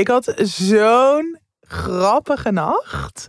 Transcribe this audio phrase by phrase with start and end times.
[0.00, 3.28] Ik had zo'n grappige nacht.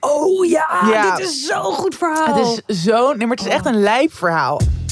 [0.00, 1.16] Oh ja, Ja.
[1.16, 2.34] dit is zo'n goed verhaal.
[2.34, 3.16] Het is zo'n...
[3.18, 4.60] Nee, maar het is echt een lijpverhaal.
[4.60, 4.87] Hallo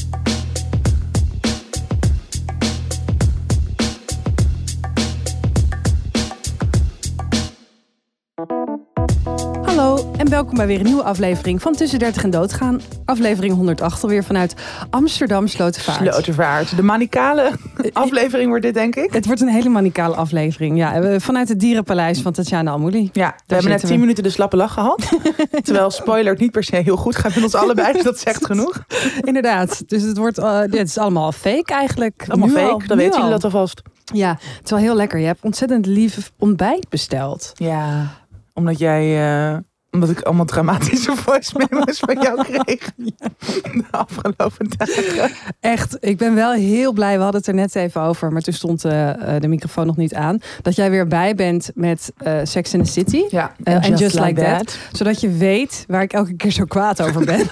[10.26, 12.80] en welkom bij weer een nieuwe aflevering van Tussen 30 en Doodgaan.
[13.04, 14.54] Aflevering 108 alweer vanuit
[14.90, 15.98] Amsterdam Slotervaart.
[16.14, 16.76] Slotervaart.
[16.76, 17.52] De manicale
[17.92, 19.12] aflevering wordt dit, denk ik.
[19.12, 20.76] Het wordt een hele manicale aflevering.
[20.76, 23.08] Ja, we- vanuit het dierenpaleis van Tatjana Almouli.
[23.12, 24.00] Ja, we hebben net zitten 10 we.
[24.00, 25.08] minuten de slappe lach gehad.
[25.62, 27.92] Terwijl spoiler het niet per se heel goed gaat met ons allebei.
[27.92, 28.84] Dus dat zegt genoeg.
[29.20, 29.88] Inderdaad.
[29.88, 32.24] Dus het wordt, eh, dit is allemaal fake eigenlijk.
[32.28, 32.72] Allemaal Nu fake.
[32.72, 33.82] al, Dan weten jullie dat alvast.
[34.04, 35.18] Ja, het is wel heel lekker.
[35.18, 37.52] Je hebt ontzettend lief ontbijt besteld.
[37.54, 38.06] Ja,
[38.54, 39.28] omdat jij...
[39.52, 39.58] eh,
[39.96, 42.90] omdat ik allemaal dramatische voice memos van jou kreeg.
[42.96, 45.30] De afgelopen dagen.
[45.60, 47.16] Echt, ik ben wel heel blij.
[47.16, 49.96] We hadden het er net even over, maar toen stond eh, eh, de microfoon nog
[49.96, 50.38] niet aan.
[50.62, 53.24] Dat jij weer bij bent met eh, Sex and the City.
[53.28, 54.78] Ja, and just like that.
[54.92, 57.40] Zodat je weet waar ik elke keer zo kwaad over ben.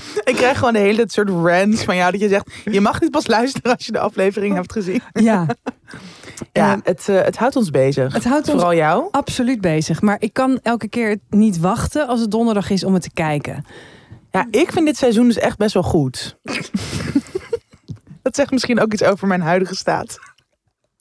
[0.24, 2.12] Ik krijg gewoon de hele soort rants van jou.
[2.12, 5.00] Dat je zegt, je mag niet pas luisteren als je de aflevering hebt gezien.
[5.12, 5.46] ja,
[6.52, 8.12] Ja, het, eh, het houdt ons bezig.
[8.12, 9.08] het houdt ons Vooral jou.
[9.10, 10.00] absoluut bezig.
[10.02, 13.64] Maar ik kan elke keer niet wachten als het donderdag is om het te kijken.
[14.30, 16.38] Ja, ik vind dit seizoen dus echt best wel goed.
[18.22, 20.18] dat zegt misschien ook iets over mijn huidige staat.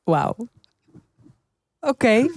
[0.04, 0.36] Wauw.
[1.80, 2.28] Oké,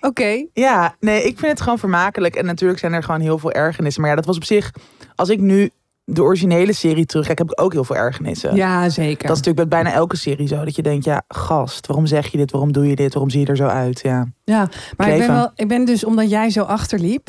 [0.00, 0.46] oké.
[0.52, 2.36] Ja, nee, ik vind het gewoon vermakelijk.
[2.36, 4.00] En natuurlijk zijn er gewoon heel veel ergernissen.
[4.00, 4.72] Maar ja, dat was op zich...
[5.14, 5.70] Als ik nu
[6.04, 8.54] de originele serie terugkijk, heb ik ook heel veel ergernissen.
[8.54, 9.26] Ja, zeker.
[9.26, 10.64] Dat is natuurlijk bij bijna elke serie zo.
[10.64, 12.50] Dat je denkt, ja, gast, waarom zeg je dit?
[12.50, 13.12] Waarom doe je dit?
[13.12, 14.00] Waarom zie je er zo uit?
[14.02, 14.26] Ja.
[14.44, 17.28] Ja, maar ik ben, wel, ik ben dus, omdat jij zo achterliep,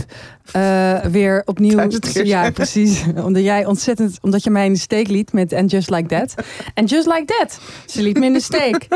[0.52, 1.90] eh, weer opnieuw.
[2.24, 3.06] Ja, precies.
[3.26, 6.34] Omdat jij ontzettend, omdat je mij in de steek liet met And Just Like That.
[6.74, 7.60] And Just Like That.
[7.86, 8.88] Ze liet me in de steek.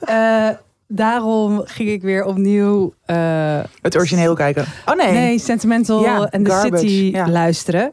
[0.00, 0.48] Eh,
[0.88, 2.92] daarom ging ik weer opnieuw.
[3.04, 4.64] eh, Het origineel kijken.
[4.86, 5.12] Oh nee.
[5.12, 7.28] Nee, Sentimental Ja, en The Garbage, City ja.
[7.28, 7.92] luisteren.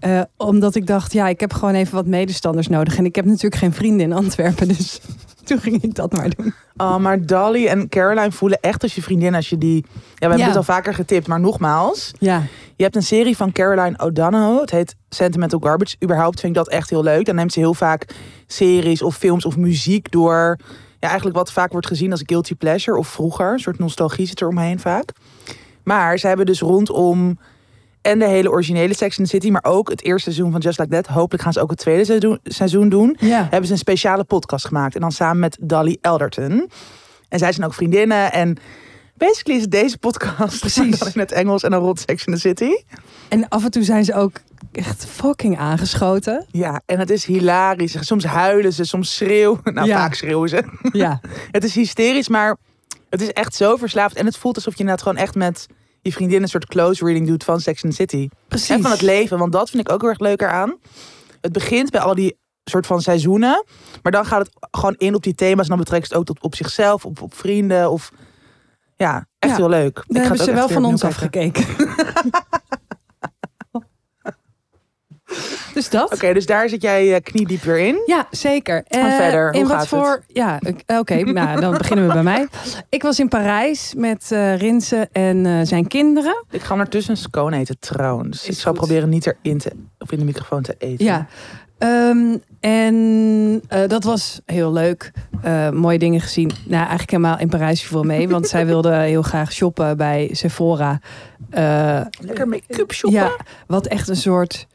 [0.00, 2.96] Eh, omdat ik dacht, ja, ik heb gewoon even wat medestanders nodig.
[2.96, 4.68] En ik heb natuurlijk geen vrienden in Antwerpen.
[4.76, 5.00] Dus
[5.44, 6.54] toen ging ik dat maar doen.
[6.76, 9.74] Oh, maar Dolly en Caroline voelen echt als je vriendin als je die...
[9.76, 10.46] Ja, we hebben Ja.
[10.46, 12.10] het al vaker getipt, maar nogmaals.
[12.18, 12.42] Ja,
[12.76, 14.60] Je hebt een serie van Caroline O'Donoghue.
[14.60, 15.96] Het heet Sentimental Garbage.
[16.02, 17.24] Überhaupt vind ik dat echt heel leuk.
[17.26, 18.06] Dan neemt ze heel vaak
[18.46, 20.58] series of films of muziek door...
[21.00, 22.98] Ja, eigenlijk wat vaak wordt gezien als guilty pleasure.
[22.98, 23.52] Of vroeger.
[23.52, 25.12] Een soort nostalgie zit er omheen vaak.
[25.82, 27.38] Maar ze hebben dus rondom...
[28.02, 29.50] En de hele originele Sex and the City.
[29.50, 31.06] Maar ook het eerste seizoen van Just Like That.
[31.06, 33.42] Hopelijk gaan ze ook het tweede seizoen- doen ja.
[33.42, 34.94] hebben ze een speciale podcast gemaakt.
[34.94, 36.70] En dan samen met Dolly Elderton.
[37.28, 38.32] En zij zijn ook vriendinnen.
[38.32, 38.56] En
[39.14, 40.60] basically is deze podcast.
[40.66, 41.14] Precies.
[41.14, 42.70] in het Engels en dan rond Sex in the City.
[43.28, 44.32] En af en toe zijn ze ook
[44.76, 46.46] echt fucking aangeschoten.
[46.50, 47.96] Ja, en het is hilarisch.
[48.06, 49.60] Soms huilen ze, soms schreeuwen.
[49.74, 49.96] Nou, Ja.
[49.98, 50.64] vaak schreeuwen ze.
[50.92, 51.20] Ja,
[51.50, 52.56] Het is hysterisch, maar
[53.10, 54.16] het is echt zo verslaafd.
[54.16, 55.66] En het voelt alsof je inderdaad gewoon echt met
[56.02, 58.28] je vriendin een soort close reading doet van Sex the City.
[58.48, 58.68] precies.
[58.68, 60.76] En van het leven, want dat vind ik ook heel erg leuk eraan.
[61.40, 63.64] Het begint bij al die soort van seizoenen.
[64.02, 65.62] Maar dan gaat het gewoon in op die thema's.
[65.64, 67.90] En dan betrekt het ook tot op zichzelf, op, op vrienden.
[67.90, 68.12] Of
[68.96, 69.94] ja, echt Ja, heel leuk.
[69.94, 71.64] Daar Ik hebben ze wel van ons afgekeken.
[75.74, 76.12] dus dat?
[76.14, 78.02] Oké, dus daar zit jij eh, kniediep weer in.
[78.06, 78.84] Ja, zeker.
[78.88, 80.22] En Eh, verder, hoe in wat voor?
[80.26, 81.14] Ja, ik- oké.
[81.32, 82.46] nou, dan beginnen we bij mij.
[82.88, 86.44] Ik was in Parijs met eh Rinse en eh, zijn kinderen.
[86.50, 88.42] Ik ga ondertussen een scone eten trouwens.
[88.42, 88.80] Is ik zal goed.
[88.80, 91.04] proberen niet erin te, of in de microfoon te eten.
[91.04, 91.26] Ja.
[91.78, 95.12] Ehm, en eh, dat was heel leuk.
[95.42, 96.50] Eh, mooie dingen gezien.
[96.64, 98.28] Nou, eigenlijk helemaal in Parijs viel mee.
[98.28, 101.00] Want zij wilde heel graag shoppen bij Sephora.
[101.50, 103.20] Eh, Lekker make-up shoppen.
[103.20, 103.36] Ja,
[103.66, 104.66] wat echt een soort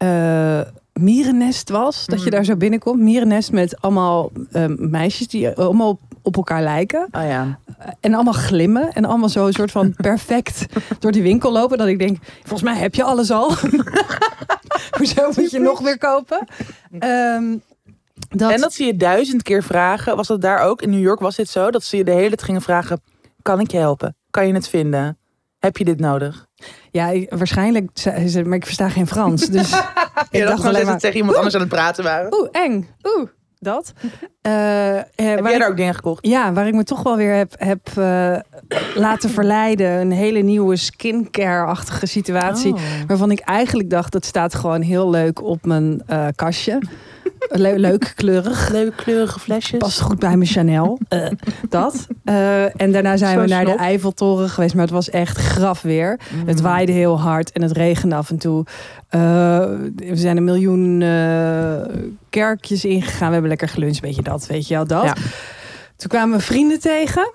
[0.00, 0.60] eh,
[0.92, 2.06] mierennest was.
[2.06, 2.30] Dat je Mm.
[2.30, 3.00] daar zo binnenkomt.
[3.00, 7.08] Mierennest met allemaal eh, meisjes die allemaal op, op elkaar lijken.
[7.10, 7.58] Oh ja.
[8.00, 8.92] En allemaal glimmen.
[8.92, 10.66] En allemaal zo een soort van perfect
[10.98, 11.78] door die winkel lopen.
[11.78, 13.52] Dat ik denk, volgens mij heb je alles al.
[14.96, 16.46] Hoezo moet je nog weer kopen?
[16.98, 17.56] Ehm,
[18.28, 20.16] dat, En dat ze je duizend keer vragen.
[20.16, 20.82] Was dat daar ook?
[20.82, 21.70] In New York was dit zo?
[21.70, 23.00] Dat ze je de hele tijd gingen vragen.
[23.42, 24.16] Kan ik je helpen?
[24.30, 25.18] Kan je het vinden?
[25.60, 26.46] Heb je dit nodig?
[26.90, 27.90] Ja, ik- waarschijnlijk.
[27.94, 29.46] ze, Maar ik versta geen Frans.
[29.46, 29.72] Dus
[30.30, 30.98] ik Ik dacht alleen maar...
[30.98, 32.34] tegen iemand anders aan het praten waren.
[32.34, 32.88] Oeh, eng.
[33.16, 33.28] Oeh,
[33.58, 33.92] dat.
[34.40, 36.26] Eh, Heb waar jij ik- daar ook dingen gekocht?
[36.26, 38.36] Ja, waar ik me toch wel weer heb, heb eh,
[39.04, 39.90] laten verleiden.
[40.00, 42.72] Een hele nieuwe skincare-achtige situatie.
[42.72, 42.80] Oh.
[43.06, 46.02] Waarvan ik eigenlijk dacht, dat staat gewoon heel leuk op mijn
[46.34, 46.78] kastje.
[47.48, 48.68] Le- leuk kleurig.
[48.68, 49.78] Leuke kleurige flesjes.
[49.78, 50.98] Past goed bij mijn Chanel.
[51.08, 51.26] Eh,
[51.68, 52.06] dat.
[52.24, 53.76] Eh, en daarna zijn Zo we naar snop.
[53.76, 54.74] de Eiffeltoren geweest.
[54.74, 56.18] Maar het was echt graf weer.
[56.34, 56.48] Mm.
[56.48, 58.64] Het waaide heel hard en het regende af en toe.
[59.08, 59.20] Eh,
[59.96, 60.98] we zijn een miljoen
[62.30, 63.26] kerkjes ingegaan.
[63.26, 65.04] We hebben lekker geluncht, weet je dat, weet je wel dat.
[65.04, 65.14] Ja.
[65.96, 67.32] Toen kwamen we vrienden tegen.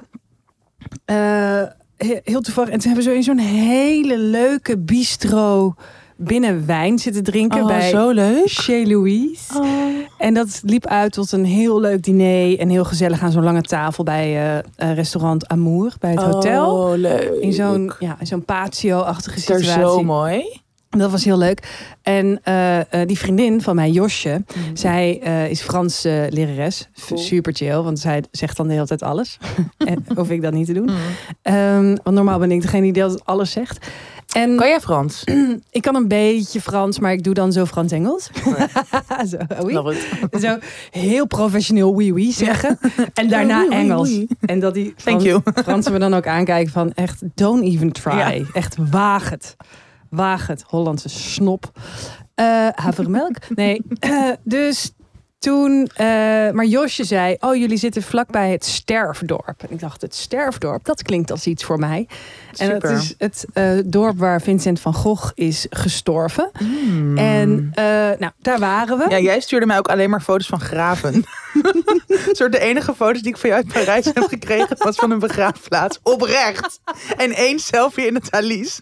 [1.97, 2.69] he- heel toevallig.
[2.69, 3.37] En toen hebben we zo in zo'n
[3.67, 5.73] hele leuke bistro
[6.17, 8.47] binnen wijn zitten drinken Oh, bij zo leuk.
[8.49, 9.53] Chez Louise.
[10.25, 13.61] En dat liep uit tot een heel leuk diner en heel gezellig aan zo'n lange
[13.61, 16.75] tafel bij eh, eh, restaurant Amour bij het hotel.
[16.75, 17.31] Oh, leuk.
[17.41, 19.81] In zo'n ja, zo'n patio-achtige Is daar situatie.
[19.81, 20.61] zo mooi.
[20.97, 21.87] Dat was heel leuk.
[22.01, 24.43] En eh, die vriendin van mij, Josje,
[24.73, 26.89] zij eh, is Franse lerares.
[27.07, 27.19] Cool.
[27.19, 29.37] Super chill, want zij zegt dan de hele tijd alles.
[29.77, 30.89] en hoef ik dat niet te doen.
[30.89, 30.97] Mm.
[31.41, 33.87] Ehm, want normaal ben ik degene die tijd alles zegt.
[34.35, 35.23] En Kan jij Frans?
[35.71, 38.29] ik kan een beetje Frans, maar ik doe dan zo Frans-Engels.
[39.31, 39.73] zo, oui.
[39.73, 40.41] Love it.
[40.43, 40.57] zo
[40.91, 42.79] heel professioneel oui oui zeggen.
[43.13, 44.09] En daarna Oui, oui, Engels.
[44.09, 44.27] oui.
[44.41, 45.41] En dat die Thank Frans- you.
[45.63, 48.17] Fransen me dan ook aankijken van echt don't even try.
[48.17, 48.33] Ja.
[48.53, 49.55] Echt waag het.
[50.09, 50.63] Waag het.
[50.67, 51.71] Hollandse snop.
[52.35, 53.35] Eh havermelk.
[53.55, 53.81] Nee.
[53.99, 54.91] eh, dus
[55.45, 56.05] toen, eh,
[56.51, 59.63] maar Josje zei, oh jullie zitten vlakbij het Sterfdorp.
[59.63, 62.07] En ik dacht, het Sterfdorp, dat klinkt als iets voor mij.
[62.55, 62.91] En het Super.
[62.91, 66.51] is het eh, dorp waar Vincent van Gogh is gestorven.
[66.59, 67.17] Mm.
[67.17, 67.83] En eh,
[68.19, 69.05] nou, daar waren we.
[69.09, 71.13] Ja, jij stuurde mij ook alleen maar foto's van graven.
[72.07, 75.11] Een soort de enige foto's die ik van jou uit Parijs heb gekregen was van
[75.11, 75.99] een begraafplaats.
[76.03, 76.79] Oprecht.
[77.17, 78.81] En één selfie in het Alice.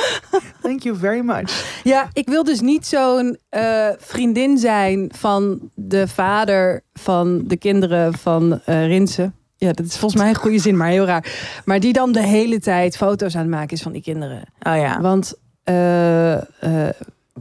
[0.62, 1.80] Thank you very much.
[1.84, 8.14] Ja, ik wil dus niet zo'n eh, vriendin zijn van de vader van de kinderen
[8.14, 9.34] van eh Rinsen.
[9.56, 11.60] Ja, dat is volgens mij een goede zin, maar heel raar.
[11.64, 14.42] Maar die dan de hele tijd foto's aan het maken is van die kinderen.
[14.62, 15.00] Oh ja.
[15.00, 15.34] Want,
[15.64, 16.32] eh,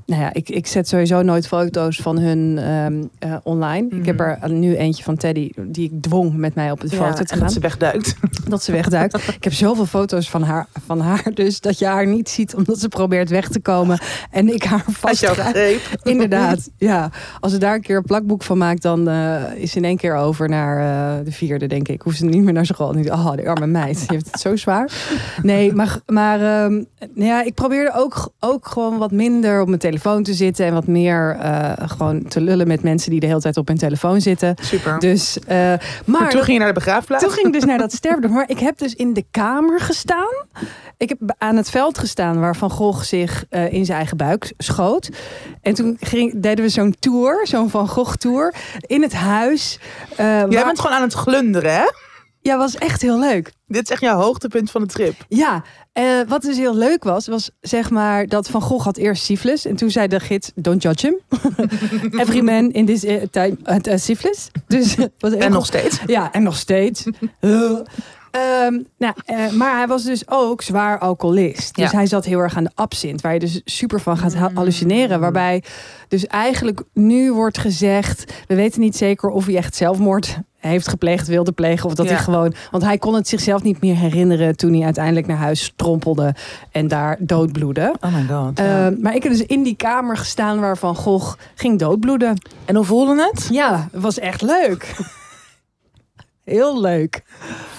[0.05, 3.87] nou ja, ik, ik zet sowieso nooit foto's van hun ehm, eh, online.
[3.89, 4.29] Ik heb Mhm.
[4.43, 7.33] er nu eentje van Teddy, die ik dwong met mij op het Ja, foto te
[7.33, 7.39] gaan.
[7.39, 8.15] dat ze wegduikt.
[8.49, 9.27] Dat ze wegduikt.
[9.27, 12.79] ik heb zoveel foto's van haar, van haar, dus dat je haar niet ziet omdat
[12.79, 13.99] ze probeert weg te komen.
[14.31, 15.23] En ik haar vast.
[16.03, 17.09] Inderdaad, ja.
[17.39, 19.97] Als ze daar een keer een plakboek van maakt, dan eh, is ze in één
[19.97, 20.77] keer over naar
[21.19, 22.01] eh, de vierde, denk ik.
[22.01, 22.91] Hoeft ze niet meer naar school.
[22.93, 24.91] Nu, oh, die arme meid, die heeft het zo zwaar.
[25.43, 29.79] Nee, maar, maar ehm, nou ja, ik probeerde ook, ook gewoon wat minder op mijn
[29.89, 33.39] telefoon te zitten en wat meer eh, gewoon te lullen met mensen die de hele
[33.41, 34.55] tijd op hun telefoon zitten.
[34.61, 34.99] Super.
[34.99, 37.23] Dus, eh, maar maar toen ging je naar de begraafplaats.
[37.23, 38.33] toen ging ik dus naar dat sterfdorp.
[38.33, 40.33] Maar ik heb dus in de kamer gestaan.
[40.97, 44.53] Ik heb aan het veld gestaan waar Van Gogh zich eh, in zijn eigen buik
[44.57, 45.09] schoot.
[45.61, 49.79] En toen ging, deden we zo'n tour, zo'n Van Gogh tour, in het huis.
[50.17, 51.85] Jij waar- bent gewoon aan het glunderen, hè?
[52.45, 53.51] Ja, was echt heel leuk.
[53.67, 55.15] Dit is echt jouw hoogtepunt van de trip.
[55.27, 55.63] Ja,
[55.93, 59.65] eh, wat dus heel leuk was, was zeg maar dat Van Gogh had eerst syphilis.
[59.65, 61.39] En toen zei de gids, don't judge him.
[62.21, 64.49] Every man in this eh, time had eh, syphilis.
[64.67, 65.99] Dus, was En nog steeds.
[66.05, 67.03] Ja, en nog steeds.
[67.41, 67.79] Uh.
[68.35, 69.13] Ehm, nou,
[69.53, 71.75] maar hij was dus ook zwaar alcoholist.
[71.75, 71.97] Dus Ja.
[71.97, 75.19] hij zat heel erg aan de absint, waar je dus super van gaat ha- hallucineren.
[75.19, 75.63] Waarbij
[76.07, 80.37] dus eigenlijk nu wordt gezegd, we weten niet zeker of hij echt zelfmoord
[80.69, 81.85] heeft gepleegd, wilde plegen.
[81.85, 82.11] Of dat Ja.
[82.13, 85.63] hij gewoon, want hij kon het zichzelf niet meer herinneren toen hij uiteindelijk naar huis
[85.63, 86.35] strompelde
[86.71, 87.95] en daar doodbloedde.
[87.99, 88.59] Oh my god.
[88.59, 92.41] Ehm, maar ik heb dus in die kamer gestaan waar Van Gogh ging doodbloeden.
[92.65, 93.47] en hoe voelde het?
[93.51, 94.93] Ja, het was echt leuk.
[96.43, 97.23] Heel leuk.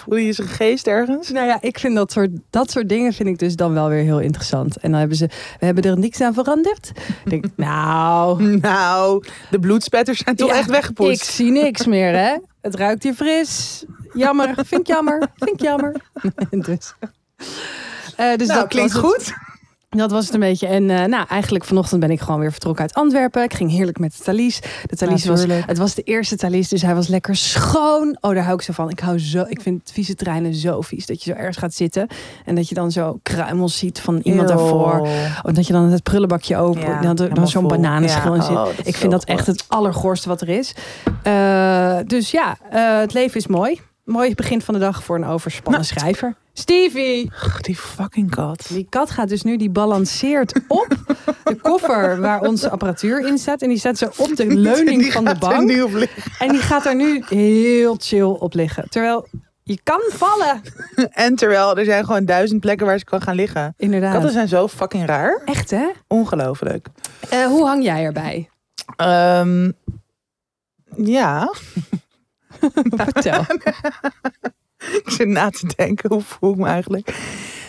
[0.02, 1.30] Voelde je zijn geest ergens?
[1.30, 4.02] Nou ja, ik vind dat soort, dat soort dingen vind ik dus dan wel weer
[4.02, 4.76] heel interessant.
[4.76, 5.26] En dan hebben ze,
[5.58, 6.92] we hebben er niks aan veranderd.
[7.24, 11.22] Ik denk, nou, Nou, de bloedspetters zijn toch Ja, echt weggepoetst.
[11.22, 12.36] ik zie niks meer, hè?
[12.66, 13.84] Het ruikt hier fris.
[14.12, 15.94] Jammer, vind ik jammer, vind ik jammer.
[16.50, 16.94] dus,
[18.16, 19.32] Eh, dus nou, dat klinkt goed.
[19.96, 20.66] Dat was het een beetje.
[20.66, 23.42] En eh, nou, eigenlijk vanochtend ben ik gewoon weer vertrokken uit Antwerpen.
[23.42, 24.60] Ik ging heerlijk met de Thalys.
[24.86, 28.16] De Thalys was, het was de eerste Thalys, dus hij was lekker schoon.
[28.20, 28.90] Oh, daar hou ik zo van.
[28.90, 31.06] Ik hou zo, ik vind vieze treinen zo vies.
[31.06, 32.08] Dat je zo ergens gaat zitten
[32.44, 35.00] en dat je dan zo kruimels ziet van iemand daarvoor.
[35.42, 38.56] Of dat je dan het prullenbakje open, Ja, dan, zo'n bananenschil Ja, in zit.
[38.56, 40.74] oh, ik vind dat echt het allergoorste wat er is.
[41.22, 43.80] Eh, dus ja, eh, het leven is mooi.
[44.04, 46.34] Mooi begin van de dag voor een overspannen Nou, schrijver.
[46.58, 47.30] Stevie!
[47.60, 48.66] Die fucking kat.
[48.68, 50.88] Die kat gaat dus nu, die balanceert op
[51.44, 53.62] de koffer waar onze apparatuur in staat.
[53.62, 55.62] En die staat zo op de leuning Die van de bank.
[55.68, 56.22] nu op liggen.
[56.38, 58.88] En die gaat er nu heel chill op liggen.
[58.88, 59.28] Terwijl
[59.62, 60.60] je kan vallen.
[61.10, 63.74] En terwijl er zijn gewoon duizend plekken waar ze kan gaan liggen.
[63.76, 64.12] Inderdaad.
[64.12, 65.42] Katten zijn zo fucking raar.
[65.44, 65.86] Echt hè?
[66.06, 66.86] Ongelooflijk.
[67.30, 68.48] Eh, hoe hang jij erbij?
[68.96, 69.70] Ehm,
[70.96, 71.52] ja,
[72.96, 73.44] Vertel.
[75.02, 76.12] ik zit na te denken.
[76.12, 77.16] Hoe voel ik me eigenlijk?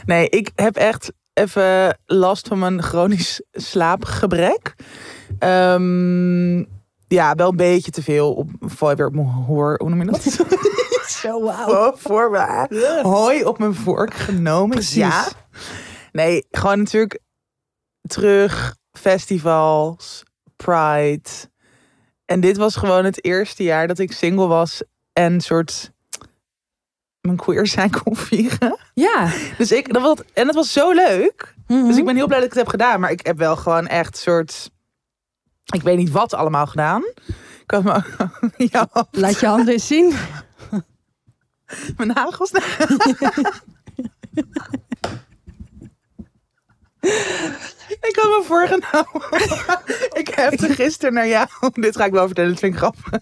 [0.06, 4.76] Nee, ik heb echt even last van mijn chronisch slaapgebrek.
[5.40, 6.58] Ehm,
[7.08, 8.34] ja, wel een beetje te veel.
[8.34, 8.50] Op,
[8.80, 9.76] weer op mijn hoor.
[9.78, 10.24] Hoe noem je dat?
[11.22, 11.96] Zo wauw.
[11.98, 12.38] voor.
[13.02, 14.70] Hooi op mijn vork genomen.
[14.70, 14.96] Precies.
[14.96, 15.28] Ja.
[16.12, 17.20] Nee, gewoon natuurlijk
[18.02, 20.24] terug, festivals,
[20.56, 21.30] Pride.
[22.26, 24.82] En dit was gewoon het eerste jaar dat ik single was
[25.14, 25.92] en soort
[27.28, 28.78] mijn queer zijn kon vieren.
[28.94, 29.32] Ja.
[29.58, 31.56] Dus ik, dat was, en het was zo leuk.
[31.68, 31.88] Mhm.
[31.88, 33.00] Dus ik ben heel blij dat ik het heb gedaan.
[33.00, 34.72] Maar ik heb wel gewoon echt soort...
[35.66, 37.04] Ik weet niet wat allemaal gedaan.
[37.64, 38.02] Ik had me,
[38.72, 40.14] ja, Laat je handen eens zien.
[41.98, 42.52] mijn nagels.
[48.08, 49.22] ik had me voorgenomen.
[50.22, 51.48] ik heb er gisteren naar jou.
[51.74, 53.22] Dit ga ik wel vertellen, dat vind ik grappig.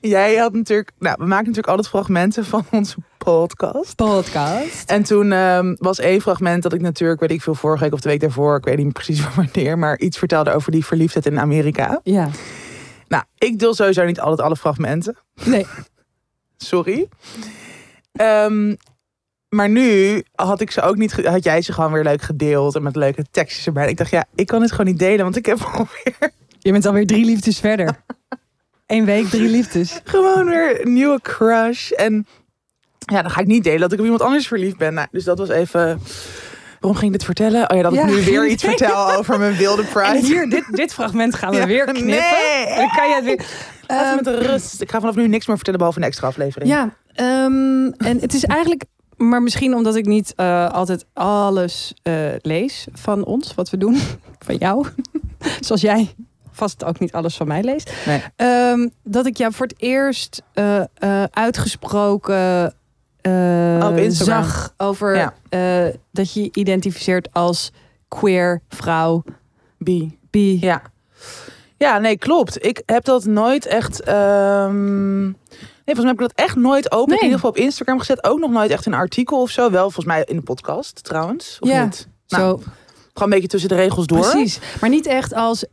[0.00, 0.90] Jij had natuurlijk...
[0.98, 3.96] Nou, we maken natuurlijk altijd fragmenten van onze podcast.
[3.96, 4.90] Podcast.
[4.90, 8.00] En toen ehm, was één fragment dat ik natuurlijk, weet ik veel, vorige week of
[8.00, 11.40] de week daarvoor, ik weet niet precies wanneer, maar iets vertelde over die verliefdheid in
[11.40, 12.00] Amerika.
[12.02, 12.28] Ja.
[13.08, 15.16] Nou, ik deel sowieso niet altijd alle fragmenten.
[15.44, 15.66] Nee.
[16.56, 17.08] Sorry.
[18.12, 18.74] Ehm,
[19.48, 22.82] maar nu had ik ze ook niet, had jij ze gewoon weer leuk gedeeld en
[22.82, 23.84] met leuke tekstjes erbij.
[23.84, 26.72] En ik dacht, ja, ik kan het gewoon niet delen, want ik heb alweer Je
[26.72, 28.04] bent alweer drie liefdes verder.
[28.88, 30.00] Eén week, drie liefdes.
[30.04, 31.90] gewoon weer een nieuwe crush.
[31.90, 32.26] En
[32.98, 34.94] ja, dan ga ik niet delen dat ik op iemand anders verliefd ben.
[34.94, 36.00] Nou, dus dat was even.
[36.80, 37.70] Waarom ging ik dit vertellen?
[37.70, 40.26] Oh ja, dat Ja, ik nu weer iets vertel over mijn wilde En pride.
[40.26, 42.06] hier, dit, dit fragment gaan we Ja, weer knippen.
[42.06, 42.76] nee.
[42.76, 43.46] Dan kan je het weer...
[43.86, 44.80] Ehm, me met rust.
[44.82, 46.70] Ik ga vanaf nu niks meer vertellen behalve een extra aflevering.
[46.70, 48.84] Ja, ehm, en het is eigenlijk,
[49.16, 53.98] maar misschien omdat ik niet eh, altijd alles eh, lees van ons, wat we doen,
[54.46, 54.86] van jou,
[55.60, 56.14] zoals jij
[56.58, 58.22] vast ook niet alles van mij leest, Nee.
[58.36, 62.66] Ehm, dat ik jou voor het eerst eh, eh, uitgesproken
[63.82, 64.44] Op Instagram.
[64.44, 65.34] zag over Ja.
[66.12, 67.72] dat je je identificeert als
[68.08, 69.24] queer, vrouw,
[69.78, 70.18] Bi.
[70.30, 70.58] bi.
[70.60, 70.82] Ja.
[71.76, 72.64] Ja, nee, klopt.
[72.66, 74.00] Ik heb dat nooit echt.
[74.02, 75.22] ehm,
[75.84, 77.08] Nee, volgens mij heb ik dat echt nooit open.
[77.08, 77.18] Nee.
[77.18, 78.24] In ieder geval op Instagram gezet.
[78.24, 79.70] Ook nog nooit echt een artikel of zo.
[79.70, 81.56] Wel, volgens mij in de podcast trouwens.
[81.60, 81.84] Of Ja.
[81.84, 82.08] niet?
[82.28, 82.72] Nou, Zo, Gewoon
[83.14, 84.20] een beetje tussen de regels door.
[84.30, 84.58] Precies.
[84.80, 85.64] Maar niet echt als.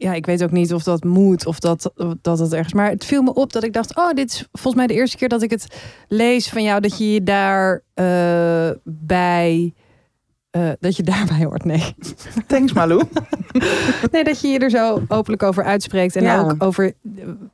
[0.00, 2.72] Ja, ik weet ook niet of dat moet of dat, dat het ergens.
[2.74, 5.16] Maar het viel me op dat ik dacht: Oh, dit is volgens mij de eerste
[5.16, 5.66] keer dat ik het
[6.08, 6.80] lees van jou.
[6.80, 9.72] Dat je je daar eh, bij.
[10.50, 11.64] eh, dat je daarbij hoort.
[11.64, 11.94] Nee.
[12.46, 13.02] Thanks, Malou.
[14.12, 16.16] nee, dat je je er zo openlijk over uitspreekt.
[16.16, 16.40] En Ja.
[16.40, 16.92] ook over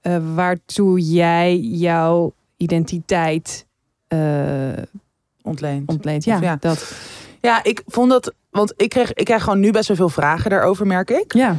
[0.00, 3.66] eh, waartoe jij jouw identiteit
[5.42, 5.88] Ontleend.
[5.88, 6.24] ontleent.
[6.24, 6.56] Ja, Of ja.
[6.60, 6.92] dat.
[7.40, 8.32] Ja, ik vond dat.
[8.50, 11.32] Want ik krijg, ik krijg gewoon nu best wel veel vragen daarover, merk ik.
[11.34, 11.56] Ja,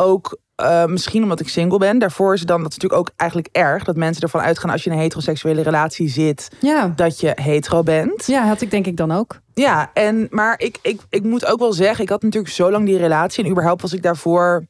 [0.00, 1.98] Ook eh, misschien omdat ik single ben.
[1.98, 3.84] Daarvoor is het dan, dat is natuurlijk ook eigenlijk erg.
[3.84, 6.48] Dat mensen ervan uitgaan als je in een heteroseksuele relatie zit.
[6.60, 6.92] ja.
[6.96, 8.26] Dat je hetero bent.
[8.26, 9.40] ja, had ik denk ik dan ook.
[9.54, 12.86] Ja, en, maar ik, ik, ik moet ook wel zeggen, ik had natuurlijk zo lang
[12.86, 13.44] die relatie.
[13.44, 14.66] En überhaupt was ik daarvoor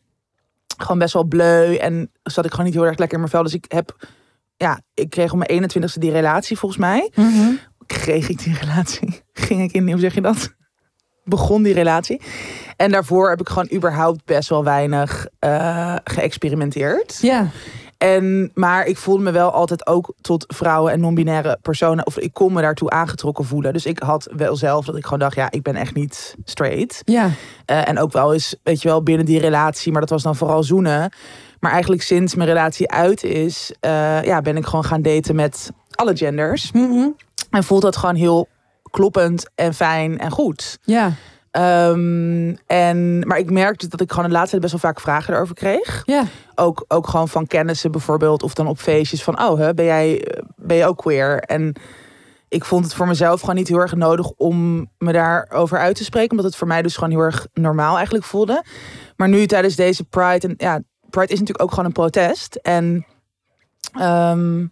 [0.76, 1.75] gewoon best wel bleu.
[1.76, 3.42] En zat ik gewoon niet heel erg lekker in mijn vel.
[3.42, 4.09] Dus ik heb,
[4.56, 7.11] ja, ik kreeg op mijn 21ste die relatie volgens mij.
[7.87, 9.21] Kreeg ik die relatie?
[9.33, 10.54] Ging ik in, hoe zeg je dat?
[11.25, 12.21] Begon die relatie.
[12.76, 17.18] En daarvoor heb ik gewoon überhaupt best wel weinig eh, geëxperimenteerd.
[17.21, 17.49] Ja,
[17.99, 22.06] En, maar ik voelde me wel altijd ook tot vrouwen en non-binaire personen.
[22.06, 23.73] Of ik kon me daartoe aangetrokken voelen.
[23.73, 27.02] Dus ik had wel zelf dat ik gewoon dacht, ja, ik ben echt niet straight.
[27.04, 27.30] ja,
[27.64, 29.92] Eh, en ook wel eens, weet je wel, binnen die relatie.
[29.92, 31.12] Maar dat was dan vooral zoenen.
[31.61, 35.71] Maar eigenlijk sinds mijn relatie uit is, eh, ja, ben ik gewoon gaan daten met
[35.90, 36.73] alle genders.
[36.73, 37.09] Mhm.
[37.50, 38.49] En voelt dat gewoon heel
[38.90, 40.78] kloppend en fijn en goed.
[40.83, 41.12] ja,
[41.56, 45.34] Ehm, en, maar ik merkte dat ik gewoon de laatste tijd best wel vaak vragen
[45.34, 46.02] erover kreeg.
[46.04, 46.25] ja.
[46.54, 48.42] Ook, ook gewoon van kennissen bijvoorbeeld.
[48.42, 51.38] Of dan op feestjes van, oh, hè, ben, jij, eh, ben je ook queer?
[51.38, 51.75] En
[52.48, 56.04] ik vond het voor mezelf gewoon niet heel erg nodig om me daarover uit te
[56.04, 56.30] spreken.
[56.30, 58.64] Omdat het voor mij dus gewoon heel erg normaal eigenlijk voelde.
[59.16, 62.54] Maar nu tijdens deze Pride, en ja, Pride is natuurlijk ook gewoon een protest.
[62.54, 63.06] En
[63.92, 64.66] ehm,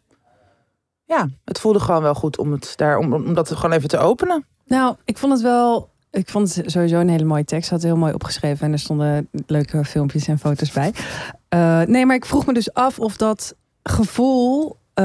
[1.05, 3.99] ja, het voelde gewoon wel goed om, het daar, om, om dat gewoon even te
[3.99, 4.47] openen.
[4.67, 5.93] Nou, ik vond het wel.
[6.15, 7.71] Ik vond het sowieso een hele mooie tekst.
[7.71, 10.93] Had heel mooi opgeschreven en er stonden leuke filmpjes en foto's bij.
[11.49, 14.77] Eh, nee, maar ik vroeg me dus af of dat gevoel.
[14.95, 15.05] eh,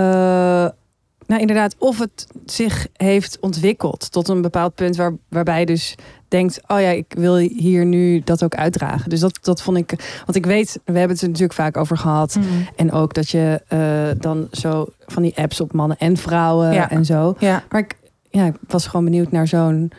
[1.27, 5.95] nou, inderdaad, of het zich heeft ontwikkeld tot een bepaald punt waar, waarbij je dus
[6.27, 9.09] denkt: Oh ja, ik wil hier nu dat ook uitdragen.
[9.09, 10.21] Dus dat, dat vond ik.
[10.25, 12.37] Want ik weet, we hebben het er natuurlijk vaak over gehad.
[12.75, 16.89] En ook dat je eh, dan zo van die apps op mannen en vrouwen Ja.
[16.89, 17.35] en zo.
[17.39, 17.97] Ja, Maar ik,
[18.29, 19.91] ja, ik was gewoon benieuwd naar zo'n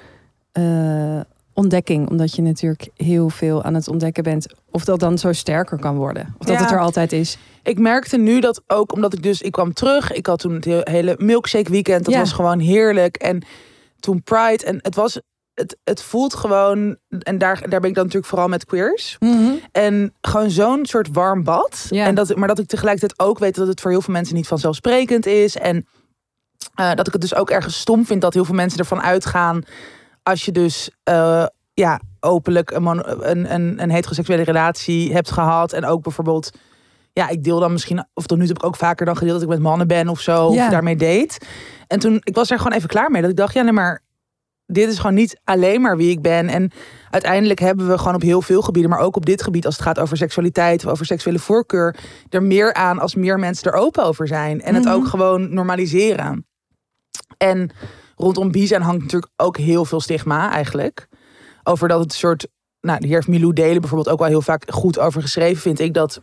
[0.53, 1.21] eh,
[1.55, 2.09] ontdekking.
[2.11, 4.47] Omdat je natuurlijk heel veel aan het ontdekken bent.
[4.71, 6.35] Of dat dan zo sterker kan worden.
[6.39, 6.63] Of dat Ja.
[6.63, 7.39] het er altijd is.
[7.63, 10.13] Ik merkte nu dat ook omdat ik dus, ik kwam terug.
[10.13, 12.05] Ik had toen het he- hele milkshake weekend.
[12.05, 12.21] Dat Ja.
[12.21, 13.17] was gewoon heerlijk.
[13.17, 13.43] En
[14.01, 14.65] toen Pride.
[14.65, 15.21] En het was,
[15.55, 19.19] het, het voelt gewoon, en daar, daar ben ik dan natuurlijk vooral met queers.
[19.73, 21.87] En gewoon zo'n soort warm bad.
[21.91, 22.07] Ja.
[22.07, 24.47] En dat, maar dat ik tegelijkertijd ook weet dat het voor heel veel mensen niet
[24.49, 25.57] vanzelfsprekend is.
[25.57, 25.87] En
[26.75, 29.63] eh, dat ik het dus ook ergens stom vind dat heel veel mensen ervan uitgaan.
[30.23, 32.87] Als je dus eh, ja, openlijk een,
[33.31, 35.73] een, een, een heteroseksuele relatie hebt gehad.
[35.73, 36.51] En ook bijvoorbeeld
[37.13, 39.35] ja, ik deel dan misschien, of tot nu toe heb ik ook vaker dan gedeeld
[39.41, 40.65] dat ik met mannen ben of zo, Ja.
[40.65, 41.41] of daarmee date.
[41.87, 43.21] En toen, ik was er gewoon even klaar mee.
[43.23, 44.03] Dat ik dacht, ja, nee, maar
[44.67, 46.49] dit is gewoon niet alleen maar wie ik ben.
[46.49, 46.71] En
[47.11, 49.85] uiteindelijk hebben we gewoon op heel veel gebieden, maar ook op dit gebied, als het
[49.85, 51.97] gaat over seksualiteit of over seksuele voorkeur,
[52.29, 54.61] er meer aan als meer mensen er open over zijn.
[54.63, 54.93] En het Mhm.
[54.93, 56.47] ook gewoon normaliseren.
[57.37, 57.71] En
[58.21, 61.09] rondom bi zijn hangt natuurlijk ook heel veel stigma eigenlijk.
[61.63, 62.49] Over dat het soort.
[62.81, 65.95] Nou, hier heeft Milou Delen bijvoorbeeld ook wel heel vaak goed over geschreven, vind ik.
[65.95, 66.21] Dat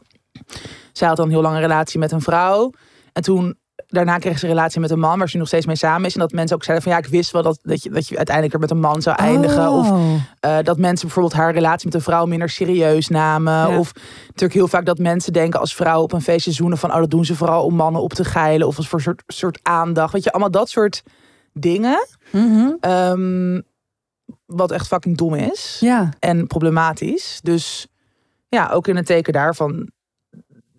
[0.92, 2.72] zij had dan een heel lange relatie met een vrouw.
[3.14, 5.66] En toen daarna kreeg ze een relatie met een man waar ze nu nog steeds
[5.66, 6.14] mee samen is.
[6.14, 8.16] En dat mensen ook zeiden van ja, ik wist wel dat, dat, je, dat je
[8.18, 9.70] uiteindelijk er met een man zou eindigen.
[9.70, 10.14] Of Oh.
[10.40, 13.54] eh, dat mensen bijvoorbeeld haar relatie met een vrouw minder serieus namen.
[13.54, 13.80] Ja.
[13.80, 13.92] Of
[14.26, 17.10] natuurlijk heel vaak dat mensen denken als vrouw op een feestje zoenen van oh, dat
[17.10, 18.68] doen ze vooral om mannen op te geilen.
[18.68, 20.14] Of als voor een soort, soort aandacht.
[20.14, 21.04] Weet je, allemaal dat soort
[21.60, 22.08] dingen.
[22.32, 22.72] Mhm.
[22.80, 23.62] Ehm,
[24.46, 25.78] wat echt fucking dom is.
[25.80, 26.10] Ja.
[26.20, 27.40] En problematisch.
[27.44, 27.88] Dus
[28.50, 29.90] ja, ook in het teken daarvan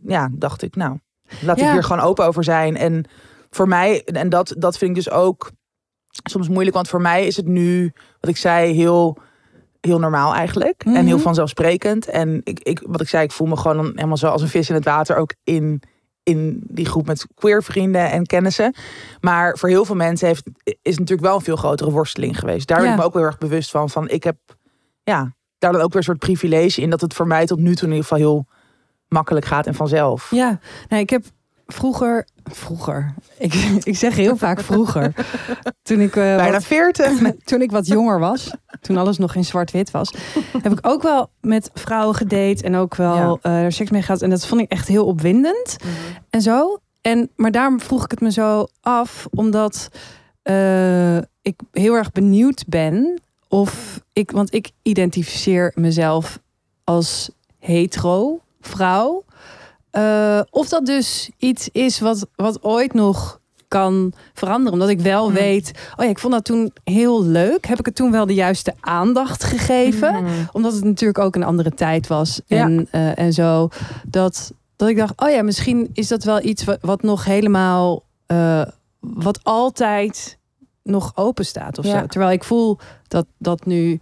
[0.06, 0.99] ja, dacht ik, nou,
[1.42, 1.66] laat Ja.
[1.66, 2.76] ik hier gewoon open over zijn.
[2.76, 3.04] En
[3.50, 5.50] voor mij, en dat, dat vind ik dus ook
[6.11, 9.16] soms moeilijk, want voor mij is het nu, wat ik zei, heel,
[9.80, 10.85] heel normaal eigenlijk.
[10.85, 11.25] En heel Mhm.
[11.25, 12.06] vanzelfsprekend.
[12.08, 14.68] En ik, ik, wat ik zei, ik voel me gewoon helemaal zo als een vis
[14.68, 15.82] in het water, ook in,
[16.28, 18.75] in die groep met queer vrienden en kennissen.
[19.20, 22.68] Maar voor heel veel mensen heeft, is het natuurlijk wel een veel grotere worsteling geweest.
[22.68, 22.92] Daar ben Ja.
[22.92, 23.90] ik me ook heel erg bewust van.
[23.90, 24.37] Van ik heb,
[25.02, 27.75] ja, daar dan ook weer een soort privilege in dat het voor mij tot nu
[27.75, 28.47] toe in ieder geval heel
[29.08, 30.30] makkelijk gaat en vanzelf.
[30.30, 30.58] Ja,
[30.88, 31.25] nee, ik heb
[31.72, 35.12] vroeger, vroeger, ik, ik zeg heel vaak vroeger,
[35.82, 37.20] toen ik, eh, Bijna wat, 40.
[37.44, 40.14] toen ik wat jonger was, toen alles nog in zwart-wit was,
[40.62, 44.22] heb ik ook wel met vrouwen gedate en ook wel eh, er seks mee gehad.
[44.22, 45.76] En dat vond ik echt heel opwindend
[46.30, 46.78] en zo.
[47.00, 49.88] En, maar daarom vroeg ik het me zo af, omdat
[50.42, 56.38] eh, ik heel erg benieuwd ben of ik, want ik identificeer mezelf
[56.84, 59.25] als hetero vrouw.
[59.90, 64.73] Eh, of dat dus iets is wat, wat ooit nog kan veranderen.
[64.73, 65.35] Omdat ik wel Hmm.
[65.35, 67.66] weet, oh ja, ik vond dat toen heel leuk.
[67.66, 70.23] Heb ik het toen wel de juiste aandacht gegeven?
[70.25, 70.32] Mhm.
[70.52, 72.41] Omdat het natuurlijk ook een andere tijd was.
[72.47, 72.62] Ja.
[72.65, 73.69] En, eh, en zo.
[74.06, 78.02] Dat, dat ik dacht, oh ja, misschien is dat wel iets wat, wat nog helemaal...
[78.26, 78.62] eh,
[79.00, 80.39] wat altijd
[80.82, 82.00] nog open staat of Ja.
[82.00, 82.06] zo.
[82.06, 84.00] Terwijl ik voel dat dat nu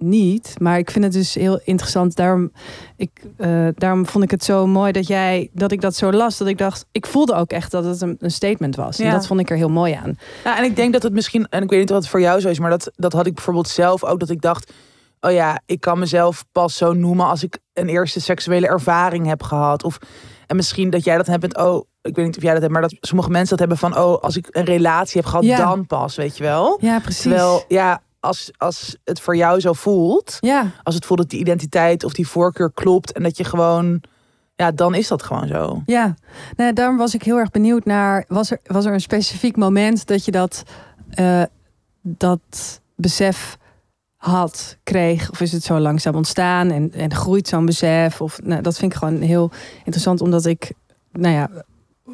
[0.00, 0.54] niet.
[0.58, 2.16] Maar ik vind het dus heel interessant.
[2.16, 2.52] Daarom,
[2.96, 6.38] ik, eh, daarom vond ik het zo mooi dat jij dat ik dat zo las.
[6.38, 8.98] Dat ik dacht, ik voelde ook echt dat het een, een statement was.
[8.98, 9.12] En Ja.
[9.12, 10.18] dat vond ik er heel mooi aan.
[10.44, 12.40] Ja, en ik denk dat het misschien, en ik weet niet wat het voor jou
[12.40, 14.72] zo is, maar dat, dat had ik bijvoorbeeld zelf ook, dat ik dacht,
[15.20, 19.42] oh ja, ik kan mezelf pas zo noemen als ik een eerste seksuele ervaring heb
[19.42, 19.84] gehad.
[19.84, 19.98] Of,
[20.46, 22.72] en misschien dat jij dat hebt met, oh, ik weet niet of jij dat hebt,
[22.72, 25.56] maar dat sommige mensen dat hebben van, oh, als ik een relatie heb gehad, Ja.
[25.56, 26.78] dan pas, weet je wel.
[26.80, 27.22] Ja, precies.
[27.22, 31.40] Terwijl, ja, als, als het voor jou zo voelt, ja, als het voelt dat die
[31.40, 34.02] identiteit of die voorkeur klopt en dat je gewoon,
[34.56, 35.82] ja, dan is dat gewoon zo.
[35.86, 36.14] Ja,
[36.56, 38.24] nou, daarom was ik heel erg benieuwd naar.
[38.28, 40.62] Was er, was er een specifiek moment dat je dat,
[41.10, 41.42] eh,
[42.00, 43.58] dat besef
[44.16, 45.30] had, kreeg?
[45.30, 48.20] Of is het zo langzaam ontstaan en, en groeit zo'n besef?
[48.20, 50.72] Of, nou, dat vind ik gewoon heel interessant, omdat ik
[51.12, 51.50] nou ja,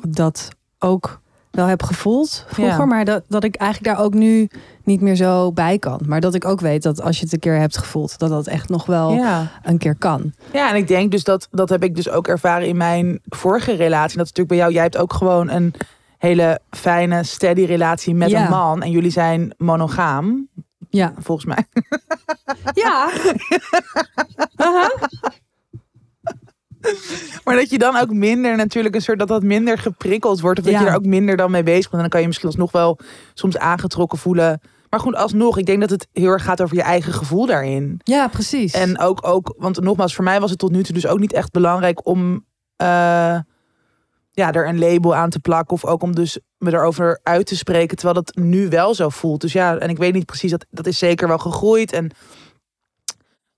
[0.08, 1.20] dat ook
[1.56, 2.78] wel heb gevoeld vroeger.
[2.78, 2.84] Ja.
[2.84, 4.48] Maar dat, dat ik eigenlijk daar ook nu
[4.84, 6.00] niet meer zo bij kan.
[6.06, 8.46] Maar dat ik ook weet dat als je het een keer hebt gevoeld, dat dat
[8.46, 9.50] echt nog wel Ja.
[9.62, 10.32] een keer kan.
[10.52, 13.72] Ja, en ik denk dus dat, dat heb ik dus ook ervaren in mijn vorige
[13.74, 14.16] relatie.
[14.18, 15.74] Dat is natuurlijk bij jou, jij hebt ook gewoon een
[16.18, 18.44] hele fijne, steady relatie met Ja.
[18.44, 18.82] een man.
[18.82, 20.48] En jullie zijn monogaam,
[20.90, 21.12] Ja.
[21.18, 21.66] volgens mij.
[22.74, 23.08] Ja.
[27.44, 30.58] Maar dat je dan ook minder natuurlijk een soort dat dat minder geprikkeld wordt.
[30.58, 30.80] Of dat Ja.
[30.80, 31.92] je er ook minder dan mee bezig bent.
[31.92, 32.98] En dan kan je misschien alsnog wel
[33.34, 34.60] soms aangetrokken voelen.
[34.90, 38.00] Maar goed, alsnog, ik denk dat het heel erg gaat over je eigen gevoel daarin.
[38.04, 38.72] Ja, precies.
[38.72, 41.32] En ook, ook, want nogmaals, voor mij was het tot nu toe dus ook niet
[41.32, 42.44] echt belangrijk om
[42.76, 42.86] eh,
[44.30, 45.74] ja, er een label aan te plakken.
[45.74, 47.96] Of ook om dus me erover uit te spreken.
[47.96, 49.40] Terwijl dat nu wel zo voelt.
[49.40, 51.92] Dus ja, en ik weet niet precies, dat, dat is zeker wel gegroeid.
[51.92, 52.10] En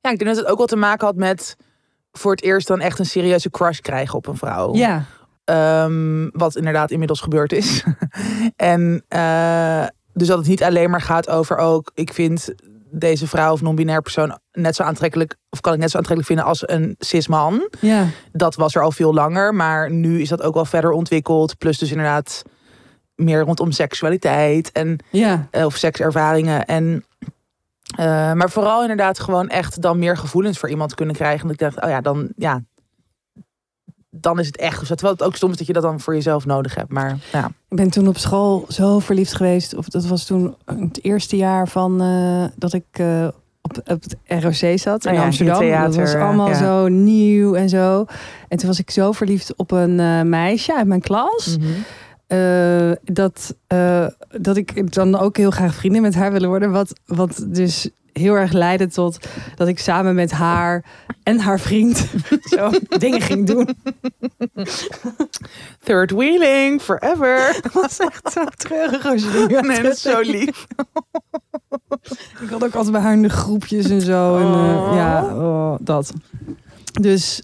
[0.00, 1.56] ja, ik denk dat het ook wel te maken had met
[2.18, 4.74] voor het eerst dan echt een serieuze crush krijgen op een vrouw.
[4.74, 5.04] ja.
[5.44, 7.84] Ehm, wat inderdaad inmiddels gebeurd is.
[8.56, 12.54] en eh, dus dat het niet alleen maar gaat over ook, ik vind
[12.90, 16.46] deze vrouw of non-binair persoon net zo aantrekkelijk, of kan ik net zo aantrekkelijk vinden
[16.46, 17.68] als een cis man.
[17.80, 18.06] Ja.
[18.32, 21.58] Dat was er al veel langer, maar nu is dat ook wel verder ontwikkeld.
[21.58, 22.42] Plus dus inderdaad
[23.14, 25.48] meer rondom seksualiteit en Ja.
[25.50, 26.64] eh, of sekservaringen.
[26.64, 27.04] En,
[27.96, 31.46] eh, maar vooral inderdaad gewoon echt dan meer gevoelens voor iemand kunnen krijgen.
[31.46, 32.62] En ik dacht, oh ja, dan, ja,
[34.10, 34.78] dan is het echt.
[34.78, 36.92] Dus terwijl het ook stom is dat je dat dan voor jezelf nodig hebt.
[36.92, 39.74] Maar ja, Ik ben toen op school zo verliefd geweest.
[39.74, 43.28] Of dat was toen het eerste jaar van eh, dat ik eh,
[43.62, 45.62] op op, het ROC zat in Oh ja, Amsterdam.
[45.62, 46.54] je dat was theater, allemaal ja.
[46.54, 48.04] zo nieuw en zo.
[48.48, 51.56] En toen was ik zo verliefd op een meisje uit mijn klas.
[51.56, 51.68] Mhm.
[52.28, 54.06] Eh, dat, eh,
[54.40, 56.70] dat ik dan ook heel graag vrienden met haar willen worden.
[56.70, 60.84] Wat, wat dus heel erg leidde tot dat ik samen met haar
[61.22, 62.06] en haar vriend
[62.56, 63.68] zo dingen ging doen.
[65.82, 67.52] Third wheeling, forever.
[67.62, 70.66] Dat was echt zo treurig als je Nee, dat is zo lief.
[72.40, 74.36] Ik had ook altijd bij haar in de groepjes en zo.
[74.36, 74.94] En, eh, Oh.
[74.94, 76.12] ja, oh, dat.
[77.00, 77.42] Dus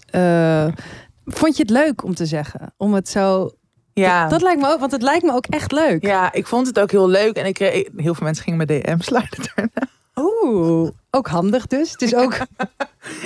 [1.25, 2.73] vond je het leuk om te zeggen?
[2.77, 3.51] Om het zo...
[4.01, 4.21] Ja.
[4.21, 6.05] Dat, dat lijkt me ook, want het lijkt me ook echt leuk.
[6.05, 7.35] ja, ik vond het ook heel leuk.
[7.35, 9.71] En ik kreeg, heel veel mensen gingen me DM sluiten daarna.
[10.15, 11.91] Oeh, ook handig dus.
[11.91, 12.33] Het is ook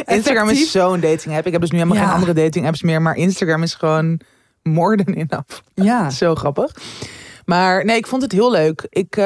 [0.05, 0.65] Instagram effectief.
[0.65, 1.45] is zo'n dating app.
[1.45, 2.05] Ik heb dus nu helemaal Ja.
[2.05, 3.01] geen andere dating apps meer.
[3.01, 4.19] Maar Instagram is gewoon
[4.63, 5.59] more than enough.
[5.73, 6.71] Ja, Zo grappig.
[7.45, 8.87] Maar nee, ik vond het heel leuk.
[8.89, 9.23] Ik, eh,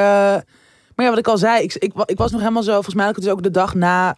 [0.95, 1.73] maar ja, wat ik al zei, ik,
[2.06, 2.73] ik was nog helemaal zo.
[2.73, 4.15] Volgens mij had ik het dus ook de dag na.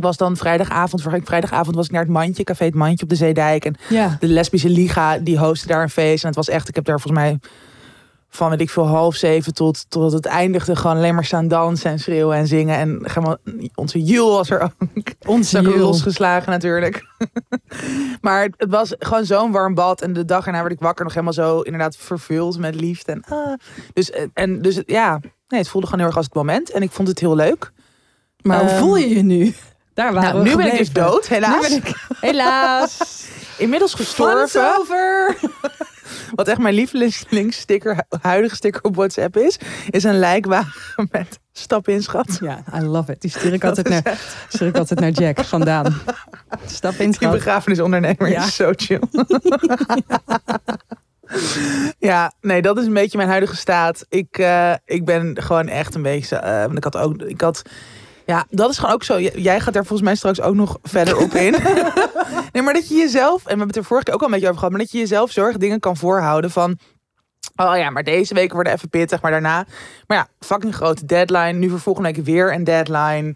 [0.00, 3.16] Was dan vrijdagavond, vorige vrijdagavond was ik naar het mandje, café het mandje op de
[3.16, 3.64] Zeedijk.
[3.64, 4.16] En ja.
[4.20, 6.22] de lesbische liga, die hostte daar een feest.
[6.22, 7.38] En het was echt, ik heb daar volgens mij
[8.28, 11.90] van weet ik veel half zeven tot totdat het eindigde gewoon alleen maar staan dansen
[11.90, 12.76] en schreeuwen en zingen.
[12.76, 13.06] En
[13.74, 14.72] onze Jul was er ook.
[15.26, 15.78] Ook Jul.
[15.78, 17.06] losgeslagen natuurlijk.
[18.20, 20.02] maar het, was gewoon zo'n warm bad.
[20.02, 23.12] En de dag erna werd ik wakker nog helemaal zo inderdaad vervuld met liefde.
[23.12, 23.54] En, ah.
[23.92, 26.70] dus, en dus ja, nee, het voelde gewoon heel erg als het moment.
[26.70, 27.72] En ik vond het heel leuk.
[28.42, 29.54] Maar hoe Ehm, voel je je nu?
[29.98, 31.70] Daar waren Nou, we nu ben ik dus dood, helaas.
[31.70, 32.98] Ik helaas
[33.56, 34.76] Inmiddels gestorven.
[34.78, 35.36] over.
[36.34, 39.58] Wat echt mijn lievelingssticker, hu- huidige sticker op WhatsApp is,
[39.90, 42.38] is een lijkwagen met stap in schat.
[42.40, 43.20] Ja, I love it.
[43.20, 46.00] Die stuur ik altijd, naar, stuur ik altijd naar Jack vandaan.
[46.66, 48.44] Stap in, Die begrafenisondernemer Ja.
[48.44, 49.00] is zo chill.
[51.98, 54.04] ja, nee, dat is een beetje mijn huidige staat.
[54.08, 56.36] Ik, eh, ik ben gewoon echt een beetje.
[56.36, 57.22] eh, want ik had ook.
[57.22, 57.62] Ik had,
[58.28, 59.20] ja, dat is gewoon ook zo.
[59.20, 61.52] Jij gaat daar volgens mij straks ook nog verder op in.
[62.52, 63.36] nee, maar dat je jezelf.
[63.36, 64.74] En we hebben het er vorige keer ook al een beetje over gehad.
[64.74, 66.78] Maar dat je jezelf zorg dingen kan voorhouden van.
[67.56, 69.66] Oh ja, maar deze week worden even pittig, maar daarna.
[70.06, 71.52] Maar ja, fucking grote deadline.
[71.52, 73.34] Nu voor volgende week weer een deadline.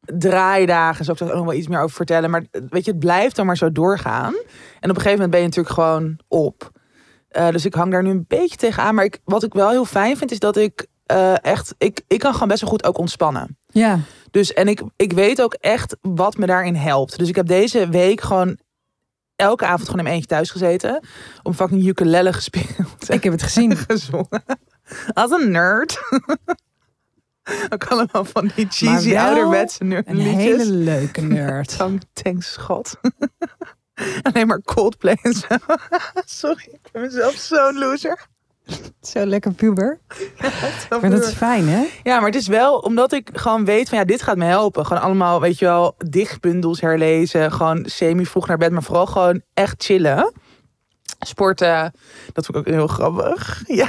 [0.00, 2.30] Draaidagen, zou ik daar ook nog wel iets meer over vertellen.
[2.30, 4.34] Maar weet je, het blijft dan maar zo doorgaan.
[4.80, 6.70] En op een gegeven moment ben je natuurlijk gewoon op.
[7.28, 8.94] Eh, dus ik hang daar nu een beetje tegenaan.
[8.94, 11.74] Maar ik, wat ik wel heel fijn vind, is dat ik eh, echt...
[11.78, 13.58] Ik, ik kan gewoon best wel goed ook ontspannen.
[13.66, 13.98] Ja,
[14.30, 17.18] Dus en ik, ik weet ook echt wat me daarin helpt.
[17.18, 18.58] Dus ik heb deze week gewoon
[19.36, 21.06] elke avond gewoon in mijn eentje thuis gezeten.
[21.42, 23.10] Om fucking ukulele gespeeld.
[23.10, 23.76] ik heb het gezien.
[23.88, 24.44] gezongen.
[25.12, 25.98] Als een nerd.
[27.72, 30.34] Ook allemaal van die cheesy ouderwetse nerd Een liedjes.
[30.44, 31.68] hele leuke nerd.
[31.76, 32.94] Thank, thanks God.
[34.22, 35.46] Alleen maar Coldplay en zo.
[36.24, 38.26] Sorry, ik ben mezelf zo'n loser.
[39.08, 39.98] Zo lekker puber.
[41.00, 41.84] Maar dat is fijn, hè?
[42.02, 44.86] Ja, maar het is wel omdat ik gewoon weet van ja, dit gaat me helpen.
[44.86, 47.52] Gewoon allemaal, weet je wel, dichtbundels herlezen.
[47.52, 50.32] Gewoon semi vroeg naar bed, maar vooral gewoon echt chillen.
[51.18, 51.92] Sporten,
[52.32, 53.62] dat vond ik ook heel grappig.
[53.66, 53.88] Ja,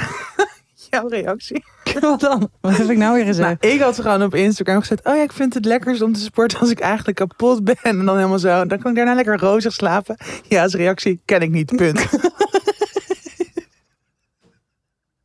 [0.90, 1.64] jouw reactie.
[2.00, 2.50] Wat dan?
[2.60, 3.62] Wat heb ik nou weer gezegd?
[3.62, 5.04] Nou, ik had gewoon op Instagram gezet.
[5.04, 7.76] Oh ja, ik vind het lekkerst om te sporten als ik eigenlijk kapot ben.
[7.82, 8.66] En dan helemaal zo.
[8.66, 10.16] Dan kan ik daarna lekker rozig slapen.
[10.42, 11.76] Ja, als reactie ken ik niet.
[11.76, 12.06] Punt.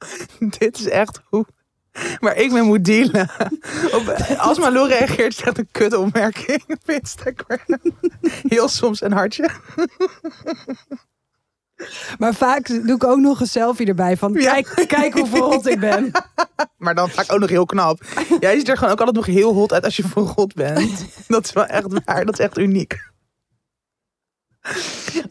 [0.58, 1.46] Dit is echt hoe.
[2.20, 3.30] Maar ik mee moet dealen.
[3.92, 7.60] Op, als Malou reageert, echt een kutopmerking op Instagram.
[8.48, 9.50] Heel soms een hartje.
[12.18, 14.52] Maar vaak doe ik ook nog een selfie erbij van Ja.
[14.62, 16.12] kijk, kijk hoe verrot ik ben.
[16.78, 18.02] Maar dan vaak ook nog heel knap.
[18.40, 21.06] Jij ziet er gewoon ook altijd nog heel hot uit als je verrot bent.
[21.28, 22.26] Dat is wel echt waar.
[22.26, 23.11] Dat is echt uniek.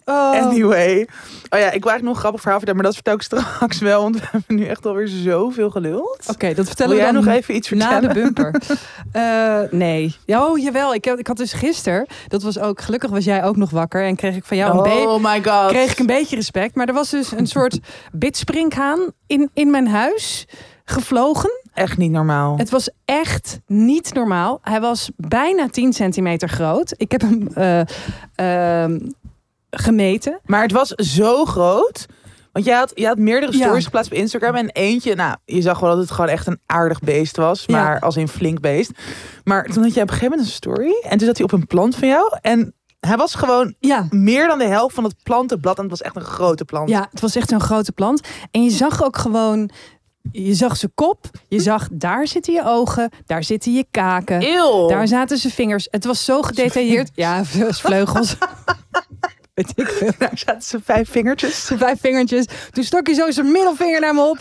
[0.04, 0.40] Oh.
[0.40, 1.08] Anyway.
[1.50, 3.78] Oh ja, ik wil eigenlijk nog een grappig verhaal vertellen, maar dat vertel ik straks
[3.78, 4.02] wel.
[4.02, 6.18] Want we hebben nu echt alweer zoveel geluld.
[6.28, 8.14] Oké, dat vertellen we jij dan nog even iets na vertellen?
[8.14, 8.54] de bumper.
[9.12, 10.16] Eh, nee.
[10.26, 10.94] Ja, oh, jawel.
[10.94, 14.04] Ik, heb- ik had dus gisteren, dat was ook, gelukkig was jij ook nog wakker
[14.04, 15.70] en kreeg ik van jou een beetje Oh my god.
[15.70, 16.74] kreeg ik een beetje respect.
[16.74, 17.78] Maar er was dus een soort
[18.12, 20.46] bitsprinkhaan in, in mijn huis
[20.84, 21.50] gevlogen.
[21.74, 22.56] Echt niet normaal.
[22.58, 24.58] Het was echt niet normaal.
[24.62, 26.94] Hij was bijna 10 centimeter groot.
[26.96, 27.80] Ik heb hem eh,
[28.82, 28.98] ehm,
[29.70, 30.40] gemeten.
[30.44, 32.06] Maar het was zo groot.
[32.52, 33.64] Want jij had, jij had meerdere Ja.
[33.64, 34.54] stories geplaatst op Instagram.
[34.54, 37.64] En eentje, nou, je zag wel dat het gewoon echt een aardig beest was.
[37.66, 37.82] Ja.
[37.82, 38.90] Maar als in flink beest.
[39.44, 40.92] Maar toen had jij op een gegeven moment een story.
[41.02, 42.36] En toen zat hij op een plant van jou.
[42.40, 44.06] En hij was gewoon Ja.
[44.10, 45.76] meer dan de helft van het plantenblad.
[45.76, 46.88] En het was echt een grote plant.
[46.88, 48.28] Ja, het was echt zo'n grote plant.
[48.50, 49.70] En je zag ook gewoon,
[50.32, 54.88] je zag zijn kop, je zag daar zitten je ogen, daar zitten je kaken, Eeuw.
[54.88, 55.88] daar zaten zijn vingers.
[55.90, 57.10] Het was zo gedetailleerd.
[57.14, 57.44] Ja,
[57.84, 58.36] vleugels.
[59.60, 60.12] Weet ik veel.
[60.18, 61.66] Daar zaten ze vijf vingertjes.
[61.66, 62.44] Zijn vijf vingertjes.
[62.72, 64.38] Toen stok hij zo zijn middelvinger naar me op.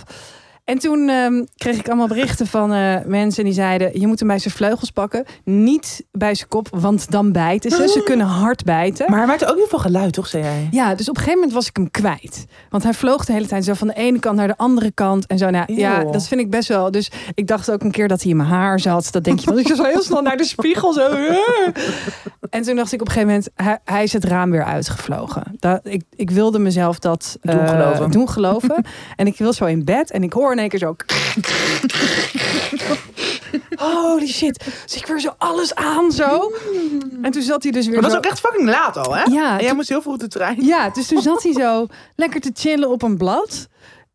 [0.69, 4.27] En toen ehm, kreeg ik allemaal berichten van eh, mensen die zeiden: je moet hem
[4.27, 7.88] bij zijn vleugels pakken, niet bij zijn kop, want dan bijten ze.
[7.88, 9.05] Ze kunnen hard bijten.
[9.10, 10.67] Maar hij maakte ook heel veel geluid, toch, zei jij?
[10.71, 12.45] Ja, dus op een gegeven moment was ik hem kwijt.
[12.69, 15.25] Want hij vloog de hele tijd zo van de ene kant naar de andere kant.
[15.27, 16.91] En zo, nou, ja, dat vind ik best wel.
[16.91, 19.12] Dus ik dacht ook een keer dat hij in mijn haar zat.
[19.12, 20.93] Dat denk je, want ik zo heel snel naar de spiegel.
[20.93, 21.10] Zo.
[22.49, 25.43] En toen dacht ik op een gegeven moment, hij, hij is het raam weer uitgevlogen.
[25.60, 28.12] Dat, ik, ik wilde mezelf dat Doen eh, geloven.
[28.12, 28.86] doen geloven.
[29.15, 30.95] en ik wil zo in bed en ik hoor één keer zo...
[33.76, 34.63] Holy shit.
[34.86, 36.52] Dus ik weer zo alles aan zo.
[37.22, 38.17] En toen zat hij dus weer Maar dat zo...
[38.17, 39.24] was ook echt fucking laat al, hè?
[39.24, 40.65] Ja, En jij toen- moest heel vroeg de trein.
[40.65, 43.67] ja, dus toen zat hij zo lekker te chillen op een blad.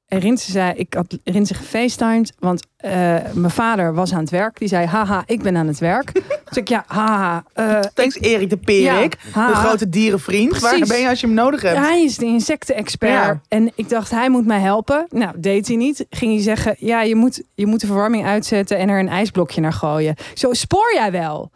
[0.08, 2.90] En Rinse zei, ik had Rinse gefacetimed, want eh,
[3.32, 4.58] mijn vader was aan het werk.
[4.58, 6.12] Die zei, haha, ik ben aan het werk.
[6.48, 7.44] dus ik, ja, haha.
[7.52, 10.60] eh, Thanks Erik de Perik, Ja, de grote dierenvriend.
[10.60, 10.88] Waar Precies.
[10.88, 11.76] ben je als je hem nodig hebt?
[11.78, 13.12] hij is de insectenexpert.
[13.12, 13.40] Ja.
[13.48, 15.06] En ik dacht, hij moet mij helpen.
[15.08, 16.06] Nou, deed hij niet.
[16.10, 19.60] Ging hij zeggen, ja, je moet, je moet de verwarming uitzetten en er een ijsblokje
[19.60, 20.14] naar gooien.
[20.34, 21.50] Zo spoor jij wel.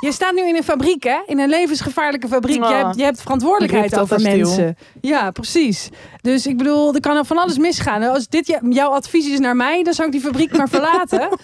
[0.00, 1.18] Je staat nu in een fabriek, hè?
[1.26, 2.62] In een levensgevaarlijke fabriek.
[2.62, 2.68] Oh.
[2.68, 4.76] Je, hebt, je hebt verantwoordelijkheid over mensen.
[5.00, 5.88] Ja, precies.
[6.20, 8.02] Dus ik bedoel, er kan van alles misgaan.
[8.02, 11.28] Als dit jouw advies is naar mij, dan zou ik die fabriek maar verlaten.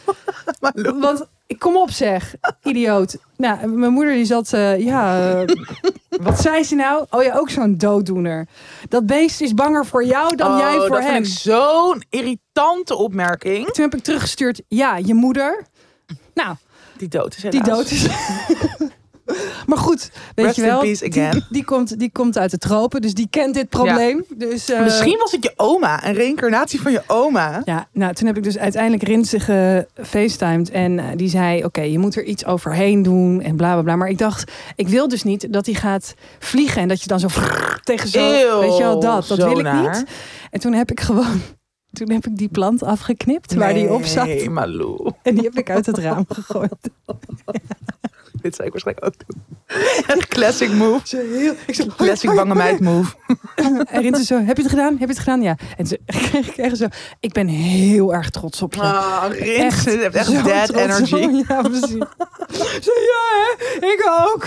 [0.61, 1.27] Maar Want
[1.59, 3.17] kom op zeg, idioot.
[3.37, 5.55] Nou, mijn moeder die zat, eh, ja, eh,
[6.09, 7.07] wat zei ze nou?
[7.11, 8.47] Oh ja, ook zo'n dooddoener.
[8.89, 11.17] Dat beest is banger voor jou dan oh, jij voor dat hem.
[11.17, 13.67] ik zo'n irritante opmerking.
[13.67, 15.67] Toen heb ik teruggestuurd, ja, je moeder.
[16.35, 16.57] Nou,
[16.99, 18.07] Die dood is die dood is.
[19.67, 21.45] maar goed, weet Rest je in wel, peace die, again.
[21.51, 24.25] die, komt, die komt uit de tropen, dus die kent dit probleem.
[24.37, 27.63] Dus, eh, Misschien was het je oma, een reïncarnatie van je oma.
[27.65, 30.71] Ja, nou toen heb ik dus uiteindelijk Rinse gefacetimed.
[30.71, 33.97] En eh, die zei, oké, je moet er iets overheen doen en bla bla bla.
[33.97, 36.83] Maar ik dacht, ik wil dus niet dat hij gaat vliegen.
[36.83, 37.29] En dat je dan zo
[37.85, 39.27] tegen zo, Eeuw, weet je wel, dat.
[39.27, 39.83] Dat wil ik naar.
[39.99, 40.05] niet.
[40.51, 41.41] En toen heb ik gewoon,
[41.97, 44.27] toen heb ik die plant afgeknipt waar die op zat.
[44.27, 45.13] Nee, Malou.
[45.23, 46.71] En die heb ik uit het raam gegooid.
[48.43, 49.43] Dit zou ik waarschijnlijk ook doen.
[50.17, 51.01] Echt classic move.
[51.07, 53.15] Zo heel, ik Classic bange meid move.
[53.57, 54.91] En Rinse zo, heb je het gedaan?
[54.91, 55.43] Heb je het gedaan?
[55.43, 55.57] Ja.
[55.77, 55.99] En toen
[56.31, 56.87] kreeg ik echt zo,
[57.21, 58.81] ik ben heel erg trots op je.
[58.81, 61.15] Ah, Rins, je hebt echt dead energy.
[61.25, 61.91] op- Ja, precies.
[62.85, 63.77] Zo, ja, hè?
[63.87, 64.47] ik ook.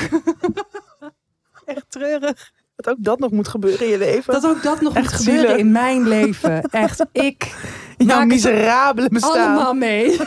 [1.65, 2.51] Echt treurig.
[2.81, 4.33] Dat ook dat nog moet gebeuren in je leven.
[4.33, 6.61] Dat ook dat nog Echt moet gebeuren in mijn leven.
[6.61, 7.55] Echt, ik
[7.97, 9.47] Jouw miserabele bestaan.
[9.47, 10.17] allemaal mee.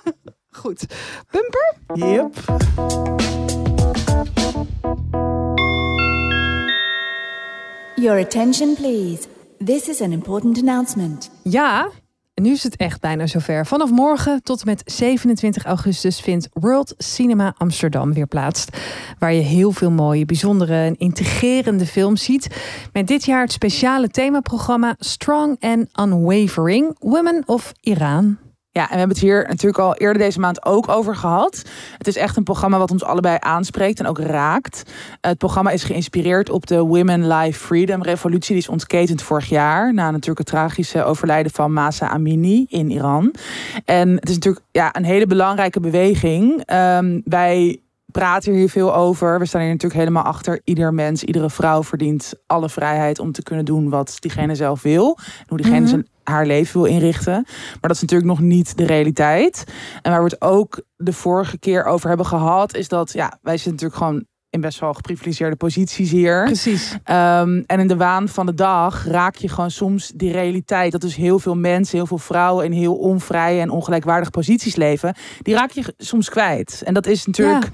[0.60, 0.86] Goed.
[1.30, 1.74] Bumper?
[1.94, 2.34] Yep.
[7.94, 9.26] Your attention, please.
[9.64, 11.30] This is an important announcement.
[11.42, 11.90] Ja,
[12.40, 13.66] nu is het echt bijna zover.
[13.66, 18.66] Vanaf morgen tot met 27 augustus vindt World Cinema Amsterdam weer plaats.
[19.18, 22.48] Waar je heel veel mooie, bijzondere en integrerende films ziet.
[22.92, 28.47] Met dit jaar het speciale themaprogramma Strong and Unwavering Women of Iran.
[28.70, 31.62] Ja, en we hebben het hier natuurlijk al eerder deze maand ook over gehad.
[31.98, 34.82] Het is echt een programma wat ons allebei aanspreekt en ook raakt.
[35.20, 38.54] Het programma is geïnspireerd op de Women Life Freedom Revolutie.
[38.54, 39.94] Die is ontketend vorig jaar.
[39.94, 43.34] Na natuurlijk het tragische overlijden van Masa Amini in Iran.
[43.84, 46.62] En het is natuurlijk ja, een hele belangrijke beweging.
[46.64, 47.80] Ehm, wij
[48.12, 49.38] praten hier veel over.
[49.38, 50.60] We staan hier natuurlijk helemaal achter.
[50.64, 55.18] Ieder mens, iedere vrouw verdient alle vrijheid om te kunnen doen wat diegene zelf wil.
[55.38, 55.88] En hoe diegene Mhm.
[55.88, 57.32] zijn, haar leven wil inrichten.
[57.46, 59.64] Maar dat is natuurlijk nog niet de realiteit.
[60.02, 63.56] En waar we het ook de vorige keer over hebben gehad, is dat ja, wij
[63.56, 66.44] zitten natuurlijk gewoon in best wel geprivilegeerde posities hier.
[66.44, 66.96] Precies.
[67.04, 70.92] Ehm, en in de waan van de dag raak je gewoon soms die realiteit.
[70.92, 75.14] Dat dus heel veel mensen, heel veel vrouwen in heel onvrije en ongelijkwaardige posities leven.
[75.42, 76.82] Die raak je soms kwijt.
[76.84, 77.68] En dat is natuurlijk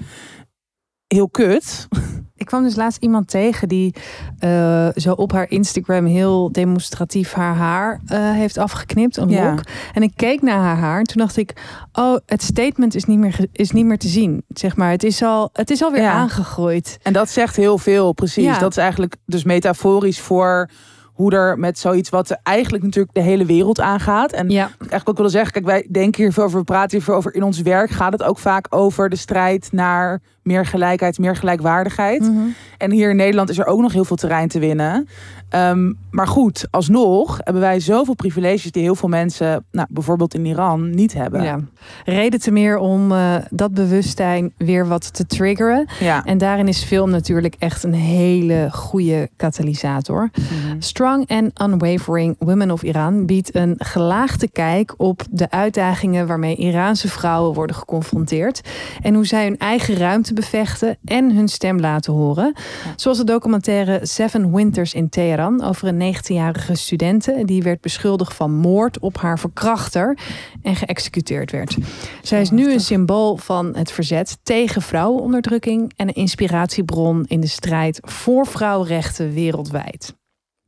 [1.06, 1.88] heel kut.
[2.36, 3.94] Ik kwam dus laatst iemand tegen die
[4.38, 9.16] eh, zo op haar Instagram heel demonstratief haar haar eh, heeft afgeknipt.
[9.16, 9.50] Een Ja.
[9.50, 9.60] lok.
[9.92, 11.52] En ik keek naar haar haar en toen dacht ik,
[11.92, 14.44] oh, het statement is niet meer, is niet meer te zien.
[14.48, 16.12] Zeg maar, het is al, het is alweer Ja.
[16.12, 16.98] aangegroeid.
[17.02, 18.44] En dat zegt heel veel, precies.
[18.44, 18.58] Ja.
[18.58, 20.70] Dat is eigenlijk dus metaforisch voor
[21.14, 24.33] hoe er met zoiets wat eigenlijk natuurlijk de hele wereld aangaat.
[24.33, 26.64] En Ja, wat ik eigenlijk ook wilde zeggen, kijk, wij denken hier veel over, we
[26.64, 27.35] praten hier veel over.
[27.35, 32.20] In ons werk gaat het ook vaak over de strijd naar meer gelijkheid, meer gelijkwaardigheid.
[32.20, 32.38] Mhm.
[32.79, 35.09] En hier in Nederland is er ook nog heel veel terrein te winnen.
[35.48, 40.44] Ehm, maar goed, alsnog hebben wij zoveel privileges die heel veel mensen, nou, bijvoorbeeld in
[40.46, 41.42] Iran, niet hebben.
[41.42, 41.61] ja.
[42.05, 45.88] Reden te meer om eh, dat bewustzijn weer wat te triggeren.
[46.00, 46.24] Ja.
[46.24, 50.31] En daarin is film natuurlijk echt een hele goede katalysator.
[50.38, 50.81] Mhm.
[51.04, 57.08] Strong and Unwavering Women of Iran biedt een gelaagde kijk op de uitdagingen waarmee Iraanse
[57.08, 58.60] vrouwen worden geconfronteerd
[59.02, 62.54] en hoe zij hun eigen ruimte bevechten en hun stem laten horen.
[62.96, 68.52] Zoals de documentaire Seven Winters in Teheran over een 19-jarige studente die werd beschuldigd van
[68.52, 70.18] moord op haar verkrachter
[70.62, 71.76] en geëxecuteerd werd.
[72.22, 77.46] Zij is nu een symbool van het verzet tegen vrouwenonderdrukking en een inspiratiebron in de
[77.46, 80.14] strijd voor vrouwenrechten wereldwijd.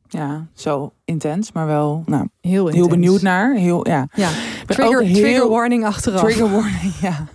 [0.09, 3.55] Ja, zo intens, maar wel nou, Heel, heel benieuwd naar.
[3.55, 4.09] Heel, ja.
[4.15, 4.29] Ja,
[4.67, 6.21] trigger, heel- trigger warning achteraf.
[6.21, 7.25] Trigger warning, ja.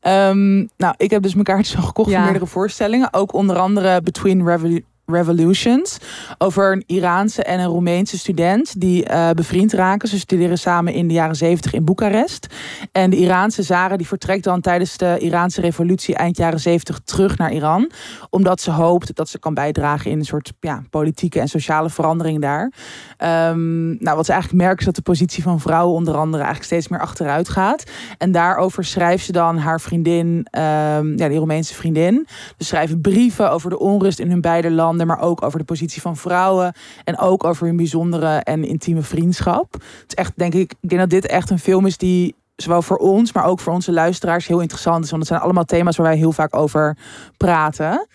[0.00, 2.14] Ehm, nou, ik heb dus mijn kaartjes al gekocht Ja.
[2.16, 3.12] voor meerdere voorstellingen.
[3.12, 5.98] Ook onder andere Between Revolu- Revolutions.
[6.38, 10.08] Over een Iraanse en een Roemeense student die eh, bevriend raken.
[10.08, 12.46] Ze studeren samen in de jaren zeventig in Boekarest.
[12.92, 17.38] En de Iraanse Zara die vertrekt dan tijdens de Iraanse revolutie eind jaren zeventig terug
[17.38, 17.90] naar Iran.
[18.30, 22.40] Omdat ze hoopt dat ze kan bijdragen in een soort ja, politieke en sociale verandering
[22.40, 22.72] daar.
[23.16, 26.64] Ehm, nou, wat ze eigenlijk merken is dat de positie van vrouwen onder andere eigenlijk
[26.64, 27.84] steeds meer achteruit gaat.
[28.18, 32.26] En daarover schrijft ze dan haar vriendin, ehm, ja, die Roemeense vriendin.
[32.58, 36.00] Ze schrijven brieven over de onrust in hun beide landen, maar ook over de positie
[36.00, 36.74] van vrouwen.
[37.04, 39.72] En ook over hun bijzondere en intieme vriendschap.
[39.72, 42.82] Het is echt, denk ik, ik denk dat dit echt een film is die zowel
[42.82, 45.10] voor ons, maar ook voor onze luisteraars heel interessant is.
[45.10, 46.96] Want het zijn allemaal thema's waar wij heel vaak over
[47.36, 48.06] praten.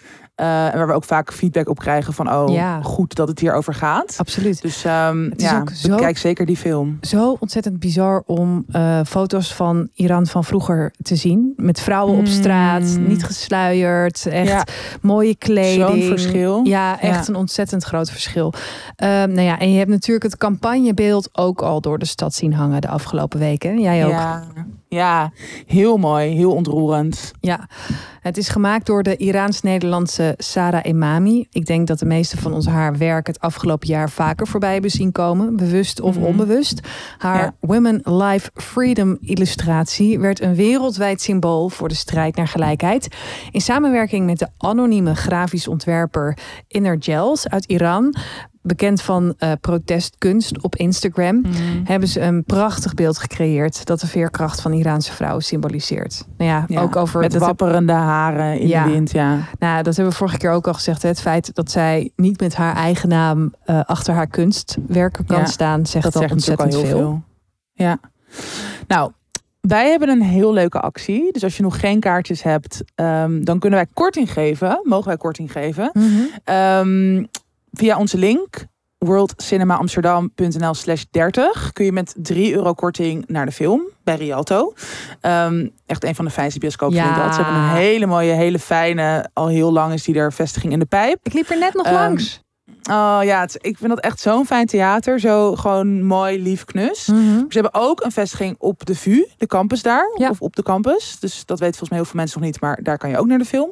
[0.41, 2.81] Eh, en waar we ook vaak feedback op krijgen van, oh, Ja.
[2.81, 4.13] goed dat het hierover gaat.
[4.17, 4.61] Absoluut.
[4.61, 6.97] Dus ehm ja, zo- kijk zeker die film.
[7.01, 11.53] Zo ontzettend bizar om eh, foto's van Iran van vroeger te zien.
[11.55, 13.07] Met vrouwen op straat, Mm.
[13.07, 14.63] niet gesluierd, echt Ja.
[15.01, 15.89] mooie kleding.
[15.89, 16.61] Zo'n verschil.
[16.63, 17.33] Ja, echt Ja.
[17.33, 18.53] een ontzettend groot verschil.
[18.95, 22.53] Ehm, nou ja, en je hebt natuurlijk het campagnebeeld ook al door de stad zien
[22.53, 23.79] hangen de afgelopen weken.
[23.81, 24.11] Jij ook.
[24.11, 24.43] Ja,
[24.95, 25.31] ja,
[25.65, 27.31] heel mooi, heel ontroerend.
[27.39, 27.67] Ja,
[28.21, 31.47] het is gemaakt door de Iraans-Nederlandse Sarah Emami.
[31.51, 34.91] Ik denk dat de meeste van ons haar werk het afgelopen jaar vaker voorbij hebben
[34.91, 36.25] zien komen, bewust of Mhm.
[36.25, 36.79] onbewust.
[37.17, 37.53] Haar Ja.
[37.59, 43.07] Women Life Freedom illustratie werd een wereldwijd symbool voor de strijd naar gelijkheid.
[43.51, 48.15] In samenwerking met de anonieme grafisch ontwerper Inner Gels uit Iran,
[48.63, 51.41] bekend van eh, protestkunst op Instagram
[51.83, 56.25] hebben ze een prachtig beeld gecreëerd dat de veerkracht van Iraanse vrouwen symboliseert.
[56.37, 58.83] Nou ja, Ja, ook over met dat, wapperende haren in Ja.
[58.85, 59.37] de wind, ja.
[59.59, 61.01] nou, dat hebben we vorige keer ook al gezegd.
[61.01, 61.07] hè.
[61.09, 65.45] Het feit dat zij niet met haar eigen naam eh, achter haar kunstwerken kan Ja,
[65.45, 67.21] staan, zegt Dat al zegt natuurlijk ontzettend al heel veel.
[67.73, 67.85] veel.
[67.85, 67.99] Ja.
[68.87, 69.11] Nou,
[69.61, 71.31] wij hebben een heel leuke actie.
[71.31, 74.79] Dus als je nog geen kaartjes hebt, ehm, dan kunnen wij korting geven.
[74.83, 75.89] Mogen wij korting geven?
[75.93, 76.05] Mhm.
[76.43, 77.23] Ehm,
[77.71, 78.65] via onze link
[78.97, 84.73] worldcinemaamsterdam.nl slash 30 kun je met 3 euro korting naar de film bij Rialto.
[85.21, 87.23] Ehm, echt een van de fijnste bioscopen Ja.
[87.25, 87.35] dat.
[87.35, 90.79] Ze hebben een hele mooie, hele fijne, al heel lang is die er vestiging in
[90.79, 91.19] de pijp.
[91.23, 92.41] Ik liep er net nog Ehm, langs.
[92.89, 95.19] Oh ja, het, ik vind dat echt zo'n fijn theater.
[95.19, 97.05] Zo gewoon mooi, lief, knus.
[97.07, 97.19] Mhm.
[97.37, 100.11] Ze hebben ook een vestiging op de VU, de campus daar.
[100.17, 100.29] Ja.
[100.29, 101.17] Of op de campus.
[101.19, 102.61] Dus dat weten volgens mij heel veel mensen nog niet.
[102.61, 103.71] Maar daar kan je ook naar de film.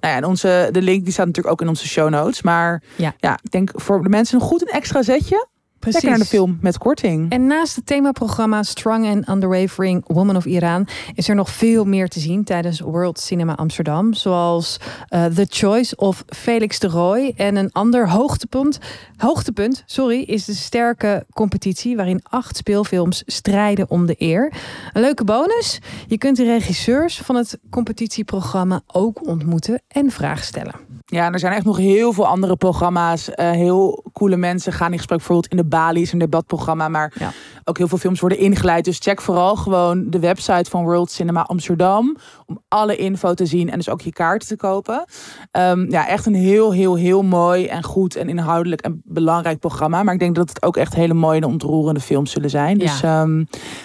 [0.00, 2.42] Nou ja, en onze, de link die staat natuurlijk ook in onze show notes.
[2.42, 3.14] Maar Ja.
[3.18, 5.46] ja, ik denk voor de mensen nog goed een extra zetje.
[5.80, 6.02] Precies.
[6.02, 7.30] Lekker naar de film met korting.
[7.30, 12.08] En naast het themaprogramma Strong and Underwavering Woman of Iran is er nog veel meer
[12.08, 14.14] te zien tijdens World Cinema Amsterdam.
[14.14, 14.76] Zoals
[15.08, 17.32] eh, The Choice of Felix de Rooij.
[17.36, 18.78] En een ander hoogtepunt,
[19.16, 24.52] hoogtepunt sorry, is de sterke competitie waarin acht speelfilms strijden om de eer.
[24.92, 25.80] Een leuke bonus.
[26.06, 30.74] Je kunt de regisseurs van het competitieprogramma ook ontmoeten en vragen stellen.
[31.06, 33.30] Ja, en er zijn echt nog heel veel andere programma's.
[33.30, 35.18] Eh, heel coole mensen gaan in gesprek.
[35.18, 36.88] Bijvoorbeeld in de Bali is een debatprogramma.
[36.88, 37.30] Maar Ja.
[37.64, 38.84] ook heel veel films worden ingeleid.
[38.84, 42.16] Dus check vooral gewoon de website van World Cinema Amsterdam.
[42.46, 45.04] Om alle info te zien en dus ook je kaarten te kopen.
[45.50, 50.02] Ehm, ja, echt een heel, heel, heel mooi en goed en inhoudelijk en belangrijk programma.
[50.02, 52.78] Maar ik denk dat het ook echt hele mooie en ontroerende films zullen zijn.
[52.78, 52.84] Ja.
[52.84, 53.36] Dus ehm,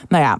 [0.07, 0.39] nou ja,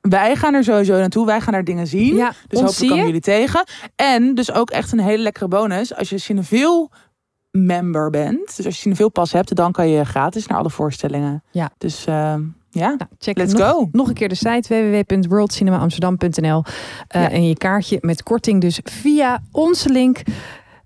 [0.00, 1.26] wij gaan er sowieso naartoe.
[1.26, 2.16] Wij gaan daar dingen zien.
[2.16, 3.64] Ja, Dus hopelijk komen jullie tegen.
[3.96, 5.94] En dus ook echt een hele lekkere bonus.
[5.94, 6.88] Als je Cineville
[7.58, 8.56] member bent.
[8.56, 11.42] Dus als je Cineville pas hebt, dan kan je gratis naar alle voorstellingen.
[11.50, 11.70] Ja.
[11.78, 13.88] Dus ehm, ja, Nou, check let's nog, go.
[13.92, 16.62] Nog een keer de site www.worldcinemaamsterdam.nl
[17.08, 17.30] Eh, Ja.
[17.30, 20.22] En je kaartje met korting dus via onze link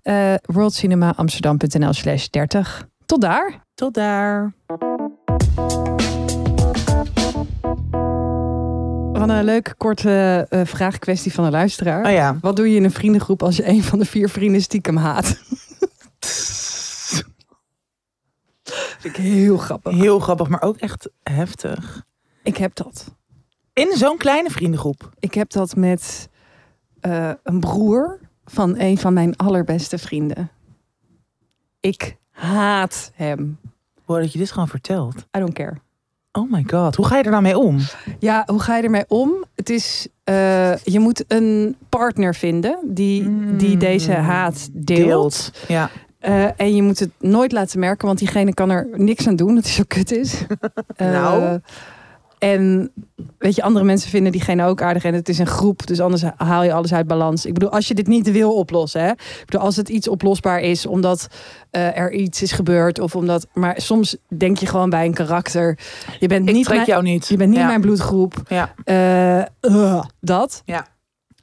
[0.01, 2.87] eh worldcinemaamsterdam.nl slash 30.
[3.05, 3.63] Tot daar.
[3.75, 4.53] Tot daar.
[9.13, 12.05] Van een leuke korte eh vraagkwestie van een luisteraar.
[12.05, 12.37] Oh ja.
[12.41, 15.37] Wat doe je in een vriendengroep als je een van de vier vrienden stiekem haat?
[18.99, 19.93] Vind ik heel grappig.
[19.93, 22.03] Heel grappig, maar ook echt heftig.
[22.43, 23.15] Ik heb dat.
[23.73, 25.09] In zo'n kleine vriendengroep.
[25.19, 26.29] Ik heb dat met
[26.99, 30.49] eh, een broer van een van mijn allerbeste vrienden.
[31.79, 33.59] Ik haat hem.
[34.05, 35.15] Wow, dat je dit gewoon vertelt.
[35.17, 35.77] I don't care.
[36.31, 37.79] Oh my god, hoe ga je er nou mee om?
[38.19, 39.43] Ja, hoe ga je ermee om?
[39.55, 43.23] Het is, eh, je moet een partner vinden die,
[43.57, 43.79] die Mm.
[43.79, 45.51] deze haat deelt.
[45.67, 45.89] Ja.
[46.19, 49.55] Eh, en je moet het nooit laten merken, want diegene kan er niks aan doen
[49.55, 50.33] dat hij zo kut is.
[50.95, 51.59] Eh, Nou.
[52.39, 52.91] En
[53.37, 55.03] weet je, andere mensen vinden diegene ook aardig.
[55.03, 57.45] En het is een groep, dus anders haal je alles uit balans.
[57.45, 59.01] Ik bedoel, als je dit niet wil oplossen.
[59.01, 59.09] Hè?
[59.11, 61.27] Ik bedoel, als het iets oplosbaar is omdat
[61.71, 62.99] eh, er iets is gebeurd.
[62.99, 65.79] Of omdat, maar soms denk je gewoon bij een karakter.
[66.19, 67.27] Je bent Ik niet, trek mijn, jou niet.
[67.27, 67.67] je bent niet ja.
[67.67, 68.33] mijn bloedgroep.
[68.47, 68.73] Ja.
[69.61, 70.61] Uh, dat.
[70.65, 70.87] Ja.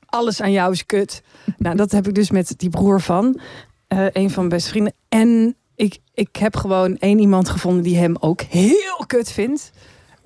[0.06, 1.22] Alles aan jou is kut.
[1.58, 3.40] nou, dat heb ik dus met die broer van.
[3.88, 4.94] Eh, een van mijn beste vrienden.
[5.08, 9.70] En ik, ik heb gewoon één iemand gevonden die hem ook heel kut vindt.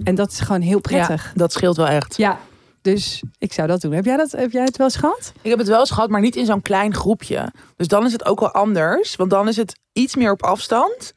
[0.05, 1.25] En dat is gewoon heel prettig.
[1.25, 2.17] Ja, dat scheelt wel echt.
[2.17, 2.39] Ja,
[2.83, 3.93] dus ik zou dat doen.
[3.93, 5.33] Heb jij, dat, heb jij het wel eens gehad?
[5.43, 7.53] Ik heb het wel eens gehad, maar niet in zo'n klein groepje.
[7.77, 9.17] Dus dan is het ook wel anders.
[9.17, 11.15] Want dan is het iets meer op afstand.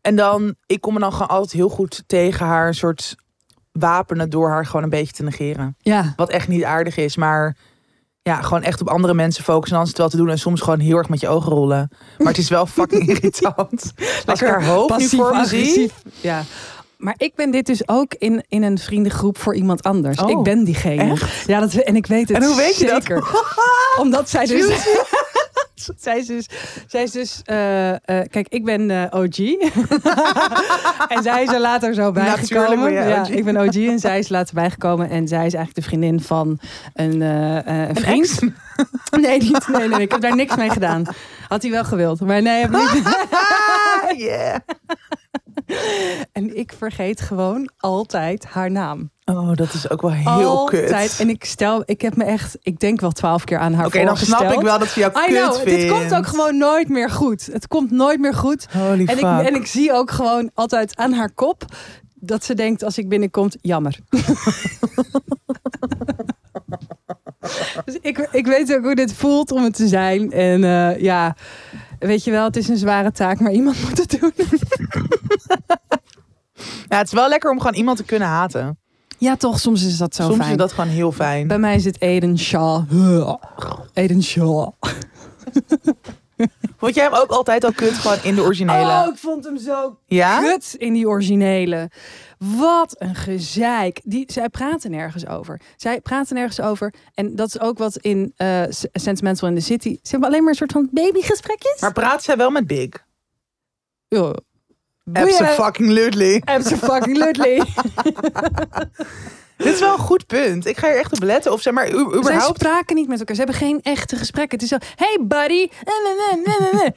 [0.00, 3.14] En dan, ik kom me dan gewoon altijd heel goed tegen haar een soort
[3.72, 5.76] wapenen door haar gewoon een beetje te negeren.
[5.78, 6.12] Ja.
[6.16, 7.56] Wat echt niet aardig is, maar
[8.22, 9.78] ja, gewoon echt op andere mensen focussen.
[9.78, 11.90] En dan wel te doen en soms gewoon heel erg met je ogen rollen.
[12.18, 13.92] Maar het is wel fucking irritant.
[14.26, 15.90] Als ik haar hoofd nu voor me zie.
[16.20, 16.42] Ja.
[16.96, 20.18] Maar ik ben dit dus ook in, in een vriendengroep voor iemand anders.
[20.18, 21.16] Oh, ik ben diegene.
[21.46, 23.02] Ja, dat, en ik weet het En hoe weet je dat?
[23.02, 23.24] zeker.
[24.02, 24.66] Omdat zij dus...
[25.98, 26.48] zij is dus...
[26.86, 29.38] Zij is dus eh, eh, kijk, ik ben OG.
[31.14, 32.92] en zij is er later zo bijgekomen.
[32.92, 35.10] Ja, ik ben OG en zij is later bijgekomen.
[35.10, 36.58] En zij is eigenlijk de vriendin van
[36.94, 38.20] een, eh, een vriend.
[38.20, 38.38] ex?
[39.20, 41.04] Nee, niet, nee, nee, ik heb daar niks mee gedaan.
[41.48, 42.20] Had hij wel gewild.
[42.20, 43.06] Maar nee, heb ik niet.
[43.06, 44.56] Ah, yeah.
[46.32, 49.10] En ik vergeet gewoon altijd haar naam.
[49.24, 50.90] Oh, dat is ook wel heel altijd.
[50.90, 51.20] kut.
[51.20, 54.04] En ik stel, ik heb me echt, ik denk wel twaalf keer aan haar Oké,
[54.04, 55.70] dan snap ik wel dat ze jou I kut know, vindt.
[55.70, 57.48] dit komt ook gewoon nooit meer goed.
[57.52, 58.66] Het komt nooit meer goed.
[58.72, 59.46] Holy En ik, fuck.
[59.46, 61.64] en ik zie ook gewoon altijd aan haar kop
[62.14, 63.98] dat ze denkt als ik binnenkomt, jammer.
[67.84, 70.32] dus ik, ik weet ook hoe dit voelt om het te zijn.
[70.32, 71.36] En eh, ja,
[71.98, 74.32] weet je wel, het is een zware taak, maar iemand moet het doen.
[76.88, 78.78] Ja, het is wel lekker om gewoon iemand te kunnen haten.
[79.18, 80.50] Ja, toch, soms is dat zo Soms fijn.
[80.50, 81.46] is dat gewoon heel fijn.
[81.46, 82.84] Bij mij is het Aiden Shaw.
[83.94, 84.68] Aiden Shaw.
[86.76, 88.90] Vond jij hem ook altijd al kut gewoon in de originele?
[88.90, 90.40] Oh, ik vond hem zo ja?
[90.40, 91.90] kut in die originele.
[92.38, 94.00] Wat een gezeik.
[94.04, 95.60] Die, zij praten nergens over.
[95.76, 96.94] Zij praten nergens over.
[97.14, 98.62] En dat is ook wat in eh,
[98.92, 99.98] Sentimental in the City.
[100.02, 101.80] Ze hebben alleen maar een soort van babygesprekjes.
[101.80, 102.88] Maar praat zij wel met Big?
[104.08, 104.32] Ja.
[105.12, 106.42] Absolutely.
[106.44, 107.62] Absolutely.
[109.56, 110.66] Dit is wel een goed punt.
[110.66, 111.52] Ik ga hier echt op letten.
[111.52, 112.60] Of zeg maar, überhaupt...
[112.60, 113.34] spraken niet met elkaar.
[113.34, 114.58] Ze hebben geen echte gesprekken.
[114.58, 115.68] Het is zo, hey buddy.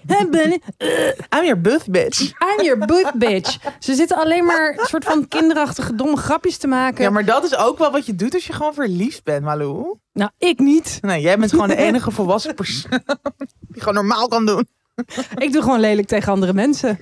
[0.07, 0.57] Hey buddy.
[1.37, 2.19] I'm your booth bitch.
[2.19, 3.57] I'm your booth bitch.
[3.79, 7.03] Ze zitten alleen maar een soort van kinderachtige domme grapjes te maken.
[7.03, 9.97] Ja, maar dat is ook wel wat je doet als je gewoon verliefd bent, Malou.
[10.13, 10.97] Nou, ik niet.
[11.01, 13.03] Nee, jij bent gewoon de enige volwassen persoon
[13.71, 14.67] die gewoon normaal kan doen.
[15.45, 16.97] Ik doe gewoon lelijk tegen andere mensen.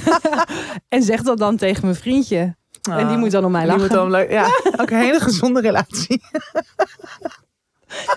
[0.88, 2.56] en zeg dat dan tegen mijn vriendje.
[2.90, 3.88] En die moet dan om mij Ah, lachen.
[3.88, 4.30] dan leuk.
[4.30, 4.44] Ja,
[4.80, 6.22] ook een hele gezonde relatie.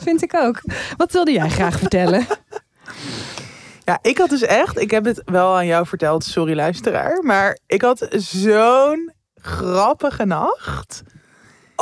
[0.02, 0.62] Vind ik ook.
[0.98, 2.26] Wat wilde jij graag vertellen?
[3.86, 7.60] Ja, ik had dus echt, ik heb het wel aan jou verteld, sorry luisteraar, maar
[7.68, 11.02] ik had zo'n grappige nacht.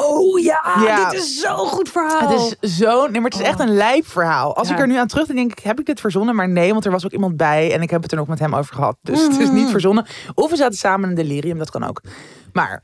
[0.05, 1.09] Oh ja, Ja.
[1.09, 2.29] dit is zo'n goed verhaal.
[2.29, 4.55] Het is zo, nee, maar het is echt een lijp verhaal.
[4.55, 6.35] Als ik er nu aan terug denk, heb ik dit verzonnen?
[6.35, 8.39] Maar nee, want er was ook iemand bij en ik heb het er nog met
[8.39, 8.97] hem over gehad.
[9.01, 10.05] Dus het is niet verzonnen.
[10.33, 12.01] Of we zaten samen in een delirium, dat kan ook.
[12.53, 12.83] Maar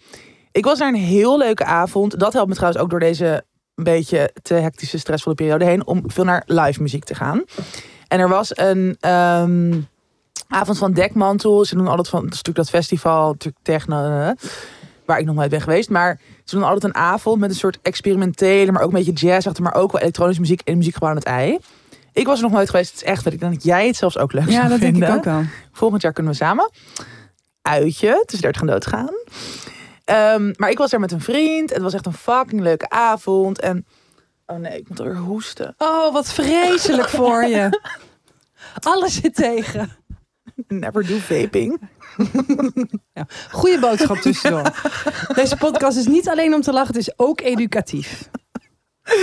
[0.52, 2.20] ik was naar een heel leuke avond.
[2.20, 3.44] Dat helpt me trouwens ook door deze
[3.76, 7.44] een beetje te hectische, stressvolle periode heen, om veel naar live muziek te gaan.
[8.08, 9.80] En er was een ehm,
[10.48, 11.66] avond van Dekmantel.
[11.66, 14.34] Ze doen altijd van, het is natuurlijk dat festival, natuurlijk techno,
[15.06, 15.90] waar ik nog nooit ben geweest.
[15.90, 19.48] Maar ze doen altijd een avond met een soort experimentele, maar ook een beetje jazz
[19.48, 21.60] achter, maar ook wel elektronische muziek in muziekgebouw aan het ei.
[22.14, 22.92] Ik was er nog nooit geweest.
[22.92, 24.80] Het is echt dat ik denk dat jij het zelfs ook leuk ja, zou dat
[24.80, 25.44] denk ik ook wel.
[25.72, 26.72] Volgend jaar kunnen we samen.
[27.62, 29.14] Uitje, tussen 30 en dood gaan.
[30.06, 31.74] Ehm, maar ik was daar met een vriend.
[31.74, 33.60] Het was echt een fucking leuke avond.
[33.60, 33.86] En
[34.46, 35.76] oh nee, ik moet alweer hoesten.
[35.78, 37.82] Oh, wat vreselijk voor je.
[38.82, 39.92] Alles zit tegen.
[40.68, 41.90] Never do vaping.
[43.52, 44.72] Goeie boodschap tussendoor.
[45.36, 48.30] Deze podcast is niet alleen om te lachen, het is ook educatief.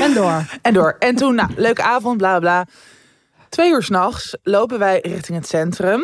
[0.01, 0.45] En door.
[0.63, 0.97] En door.
[0.99, 2.67] En toen, nou, leuke avond, bla bla.
[3.49, 6.03] Twee uur s'nachts lopen wij richting het centrum.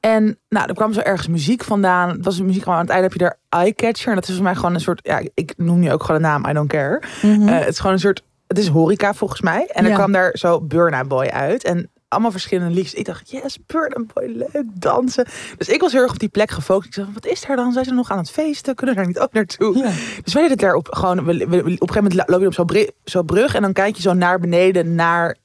[0.00, 2.08] En nou, er kwam zo ergens muziek vandaan.
[2.08, 4.08] Het was een muziek gewoon aan het einde heb je daar Eyecatcher.
[4.08, 6.26] En dat is volgens mij gewoon een soort, ja, ik noem nu ook gewoon de
[6.28, 7.00] naam, I don't care.
[7.22, 9.66] Eh, het is gewoon een soort, het is horeca volgens mij.
[9.66, 9.96] En er Ja.
[9.96, 11.64] kwam daar zo Burna Boy uit.
[11.64, 12.94] En allemaal verschillende liedjes.
[12.94, 15.26] Ik dacht, yes, Boy, leuk dansen.
[15.56, 16.86] Dus ik was heel erg op die plek gefocust.
[16.88, 17.72] Ik zei, wat is er dan?
[17.72, 18.74] Zijn ze nog aan het feesten?
[18.74, 19.76] Kunnen we daar niet ook naartoe?
[19.78, 19.90] Ja.
[20.22, 22.46] Dus wij deden het daar op, gewoon, we, we- op een gegeven moment loop je
[22.46, 25.36] op zo'n bre- zo'n brug en dan kijk je zo naar beneden naar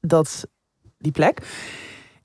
[0.00, 0.46] dat,
[0.98, 1.38] die plek.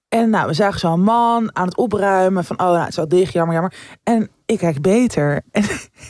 [0.09, 3.07] En nou, we zagen zo'n man aan het opruimen van, oh, nou, het is wel
[3.07, 3.73] dicht, jammer, jammer.
[4.03, 5.41] En ik kijk beter.
[5.52, 5.64] En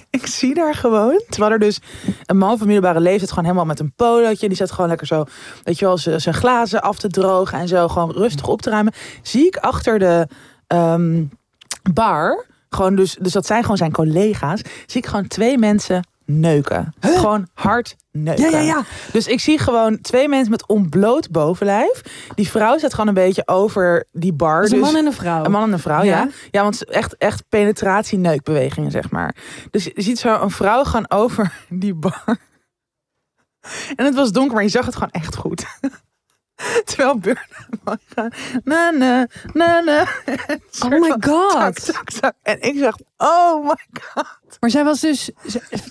[0.10, 1.80] ik zie daar gewoon, terwijl er dus
[2.26, 5.26] een man van middelbare leeftijd gewoon helemaal met een polootje, die zat gewoon lekker zo,
[5.64, 8.94] weet je wel, zijn glazen af te drogen en zo gewoon rustig op te ruimen.
[9.22, 10.28] Zie ik achter de
[10.68, 11.24] ehm,
[11.94, 16.94] bar, gewoon dus, dus dat zijn gewoon zijn collega's, zie ik gewoon twee mensen neuken.
[17.00, 18.52] Gewoon hard neuken.
[18.52, 18.84] Ja, ja, ja.
[19.12, 22.02] Dus ik zie gewoon twee mensen met ontbloot bovenlijf.
[22.36, 24.64] Die vrouw zit gewoon een beetje over die bar.
[24.64, 25.44] Is een dus man en een vrouw.
[25.46, 26.18] een man en een vrouw, ja.
[26.18, 26.30] Ja.
[26.52, 29.36] Ja, want echt, echt penetratie-neukbewegingen, zeg maar.
[29.72, 32.38] Dus je ziet zo een vrouw gaan over die bar.
[33.96, 35.66] En het was donker, maar je zag het gewoon echt goed.
[36.86, 38.30] Terwijl Burna gaan.
[38.64, 40.08] Na, na, na, na.
[40.80, 41.86] Oh my god.
[41.86, 42.34] tak, tak.
[42.42, 44.42] En ik zag, oh my god.
[44.60, 45.30] Maar zij was dus,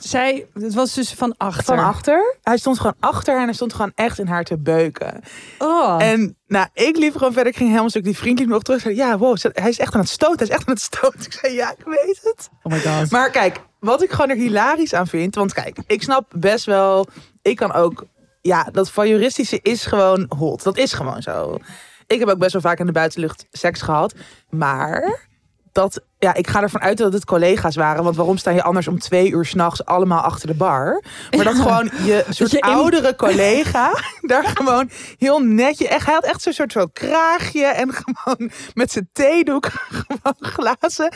[0.01, 1.65] zij, het was dus van achter.
[1.65, 2.37] Van achter.
[2.43, 5.21] Hij stond gewoon achter en hij stond gewoon echt in haar te beuken.
[5.59, 6.03] Oh.
[6.03, 7.53] En nou, ik liep gewoon verder.
[7.53, 8.05] Ik ging helemaal stuk.
[8.05, 8.81] Die vriend liep nog terug.
[8.81, 10.39] Zei, ja, wow, hij is echt aan het stoten.
[10.39, 11.21] Hij is echt aan het stoten.
[11.25, 12.49] Ik zei, ja, ik weet het.
[12.63, 13.11] oh my god.
[13.11, 15.35] Maar kijk, wat ik gewoon er hilarisch aan vind.
[15.35, 17.07] Want kijk, ik snap best wel.
[17.43, 18.05] Ik kan ook.
[18.43, 20.63] Ja, dat voyeuristische is gewoon hot.
[20.63, 21.59] Dat is gewoon zo.
[22.07, 24.15] Ik heb ook best wel vaak in de buitenlucht seks gehad.
[24.51, 25.29] Maar
[25.73, 26.01] dat.
[26.19, 28.05] Ja, ik ga ervan uit dat het collega's waren.
[28.05, 31.03] Want waarom sta je anders om twee uur s'nachts allemaal achter de bar?
[31.37, 33.91] Maar dat gewoon je soort je in- oudere collega
[34.21, 35.89] daar gewoon heel netje.
[35.89, 37.65] Echt, hij had echt zo'n soort zo kraagje.
[37.67, 39.67] En gewoon met zijn theedoek
[40.09, 41.13] gewoon glazen.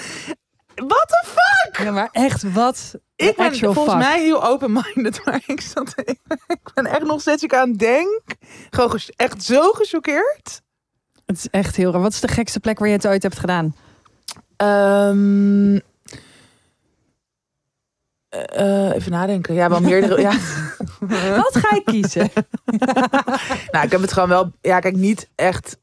[0.74, 1.84] What the fuck?
[1.84, 2.94] Ja, maar echt wat?
[3.16, 3.96] Ik ben volgens fuck.
[3.96, 8.22] mij heel open-minded, maar ik, zat, ik ben echt nog steeds ik aan denk.
[8.70, 10.62] Gewoon echt zo gechoqueerd.
[11.26, 12.00] Het is echt heel raar.
[12.00, 13.74] Wat is de gekste plek waar je het ooit hebt gedaan?
[14.56, 15.78] Ehm,
[18.28, 19.54] eh, eh, even nadenken.
[19.54, 20.20] Ja, wel meerdere.
[20.20, 20.32] ja.
[21.42, 22.30] Wat ga ik kiezen?
[23.70, 24.52] Nou, ik heb het gewoon wel.
[24.60, 25.78] Ja, kijk, niet echt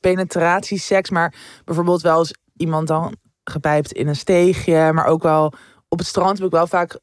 [0.00, 5.52] penetratieseks, maar bijvoorbeeld wel eens iemand dan gepijpt in een steegje, maar ook wel
[5.92, 6.98] op het strand heb ik wel vaak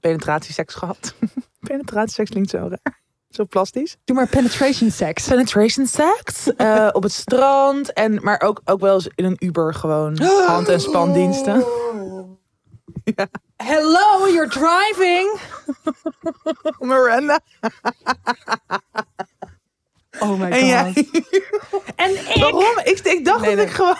[0.00, 1.14] penetratieseks gehad.
[1.68, 3.00] penetratieseks klinkt zo raar.
[3.28, 3.96] Zo plastisch.
[4.04, 5.28] Doe maar penetration sex.
[5.28, 6.54] Penetration sex.
[6.56, 7.92] eh, op het strand.
[7.92, 10.18] En, maar ook, ook wel eens in een Uber gewoon.
[10.46, 11.64] Hand- en spandiensten.
[13.56, 15.38] Hello, you're driving.
[16.88, 17.40] Miranda.
[20.22, 20.60] Oh my god.
[20.60, 21.06] En jij?
[21.96, 22.36] En ik.
[22.40, 22.64] Waarom?
[22.84, 23.64] Ik, ik dacht Nee, dat nee.
[23.66, 23.96] ik gewoon...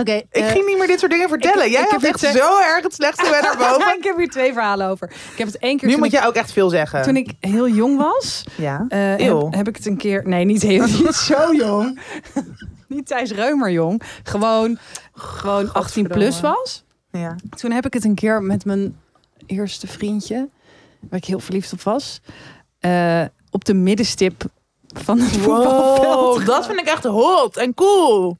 [0.00, 1.64] Oké, Ik eh, ging niet meer dit soort dingen vertellen.
[1.66, 3.96] ik- jij ik had echt zo erg het slechtste bij naar boven.
[3.98, 5.10] ik heb hier twee verhalen over.
[5.32, 7.02] Ik heb het één keer Nu toen, moet ik, jij ook echt veel zeggen.
[7.02, 8.44] toen ik heel jong was.
[8.56, 8.84] Ja.
[8.88, 10.28] eh, heb ik het een keer.
[10.28, 12.00] Nee, niet heel niet zo jong.
[12.88, 14.02] niet Thijs Reumer jong.
[14.22, 14.78] Gewoon,
[15.14, 16.84] gewoon 18 plus was.
[17.10, 17.36] ja.
[17.56, 18.96] Toen heb ik het een keer met mijn
[19.46, 20.48] eerste vriendje,
[21.00, 22.20] waar ik heel verliefd op was,
[22.80, 24.44] eh, op de middenstip
[24.92, 26.36] van het voetbalveld.
[26.36, 28.26] Wow, dat vind ik echt hot en cool.
[28.28, 28.38] Oké,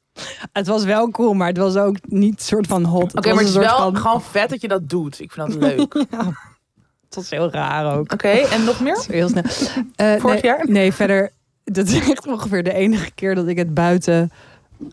[0.52, 3.14] Het was wel cool, maar het was ook niet soort van hot.
[3.14, 5.20] maar het is wel van, gewoon vet dat je dat doet.
[5.20, 5.94] Ik vind dat leuk.
[5.94, 6.06] Oké,
[7.04, 8.12] Het was heel raar ook.
[8.12, 9.04] en nog meer?
[9.08, 9.42] Heel snel.
[9.96, 10.68] Eh, Vorig nee, jaar?
[10.68, 11.30] Nee, verder.
[11.64, 14.30] Dat is echt ongeveer de enige keer dat ik het buiten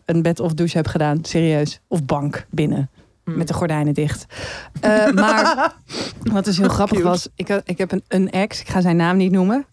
[0.04, 1.18] een bed of douche heb gedaan.
[1.22, 1.80] Serieus.
[1.88, 2.90] Of bank binnen.
[3.24, 3.36] Hmm.
[3.36, 4.26] Met de gordijnen dicht.
[4.80, 5.72] Eh, maar
[6.32, 7.08] wat dus heel grappig Cute.
[7.08, 7.28] was.
[7.34, 8.60] Ik, ik heb een, een ex.
[8.60, 9.66] Ik ga zijn naam niet noemen.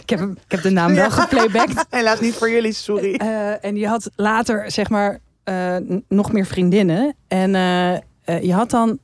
[0.00, 1.86] Ik, heb, hem- ik heb de naam wel geplaybacked.
[1.90, 3.14] Helaas niet voor jullie, sorry.
[3.14, 5.76] Eh, en je had later, zeg maar, eh,
[6.08, 7.14] nog meer vriendinnen.
[7.28, 8.98] En eh, je had dan...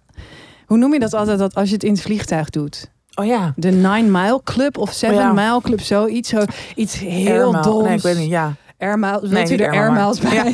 [0.66, 1.38] Hoe noem je dat altijd?
[1.38, 2.90] Dat als je het in het vliegtuig doet?
[3.14, 3.52] Oh ja.
[3.56, 5.32] De Nine Mile Club of Seven Oh ja.
[5.32, 6.28] Mile Club, zoiets.
[6.28, 6.44] Zo,
[6.74, 7.62] iets heel Airmail.
[7.62, 7.84] doms.
[7.84, 8.54] Nee, ik weet niet, ja.
[8.78, 10.34] Air Miles, wilt Nee, u er Air Air Mile, Miles bij?
[10.34, 10.52] Ja.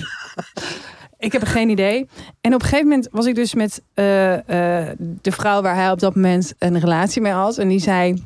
[1.26, 2.08] ik heb geen idee.
[2.40, 6.14] En op een gegeven moment was ik dus met de vrouw waar hij op dat
[6.14, 7.58] moment een relatie mee had.
[7.58, 8.24] En die zei,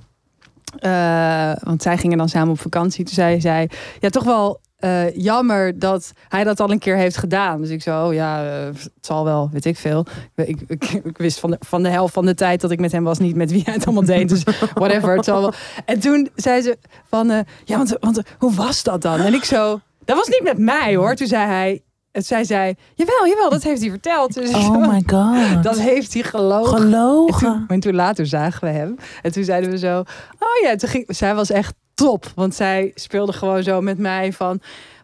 [0.79, 3.05] eh, want zij gingen dan samen op vakantie.
[3.05, 3.71] Toen zei zij,
[4.01, 7.61] ja toch wel eh, jammer dat hij dat al een keer heeft gedaan.
[7.61, 10.07] Dus ik zo, oh ja, eh, het zal wel, weet ik veel.
[10.35, 12.81] Ik, ik, ik, ik wist van de, van de helft van de tijd dat ik
[12.81, 14.29] met hem was niet met wie hij het allemaal deed.
[14.29, 14.43] Dus
[14.75, 15.53] whatever, het zal wel.
[15.85, 17.29] En toen zei ze van,
[17.65, 19.21] ja, want, want hoe was dat dan?
[19.21, 21.15] En ik zo, dat was niet met mij hoor.
[21.15, 21.83] Toen zei hij,
[22.15, 24.35] het zij zei, jawel, jawel, dat heeft hij verteld.
[24.35, 25.63] Dus Oh my god.
[25.63, 26.77] dat heeft hij gelogen.
[26.77, 27.65] En toen, Gelogen.
[27.69, 28.97] en toen later zagen we hem.
[29.23, 29.99] En toen zeiden we zo,
[30.39, 32.27] oh ja, toen ging, zij was echt top.
[32.35, 34.61] Want zij speelde gewoon zo met mij van...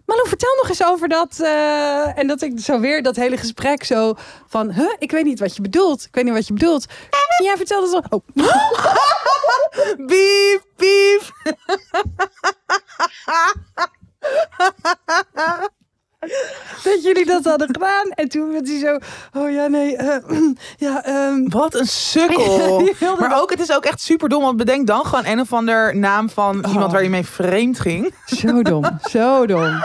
[0.07, 1.41] Malou, vertel nog eens over dat.
[1.41, 4.15] eh, en dat ik zo weer dat hele gesprek zo
[4.47, 4.71] van...
[4.73, 6.05] Huh, ik weet niet wat je bedoelt.
[6.05, 6.87] Ik weet niet wat je bedoelt.
[7.43, 8.01] Jij vertelde zo.
[8.09, 8.23] Oh,
[10.77, 11.33] biep.
[16.85, 18.11] dat jullie dat hadden gedaan.
[18.11, 18.99] En toen werd hij zo.
[19.41, 19.97] Oh ja, nee.
[19.97, 20.39] eh,
[20.87, 22.89] ja, ehm, Wat een sukkel.
[23.19, 24.43] Maar ook, het is ook echt super dom.
[24.43, 26.73] Want bedenk dan gewoon een of ander naam van Oh.
[26.73, 28.15] iemand waar je mee vreemd ging.
[28.27, 28.85] zo dom.
[29.11, 29.85] Zo dom.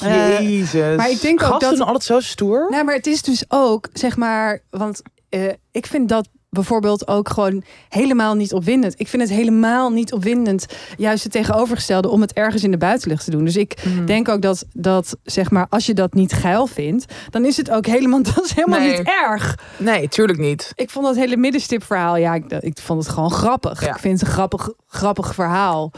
[0.00, 0.96] Jezus.
[0.96, 2.66] maar ik denk ook Gasten dat- altijd zo stoer.
[2.70, 7.28] Nou, maar het is dus ook, zeg maar, want eh, ik vind dat bijvoorbeeld ook
[7.28, 8.94] gewoon helemaal niet opwindend.
[8.96, 13.24] Ik vind het helemaal niet opwindend, juist het tegenovergestelde, om het ergens in de buitenlucht
[13.24, 13.44] te doen.
[13.44, 14.04] Dus ik Mhm.
[14.04, 17.70] denk ook dat, dat, zeg maar, als je dat niet geil vindt, dan is het
[17.70, 18.98] ook helemaal, dat is helemaal Nee.
[18.98, 19.58] niet erg.
[19.78, 20.72] Nee, tuurlijk niet.
[20.74, 23.80] Ik vond dat hele middenstipverhaal, ja, ik, ik vond het gewoon grappig.
[23.84, 23.94] Ja.
[23.94, 25.92] Ik vind het een grappig, grappig verhaal.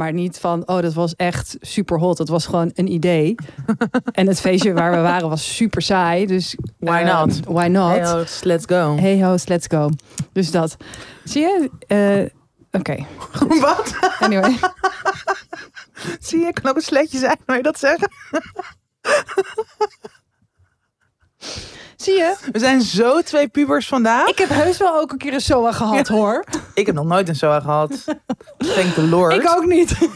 [0.00, 2.16] Maar niet van, oh, dat was echt super hot.
[2.16, 3.34] Dat was gewoon een idee.
[4.12, 6.26] en het feestje waar we waren was super saai.
[6.26, 7.40] Dus Why eh, not?
[7.44, 7.90] Why not?
[7.90, 8.96] Hey, let's go.
[8.96, 9.90] Hey host, let's go.
[10.32, 10.76] Dus dat.
[11.24, 11.70] Zie je?
[11.86, 13.06] Eh, Oké,
[13.66, 13.94] Wat?
[14.18, 14.56] anyway.
[16.26, 18.10] Zie je, kan ook een sletje zijn, wil je dat zeggen?
[21.96, 22.36] Zie je?
[22.52, 24.28] We zijn zo twee pubers vandaag.
[24.28, 26.44] Ik heb heus wel ook een keer een SOA gehad, hoor.
[26.74, 28.04] Ik heb nog nooit een SOA gehad.
[28.58, 29.32] Thank the Lord.
[29.32, 29.96] Ik ook niet.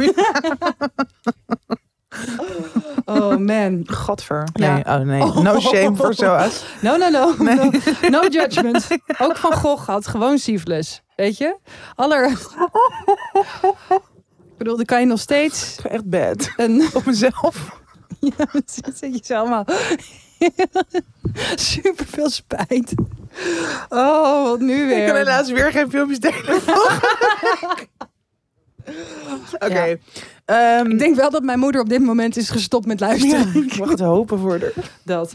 [3.05, 3.83] oh man.
[3.91, 4.49] Godver.
[4.53, 4.72] Ja.
[4.72, 5.43] Nee, oh nee.
[5.43, 6.64] No shame voor SOA's.
[6.81, 7.35] No, no, no.
[7.39, 7.70] No,
[8.11, 8.87] no judgment.
[9.18, 11.03] Ook Van Gogh had gewoon syphilis.
[11.16, 11.57] Weet je?
[11.95, 12.31] Aller...
[14.39, 16.51] Ik bedoel, dan kan je nog steeds echt bad.
[16.57, 16.89] een...
[16.95, 17.57] Op mezelf.
[18.20, 18.62] Ja, dan
[18.95, 19.64] zit je zo allemaal...
[21.55, 22.93] Super veel spijt.
[23.89, 24.99] Oh, wat nu weer?
[25.01, 26.55] Ik kan helaas weer geen filmpjes delen.
[29.59, 29.99] Oké.
[30.45, 33.64] Ehm, Ik denk wel dat mijn moeder op dit moment is gestopt met ja, luisteren.
[33.64, 34.72] ik mag het hopen voor haar.
[35.05, 35.32] Dat.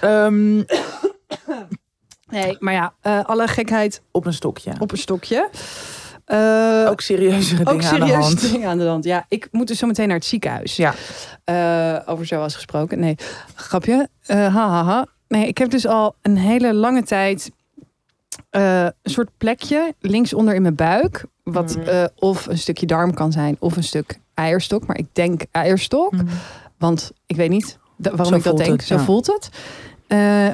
[0.00, 0.62] Ehm,
[2.30, 4.72] Nee, maar ja, eh, alle gekheid op een stokje.
[4.78, 5.48] op een stokje.
[6.26, 8.40] Eh, ook serieuzere ook dingen aan de hand.
[8.52, 9.04] dingen aan de hand.
[9.04, 10.76] Ja, ik moet dus zo meteen naar het ziekenhuis.
[10.76, 10.94] Ja.
[11.44, 12.98] Eh, over zo was gesproken.
[12.98, 13.16] Nee,
[13.54, 14.08] grapje.
[14.26, 15.06] Eh ha, ha, ha.
[15.28, 17.50] Nee, ik heb dus al een hele lange tijd
[18.50, 21.24] een soort plekje linksonder in mijn buik.
[21.42, 22.06] Wat Mhm.
[22.16, 24.86] of een stukje darm kan zijn of een stuk eierstok.
[24.86, 26.12] Maar ik denk eierstok.
[26.12, 26.26] Mhm.
[26.78, 28.70] Want ik weet niet waarom Zo ik dat denk.
[28.70, 29.00] het, Zo ja.
[29.04, 29.48] voelt het.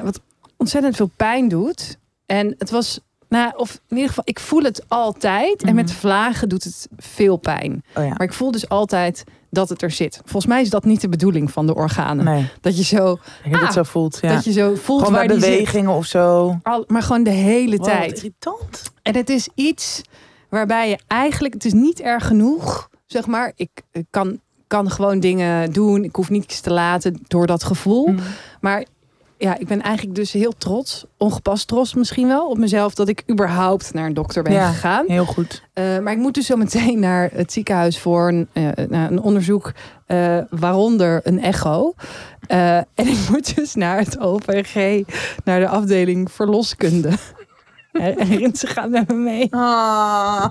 [0.03, 0.19] Wat
[0.57, 1.97] ontzettend veel pijn doet.
[2.25, 2.99] En het was,
[3.33, 5.61] nou, of in ieder geval, ik voel het altijd.
[5.61, 5.75] En Mhm.
[5.75, 7.83] met vlagen doet het veel pijn.
[7.95, 8.09] Oh ja.
[8.09, 10.15] Maar ik voel dus altijd dat het er zit.
[10.23, 12.25] Volgens mij is dat niet de bedoeling van de organen.
[12.25, 14.17] Nee, Dat je zo, heb Ah, zo voelt.
[14.21, 14.33] Ja.
[14.33, 15.39] dat je zo voelt Gewoon waar zit.
[15.39, 16.57] bewegingen of zo.
[16.63, 18.15] Al, maar gewoon de hele Wow, tijd.
[18.17, 18.81] irritant.
[19.01, 20.01] En het is iets
[20.49, 23.51] waarbij je eigenlijk, het is niet erg genoeg, zeg maar.
[23.55, 26.03] Ik, ik kan, kan gewoon dingen doen.
[26.03, 28.07] Ik hoef niets te laten door dat gevoel.
[28.07, 28.21] Mhm.
[28.61, 28.85] Maar
[29.43, 33.23] ja, ik ben eigenlijk dus heel trots, ongepast trots misschien wel, op mezelf dat ik
[33.31, 34.71] überhaupt naar een dokter ben Ja.
[34.71, 35.05] gegaan.
[35.07, 35.63] Heel goed.
[35.73, 39.71] Eh, maar ik moet dus zo meteen naar het ziekenhuis voor een, eh, een onderzoek,
[40.05, 41.93] eh, waaronder een echo.
[42.47, 44.75] En ik moet dus naar het OPG,
[45.43, 47.09] naar de afdeling verloskunde.
[47.93, 49.47] En ze gaan met me mee.
[49.53, 50.45] Ah.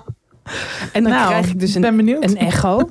[0.91, 2.89] En dan nou, krijg ik dus een, ben een echo.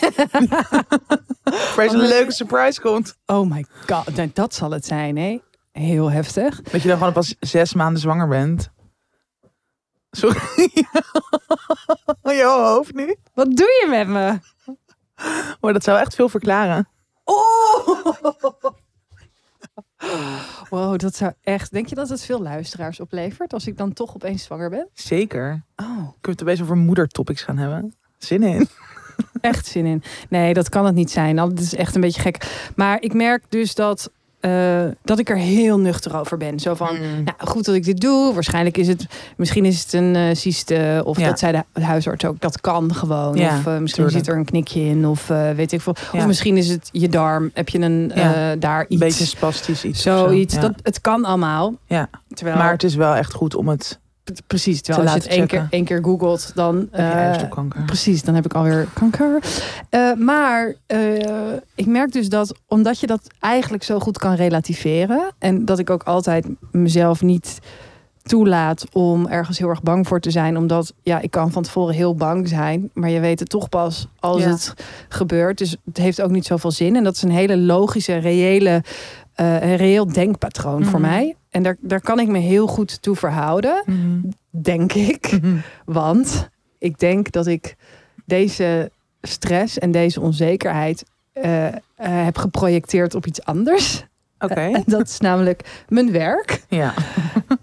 [1.76, 3.16] Waar een leuke surprise komt.
[3.26, 5.40] Oh my god, nou, dat zal het zijn, hè?
[5.72, 6.62] Heel heftig.
[6.62, 8.70] Dat je dan gewoon pas zes maanden zwanger bent.
[10.10, 10.70] Sorry.
[12.40, 13.16] Jouw hoofd nu.
[13.34, 14.38] Wat doe je met me?
[15.60, 16.88] Maar dat zou echt veel verklaren.
[17.24, 17.88] Oh!
[20.70, 21.70] Wow, dat zou echt.
[21.72, 24.88] Denk je dat het veel luisteraars oplevert als ik dan toch opeens zwanger ben?
[24.94, 25.64] Zeker.
[25.76, 27.94] Oh, Kunnen we het opeens over moedertopics gaan hebben?
[28.18, 28.68] Zin in.
[29.40, 30.02] echt zin in.
[30.28, 31.36] Nee, dat kan het niet zijn.
[31.36, 32.68] Dat is echt een beetje gek.
[32.76, 34.10] Maar ik merk dus dat,
[34.40, 36.60] eh, dat ik er heel nuchter over ben.
[36.60, 37.24] Zo van, Mm.
[37.24, 38.34] nou, goed dat ik dit doe.
[38.34, 39.06] Waarschijnlijk is het,
[39.36, 41.02] misschien is het een eh cyste.
[41.04, 41.26] Of Ja.
[41.28, 42.40] dat zei de huisarts ook.
[42.40, 43.36] Dat kan gewoon.
[43.36, 44.24] Ja, of eh, misschien tuurlijk.
[44.24, 45.06] zit er een knikje in.
[45.06, 45.94] Of weet ik veel.
[46.12, 46.18] Ja.
[46.18, 47.50] Of misschien is het je darm.
[47.54, 48.12] Heb je een,
[48.58, 49.00] daar Een iets.
[49.00, 50.02] beetje spastisch iets.
[50.02, 50.16] zo.
[50.18, 50.60] Zoiets.
[50.60, 51.74] Dat, het kan allemaal.
[51.86, 52.08] Ja.
[52.28, 53.98] Terwijl, Maar het is wel echt goed om het...
[54.46, 54.80] precies.
[54.82, 56.88] Terwijl te als je het één keer, één keer googelt, dan...
[56.92, 57.36] eh.
[57.86, 59.38] Precies, dan heb ik alweer kanker.
[59.90, 60.98] Eh, maar eh,
[61.74, 65.32] ik merk dus dat omdat je dat eigenlijk zo goed kan relativeren.
[65.38, 67.58] En dat ik ook altijd mezelf niet
[68.22, 70.56] toelaat om ergens heel erg bang voor te zijn.
[70.56, 72.90] Omdat ja, ik kan van tevoren heel bang zijn.
[72.94, 74.48] Maar je weet het toch pas als Ja.
[74.48, 74.74] het
[75.08, 75.58] gebeurt.
[75.58, 76.96] Dus het heeft ook niet zoveel zin.
[76.96, 78.82] En dat is een hele logische, reële,
[79.34, 81.10] een reëel denkpatroon voor Mhm.
[81.10, 81.34] mij.
[81.50, 84.20] En daar, daar kan ik me heel goed toe verhouden, Mhm.
[84.50, 85.38] denk ik.
[85.42, 85.56] Mhm.
[85.84, 86.48] Want
[86.78, 87.76] ik denk dat ik
[88.24, 88.90] deze
[89.22, 94.04] stress en deze onzekerheid eh, eh, heb geprojecteerd op iets anders.
[94.38, 94.54] Oké.
[94.76, 96.62] En dat is namelijk mijn werk.
[96.68, 96.94] Ja.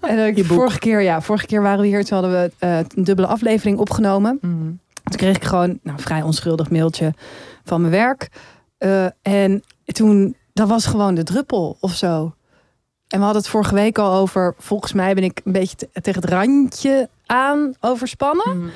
[0.02, 3.04] En ik, vorige keer, ja, vorige keer waren we hier, toen hadden we eh, een
[3.04, 4.40] dubbele aflevering opgenomen.
[4.40, 4.80] Toen
[5.18, 7.14] kreeg ik gewoon nou, een vrij onschuldig mailtje
[7.64, 8.30] van mijn werk.
[9.22, 12.34] En toen, dat was gewoon de druppel of zo.
[13.08, 16.02] En we hadden het vorige week al over, volgens mij ben ik een beetje te-
[16.02, 18.72] tegen het randje aan overspannen.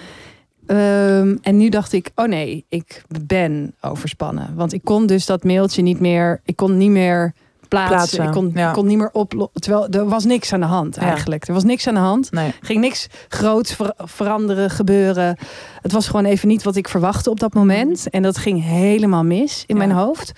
[0.66, 4.56] Ehm, en nu dacht ik, oh nee, ik ben overspannen.
[4.56, 7.34] Want ik kon dus dat mailtje niet meer, ik kon niet meer
[7.68, 7.96] plaatsen.
[7.96, 8.68] Plaatsen, ik, kon, ja.
[8.68, 9.62] ik kon niet meer oplossen.
[9.62, 11.02] Terwijl er was niks aan de hand Ja.
[11.02, 11.48] eigenlijk.
[11.48, 12.32] Er was niks aan de hand.
[12.32, 12.54] Nee.
[12.62, 15.38] ging niks groots ver- veranderen, gebeuren.
[15.82, 18.10] Het was gewoon even niet wat ik verwachtte op dat moment.
[18.10, 19.86] En dat ging helemaal mis in Ja.
[19.86, 20.32] mijn hoofd.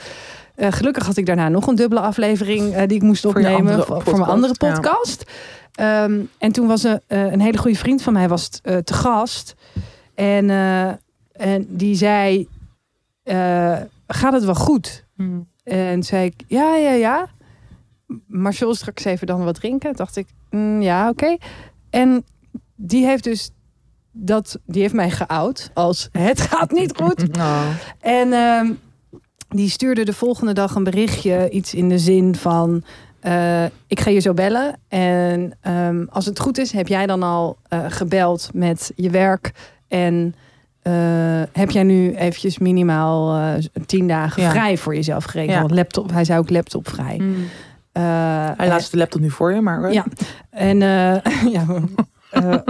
[0.56, 4.02] Eh, gelukkig had ik daarna nog een dubbele aflevering eh, die ik moest opnemen voor,
[4.04, 6.04] voor mijn andere podcast, ja.
[6.04, 8.78] Ehm, en toen was een, eh, een hele goede vriend van mij was t- eh,
[8.78, 9.56] te gast.
[10.16, 10.88] En, eh,
[11.32, 12.48] en die zei,
[13.24, 13.78] eh,
[14.08, 15.06] gaat het wel goed?
[15.64, 17.28] En zei ik, ja, ja, ja.
[18.28, 19.96] Maar zullen we straks even dan wat drinken?
[19.96, 21.38] Dacht ik, "Mm, ja, oké.
[21.90, 22.26] En
[22.76, 23.50] die heeft dus
[24.12, 27.26] dat, die heeft mij geout als het gaat niet goed.
[27.38, 27.66] Oh.
[28.00, 28.72] En ehm,
[29.54, 32.84] die stuurde de volgende dag een berichtje, iets in de zin van:
[33.20, 34.76] eh, Ik ga je zo bellen.
[34.88, 39.52] En ehm, als het goed is, heb jij dan al eh, gebeld met je werk.
[39.88, 40.36] En
[40.82, 40.94] eh,
[41.52, 43.42] heb jij nu eventjes minimaal
[43.86, 44.50] tien dagen Ja.
[44.52, 45.54] vrij voor jezelf gerekend?
[45.56, 45.60] Ja.
[45.62, 47.22] Want laptop, hij zei ook laptopvrij.
[47.92, 48.04] Eh,
[48.58, 49.94] Hij laat de laptop nu voor je, maar...
[49.94, 50.06] Ja.
[50.50, 50.78] En
[51.56, 51.66] ja,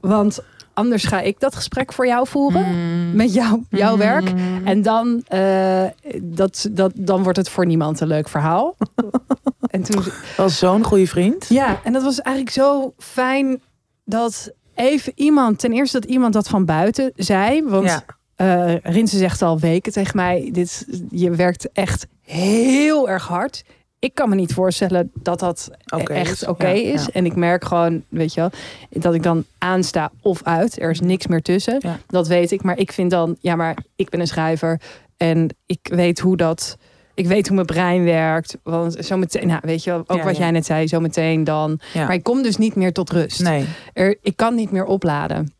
[0.00, 0.40] want
[0.78, 3.16] anders ga ik dat gesprek voor jou voeren Mm.
[3.16, 3.98] met jou, jouw Mm.
[3.98, 4.32] werk.
[4.64, 5.84] En dan, eh,
[6.22, 8.76] dat, dat, dan wordt het voor niemand een leuk verhaal.
[9.70, 10.02] en toen,
[10.36, 11.46] was zo'n goede vriend.
[11.48, 13.60] ja, en dat was eigenlijk zo fijn
[14.04, 17.62] dat even iemand, ten eerste dat iemand dat van buiten zei.
[17.64, 18.04] Want Ja.
[18.36, 23.64] eh Rinse zegt al weken tegen mij: dit, je werkt echt heel erg hard.
[24.00, 26.46] Ik kan me niet voorstellen dat dat Oké echt is.
[26.46, 27.04] oké is.
[27.04, 27.10] ja.
[27.12, 28.50] En ik merk gewoon, weet je wel,
[28.90, 30.80] dat ik dan aansta of uit.
[30.80, 31.76] Er is niks meer tussen.
[31.78, 31.98] Ja.
[32.06, 32.62] Dat weet ik.
[32.62, 34.80] Maar ik vind dan, ja, maar ik ben een schrijver.
[35.16, 36.76] En ik weet hoe dat.
[37.14, 38.56] Ik weet hoe mijn brein werkt.
[38.62, 41.80] Want zometeen, nou, weet je wel, ook wat jij net zei, zometeen dan.
[41.92, 42.06] Ja.
[42.06, 43.40] Maar ik kom dus niet meer tot rust.
[43.42, 43.64] Nee.
[43.92, 45.54] Er, ik kan niet meer opladen.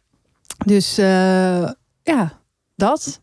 [0.67, 1.71] Dus eh,
[2.03, 2.41] ja,
[2.77, 3.21] dat.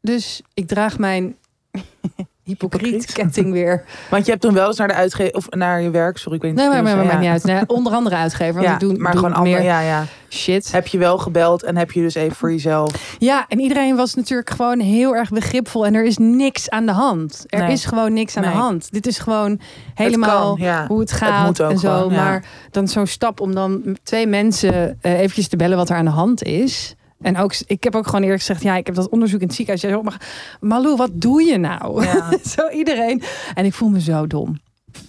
[0.00, 1.36] Dus ik draag mijn
[2.44, 3.12] hypocriet Hypocriet.
[3.12, 3.84] ketting weer.
[4.10, 6.42] Want je hebt toen wel eens naar de uitgever of naar je werk, sorry, ik
[6.42, 6.60] weet niet.
[6.60, 7.10] Nee, maar, maar, maar ja.
[7.10, 7.44] maakt niet uit.
[7.44, 8.54] Nee, onder andere uitgever.
[8.54, 10.04] Want Ja, ik doe, maar doe gewoon meer andere, ja, ja.
[10.28, 10.72] shit.
[10.72, 13.16] Heb je wel gebeld en heb je dus even voor jezelf.
[13.18, 15.86] Ja, en iedereen was natuurlijk gewoon heel erg begripvol.
[15.86, 17.44] En er is niks aan de hand.
[17.48, 17.72] Er Nee.
[17.72, 18.92] is gewoon niks aan de hand.
[18.92, 19.60] Dit is gewoon
[19.94, 20.86] helemaal kan, ja.
[20.86, 21.96] hoe het gaat en zo.
[21.96, 22.12] gewoon.
[22.12, 26.04] Maar dan zo'n stap om dan twee mensen eh, eventjes te bellen wat er aan
[26.04, 26.94] de hand is.
[27.20, 29.56] En ook, ik heb ook gewoon eerlijk gezegd, ja, ik heb dat onderzoek in het
[29.56, 30.02] ziekenhuis.
[30.02, 30.20] Maar
[30.60, 32.04] Malou, wat doe je nou?
[32.04, 32.38] Ja.
[32.56, 33.22] zo iedereen.
[33.54, 34.60] En ik voel me zo dom.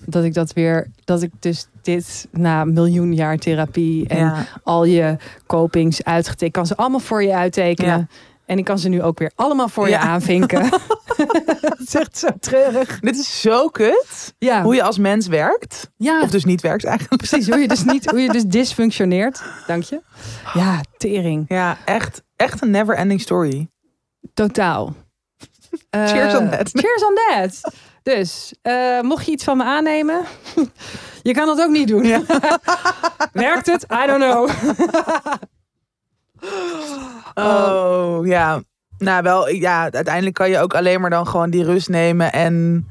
[0.05, 4.47] Dat ik dat weer, dat ik dus dit na miljoen jaar therapie en ja.
[4.63, 6.41] al je copings uitgetikt.
[6.41, 7.97] Ik kan ze allemaal voor je uittekenen.
[7.97, 8.07] Ja.
[8.45, 9.99] En ik kan ze nu ook weer allemaal voor Ja.
[10.01, 10.63] je aanvinken.
[11.61, 12.99] Het is echt zo treurig.
[12.99, 14.33] Dit is zo kut.
[14.37, 15.91] Ja, Hoe je als mens werkt.
[15.97, 17.17] ja Of dus niet werkt eigenlijk.
[17.27, 17.49] precies.
[17.49, 19.41] Hoe je dus niet, hoe je dus dysfunctioneert.
[19.67, 20.01] Dank je.
[20.53, 21.45] Ja, tering.
[21.47, 23.69] Ja, echt, echt een never ending story.
[24.33, 24.93] Totaal.
[25.89, 26.69] Eh, Cheers on that.
[26.73, 27.73] Cheers on that.
[28.03, 30.21] Dus, eh, mocht je iets van me aannemen,
[31.21, 32.25] je kan dat ook niet doen.
[33.31, 33.83] Werkt het?
[34.03, 34.49] I don't know.
[37.35, 38.61] Oh, ja.
[38.97, 42.87] Nou, wel, ja, uiteindelijk kan je ook alleen maar dan gewoon die rust nemen en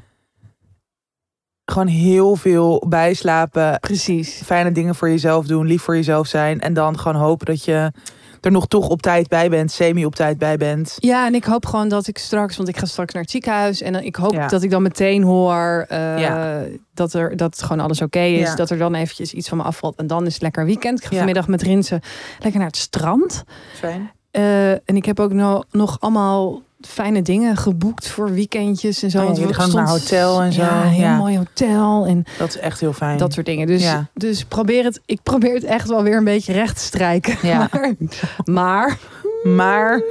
[1.65, 3.81] gewoon heel veel bijslapen.
[3.81, 4.43] Precies.
[4.45, 6.61] Fijne dingen voor jezelf doen, lief voor jezelf zijn.
[6.61, 7.93] En dan gewoon hopen dat je
[8.41, 10.95] er nog toch op tijd bij bent, semi op tijd bij bent.
[10.99, 13.83] Ja, en ik hoop gewoon dat ik straks, want ik ga straks naar het ziekenhuis.
[13.83, 14.47] En ik hoop Ja.
[14.47, 16.63] dat ik dan meteen hoor eh, Ja.
[16.95, 18.49] dat, er, dat gewoon alles oké is.
[18.49, 18.55] Ja.
[18.55, 19.97] Dat er dan eventjes iets van me afvalt.
[19.97, 20.99] En dan is het lekker weekend.
[21.03, 22.01] Ik ga vanmiddag met Rinsen
[22.39, 23.45] lekker naar het strand.
[23.75, 24.11] Fijn.
[24.35, 29.23] Eh, en ik heb ook no- nog allemaal fijne dingen geboekt voor weekendjes en zo.
[29.23, 30.63] Oh ja, jullie gaan naar hotel en zo.
[30.63, 31.17] Ja, heel Ja.
[31.17, 33.19] mooi hotel en Dat is echt heel fijn.
[33.19, 33.67] dat soort dingen.
[33.67, 34.07] Dus, Ja.
[34.15, 37.37] dus probeer het, ik probeer het echt wel weer een beetje recht te strijken.
[37.43, 37.69] Ja.
[37.73, 37.99] Maar,
[38.45, 38.99] maar
[39.45, 40.03] Maar,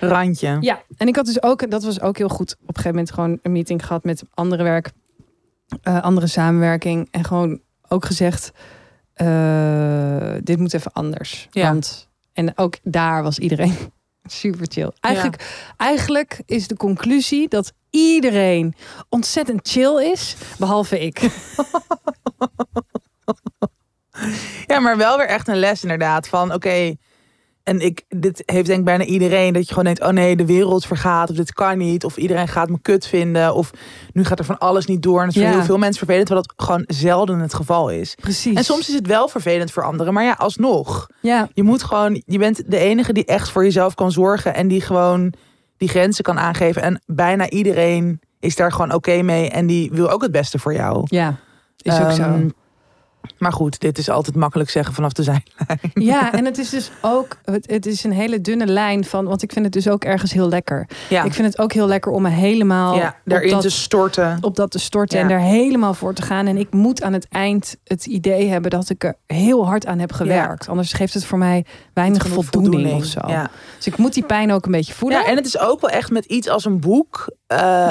[0.00, 0.56] randje.
[0.60, 3.10] Ja, en ik had dus ook, dat was ook heel goed, op een gegeven moment
[3.12, 4.90] gewoon een meeting gehad met andere werk,
[5.82, 7.08] eh, andere samenwerking.
[7.10, 8.52] En gewoon ook gezegd,
[9.14, 11.48] eh, dit moet even anders.
[11.50, 11.68] Ja.
[11.68, 13.76] Want, en ook daar was iedereen
[14.24, 14.90] super chill.
[15.00, 18.74] Eigenlijk, eigenlijk is de conclusie dat iedereen
[19.08, 21.20] ontzettend chill is, behalve ik.
[24.66, 26.28] Ja, maar wel weer echt een les inderdaad.
[26.28, 26.96] Van oké,
[27.62, 29.52] En ik, dit heeft denk ik bijna iedereen.
[29.52, 31.30] Dat je gewoon denkt, oh nee, de wereld vergaat.
[31.30, 32.04] Of dit kan niet.
[32.04, 33.54] Of iedereen gaat me kut vinden.
[33.54, 33.70] Of
[34.12, 35.20] nu gaat er van alles niet door.
[35.20, 35.46] En dat is Ja.
[35.48, 36.26] voor heel veel mensen vervelend.
[36.26, 38.14] Terwijl dat gewoon zelden het geval is.
[38.20, 38.56] Precies.
[38.56, 40.12] En soms is het wel vervelend voor anderen.
[40.14, 41.06] Maar ja, alsnog.
[41.20, 44.54] Ja, Je moet gewoon, je bent de enige die echt voor jezelf kan zorgen.
[44.54, 45.32] En die gewoon
[45.76, 46.82] die grenzen kan aangeven.
[46.82, 49.50] En bijna iedereen is daar gewoon oké mee.
[49.50, 51.02] En die wil ook het beste voor jou.
[51.04, 51.36] ja.
[51.76, 52.46] Is ook zo.
[53.38, 55.42] Maar goed, dit is altijd makkelijk zeggen vanaf de zijn.
[55.94, 59.42] Ja, en het is dus ook, het, het is een hele dunne lijn van, want
[59.42, 60.88] ik vind het dus ook ergens heel lekker.
[61.08, 64.38] Ja, Ik vind het ook heel lekker om me helemaal ja daarin dat, te storten.
[64.40, 65.22] op dat te storten Ja.
[65.22, 66.46] en daar helemaal voor te gaan.
[66.46, 69.98] En ik moet aan het eind het idee hebben dat ik er heel hard aan
[69.98, 70.68] heb gewerkt.
[70.68, 71.64] Anders geeft het voor mij
[71.94, 73.20] weinig Genoeg voldoening, of zo.
[73.26, 73.50] Ja.
[73.76, 75.18] Dus ik moet die pijn ook een beetje voelen.
[75.20, 77.36] ja, en het is ook wel echt met iets als een boek.
[77.46, 77.88] eh,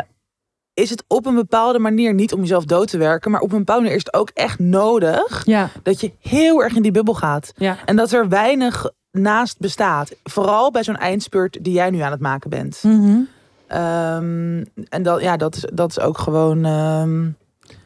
[0.73, 3.31] is het op een bepaalde manier niet om jezelf dood te werken.
[3.31, 5.45] Maar op een bepaalde manier is het ook echt nodig.
[5.45, 7.53] ja, Dat je heel erg in die bubbel gaat.
[7.55, 7.77] ja.
[7.85, 10.15] En dat er weinig naast bestaat.
[10.23, 12.79] Vooral bij zo'n eindspurt die jij nu aan het maken bent.
[12.83, 13.19] Mhm.
[13.67, 17.27] Ehm, en dat, ja, dat, is, dat is ook gewoon ehm,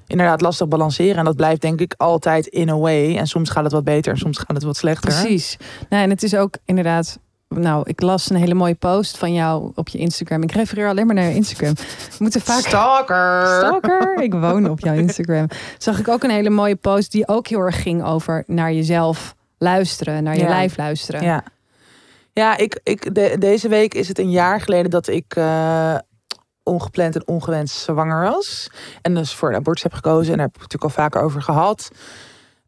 [0.08, 1.16] inderdaad lastig balanceren.
[1.16, 3.18] En dat blijft denk ik altijd in a way.
[3.18, 5.10] En soms gaat het wat beter en soms gaat het wat slechter.
[5.10, 5.58] Precies.
[5.90, 7.20] Nou, en het is ook inderdaad.
[7.48, 10.44] Nou, ik las een hele mooie post van jou op je Instagram.
[10.44, 11.74] Ik refereer alleen maar naar je Instagram.
[11.76, 13.46] We moeten vaak Stalker.
[13.58, 14.16] Stalker.
[14.24, 15.48] Ik woon op jouw Instagram.
[15.78, 19.36] Zag ik ook een hele mooie post die ook heel erg ging over naar jezelf
[19.58, 20.50] luisteren, naar je Ja.
[20.50, 21.22] lijf luisteren.
[21.24, 21.44] Ja,
[22.34, 25.96] ja ik, ik, de- deze week is het een jaar geleden dat ik eh,
[26.64, 28.70] ongepland en ongewenst zwanger was.
[29.02, 30.32] En dus voor de abortus heb gekozen.
[30.32, 31.90] En daar heb ik het natuurlijk al vaker over gehad.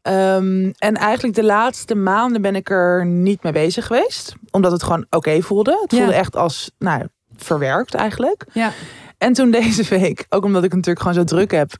[0.08, 4.34] Ehm, en eigenlijk de laatste maanden ben ik er niet mee bezig geweest.
[4.50, 5.78] Omdat het gewoon oké voelde.
[5.82, 5.96] Het Ja.
[5.98, 7.06] voelde echt als, nou,
[7.36, 8.46] verwerkt eigenlijk.
[8.52, 8.72] Ja.
[9.18, 11.72] En toen deze week, ook omdat ik het natuurlijk gewoon zo druk heb.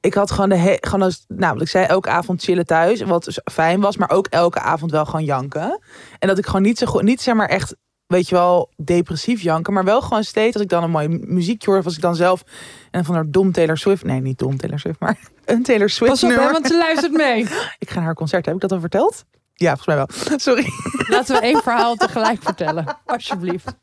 [0.00, 3.00] Ik had gewoon de he- gewoon als, nou, wat ik zei, elke avond chillen thuis.
[3.02, 5.78] Wat dus fijn was, maar ook elke avond wel gewoon janken.
[6.18, 7.76] En dat ik gewoon niet zo goed, niet zeg maar echt,
[8.12, 9.72] weet je wel, depressief janken.
[9.72, 12.16] Maar wel gewoon steeds, als ik dan een mooi muziekje hoor, of als ik dan
[12.16, 12.44] zelf
[12.90, 14.04] en van haar dom Taylor Swift.
[14.04, 17.12] Nee, niet dom Taylor Swift, maar een Taylor Swift Pas op, hè, want ze luistert
[17.12, 17.40] mee.
[17.78, 18.46] Ik ga naar haar concert.
[18.46, 19.24] Heb ik dat al verteld?
[19.54, 20.38] Ja, volgens mij wel.
[20.38, 20.66] Sorry.
[21.08, 22.98] Laten we één verhaal tegelijk vertellen.
[23.04, 23.74] Alsjeblieft.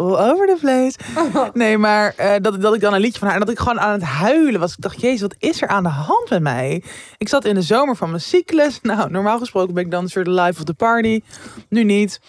[0.00, 0.96] All over the place.
[1.52, 3.36] Nee, maar eh, dat, dat ik dan een liedje van haar...
[3.36, 4.72] en dat ik gewoon aan het huilen was.
[4.72, 6.82] Ik dacht, jezus, wat is er aan de hand met mij?
[7.18, 8.78] Ik zat in de zomer van mijn cyclus.
[8.90, 11.20] Nou, normaal gesproken ben ik dan een soort life of the party.
[11.68, 12.20] Nu niet.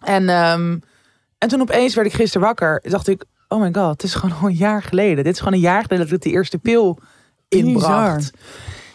[0.00, 0.78] En, ehm,
[1.38, 2.82] en toen opeens werd ik gisteren wakker.
[2.88, 5.24] Dacht ik, oh my god, het is gewoon al een jaar geleden.
[5.24, 6.98] Dit is gewoon een jaar geleden dat ik de eerste pil
[7.48, 8.30] inbracht.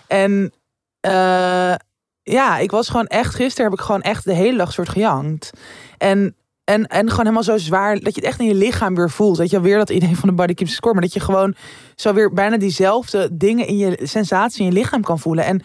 [0.07, 0.53] En
[0.99, 1.75] eh,
[2.23, 3.35] ja, ik was gewoon echt...
[3.35, 5.51] Gisteren heb ik gewoon echt de hele dag soort gejankt.
[5.97, 9.09] En en, en gewoon helemaal zo zwaar dat je het echt in je lichaam weer
[9.09, 9.38] voelt.
[9.38, 10.93] Dat je weer dat idee van de body keeps score.
[10.93, 11.55] Maar dat je gewoon
[11.95, 15.45] zo weer bijna diezelfde dingen in je sensatie in je lichaam kan voelen.
[15.45, 15.61] En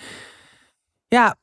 [1.09, 1.37] ja,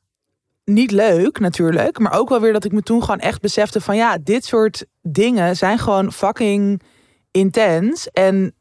[0.66, 2.00] niet leuk natuurlijk.
[2.00, 4.86] Maar ook wel weer dat ik me toen gewoon echt besefte van ja, dit soort
[5.02, 6.82] dingen zijn gewoon fucking
[7.32, 8.10] intens.
[8.10, 8.54] En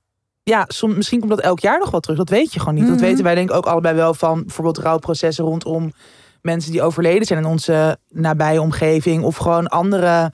[0.43, 2.19] ja, soms, misschien komt dat elk jaar nog wel terug.
[2.19, 2.87] Dat weet je gewoon niet.
[2.87, 3.05] Dat Mhm.
[3.05, 5.93] weten wij denk ik ook allebei wel van bijvoorbeeld rouwprocessen rondom
[6.43, 9.23] mensen die overleden zijn in onze nabije omgeving.
[9.23, 10.33] Of gewoon andere,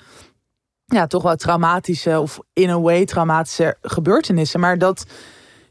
[0.91, 4.61] ja, toch wel traumatische of in a way traumatische gebeurtenissen.
[4.61, 5.07] Maar dat,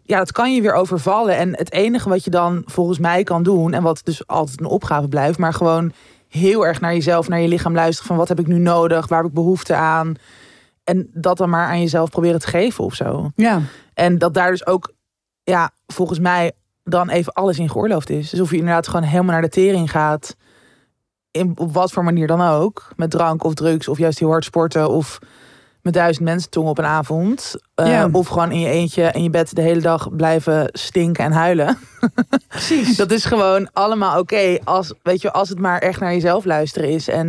[0.03, 1.37] ja, dat kan je weer overvallen.
[1.37, 4.65] En het enige wat je dan volgens mij kan doen, en wat dus altijd een
[4.65, 5.91] opgave blijft, maar gewoon
[6.27, 8.07] heel erg naar jezelf, naar je lichaam luisteren.
[8.07, 9.07] Van wat heb ik nu nodig?
[9.07, 10.15] Waar heb ik behoefte aan?
[10.83, 13.31] En dat dan maar aan jezelf proberen te geven of zo.
[13.35, 13.61] Ja.
[13.93, 14.93] En dat daar dus ook,
[15.43, 16.51] ja, volgens mij
[16.83, 18.29] dan even alles in geoorloofd is.
[18.29, 20.35] Dus of je inderdaad gewoon helemaal naar de tering gaat.
[21.31, 22.87] In, op wat voor manier dan ook.
[22.95, 24.89] Met drank of drugs of juist heel hard sporten.
[24.89, 25.19] Of
[25.81, 27.55] met duizend mensen tong op een avond.
[27.75, 28.05] Eh.
[28.11, 31.77] Of gewoon in je eentje in je bed de hele dag blijven stinken en huilen.
[32.47, 32.95] Precies.
[32.97, 34.57] Dat is gewoon allemaal oké.
[34.63, 37.07] als, weet je, als het maar echt naar jezelf luisteren is.
[37.07, 37.27] En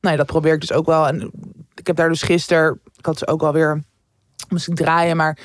[0.00, 1.06] nou ja, dat probeer ik dus ook wel.
[1.06, 1.30] En
[1.74, 3.82] ik heb daar dus gisteren, ik had ze ook alweer,
[4.48, 5.38] ik draaien, maar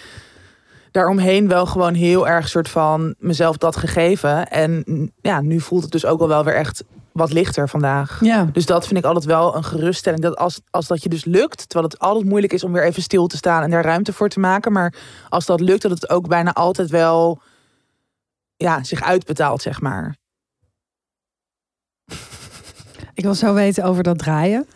[0.91, 4.47] daaromheen wel gewoon heel erg soort van mezelf dat gegeven.
[4.47, 4.83] En
[5.21, 6.83] ja, nu voelt het dus ook al wel weer echt
[7.15, 8.19] wat lichter vandaag.
[8.21, 8.49] Ja.
[8.51, 10.21] Dus dat vind ik altijd wel een geruststelling.
[10.21, 13.01] Dat als, als dat je dus lukt, terwijl het altijd moeilijk is om weer even
[13.01, 14.71] stil te staan en daar ruimte voor te maken.
[14.71, 14.93] Maar
[15.29, 17.41] als dat lukt, dat het ook bijna altijd wel
[18.55, 20.15] ja, zich uitbetaalt, zeg maar.
[23.13, 24.67] Ik wil zo weten over dat draaien.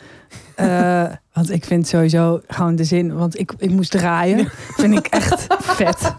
[0.56, 3.16] Eh, want ik vind sowieso gewoon de zin.
[3.16, 4.50] Want ik, ik moest draaien.
[4.78, 6.14] Vind ik echt vet.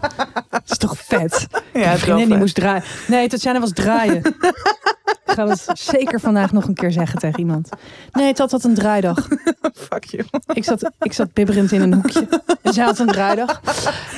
[0.49, 1.47] Dat is toch vet?
[1.73, 2.83] Ja, vriendin die moest draaien.
[3.07, 4.17] Nee, Tatjana was draaien.
[5.25, 7.69] ik ga het zeker vandaag nog een keer zeggen tegen iemand.
[8.11, 9.27] Nee, het had had een draaidag.
[9.89, 10.23] Fuck you.
[10.53, 12.27] Ik zat, ik zat bibberend in een hoekje.
[12.61, 13.61] En Zij had een draaidag.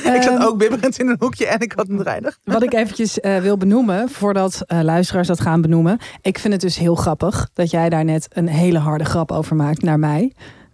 [0.04, 2.38] ik zat Ehm, ook bibberend in een hoekje en ik had een draaidag.
[2.44, 5.98] Wat ik eventjes eh, wil benoemen, voordat eh, luisteraars dat gaan benoemen.
[6.22, 9.56] Ik vind het dus heel grappig dat jij daar net een hele harde grap over
[9.56, 10.34] maakt naar mij.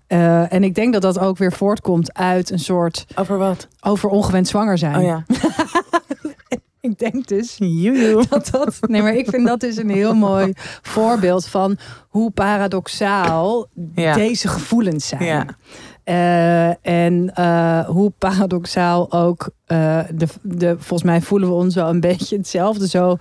[0.10, 3.68] Eh, en ik denk dat dat ook weer voortkomt uit een soort Over wat?
[3.82, 4.96] over ongewenst zwanger zijn.
[4.96, 5.24] Oh ja.
[6.82, 7.58] Ik denk dus
[8.30, 8.78] dat dat.
[8.82, 10.52] Nee, maar ik vind dat dus een heel mooi
[10.82, 14.14] voorbeeld van hoe paradoxaal Ja.
[14.14, 15.24] deze gevoelens zijn.
[15.24, 15.46] Ja.
[16.04, 22.00] Eh, en eh, hoe paradoxaal ook de, de, volgens mij voelen we ons wel een
[22.10, 23.18] beetje hetzelfde zo.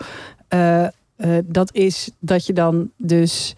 [1.45, 3.55] dat is dat je dan dus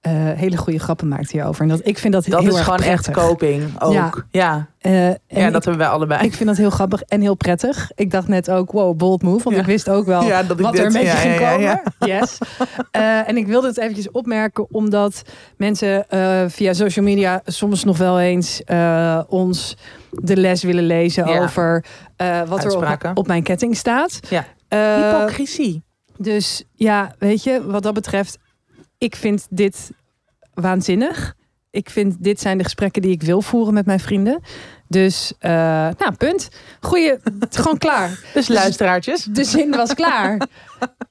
[0.00, 1.62] eh, hele goede grappen maakt hierover.
[1.62, 3.92] En dat, ik vind dat, Dat heel is erg gewoon echt coping ook.
[3.92, 4.12] Ja.
[4.30, 4.88] Ja, ja.
[4.90, 6.24] Eh, en dat ik, hebben wij allebei.
[6.24, 7.90] ik vind dat heel grappig en heel prettig.
[7.94, 9.42] Ik dacht net ook, wow, bold move.
[9.44, 9.60] Want Ja.
[9.62, 11.50] ik wist ook wel Ja, dat ik wat dit- er met ja, je ging ja,
[11.50, 11.92] ja, komen.
[11.98, 12.18] ja.
[12.18, 12.38] Yes.
[12.90, 15.22] Eh, en ik wilde het eventjes opmerken, omdat
[15.56, 19.76] mensen eh, via social media soms nog wel eens eh, ons
[20.10, 21.40] de les willen lezen Ja.
[21.42, 21.84] over
[22.16, 24.20] eh, wat er op, op mijn ketting staat.
[24.28, 24.44] Ja.
[24.68, 25.82] Eh, Hypocrisie.
[26.16, 28.38] dus ja, weet je, wat dat betreft,
[29.00, 29.90] ik vind dit
[30.54, 31.34] waanzinnig.
[31.70, 34.40] Ik vind dit zijn de gesprekken die ik wil voeren met mijn vrienden.
[34.88, 35.50] Dus, eh,
[35.98, 36.48] nou, punt.
[36.80, 37.18] Goeie,
[37.50, 38.18] gewoon klaar.
[38.34, 39.24] Dus luisteraartjes.
[39.24, 40.40] De zin was klaar.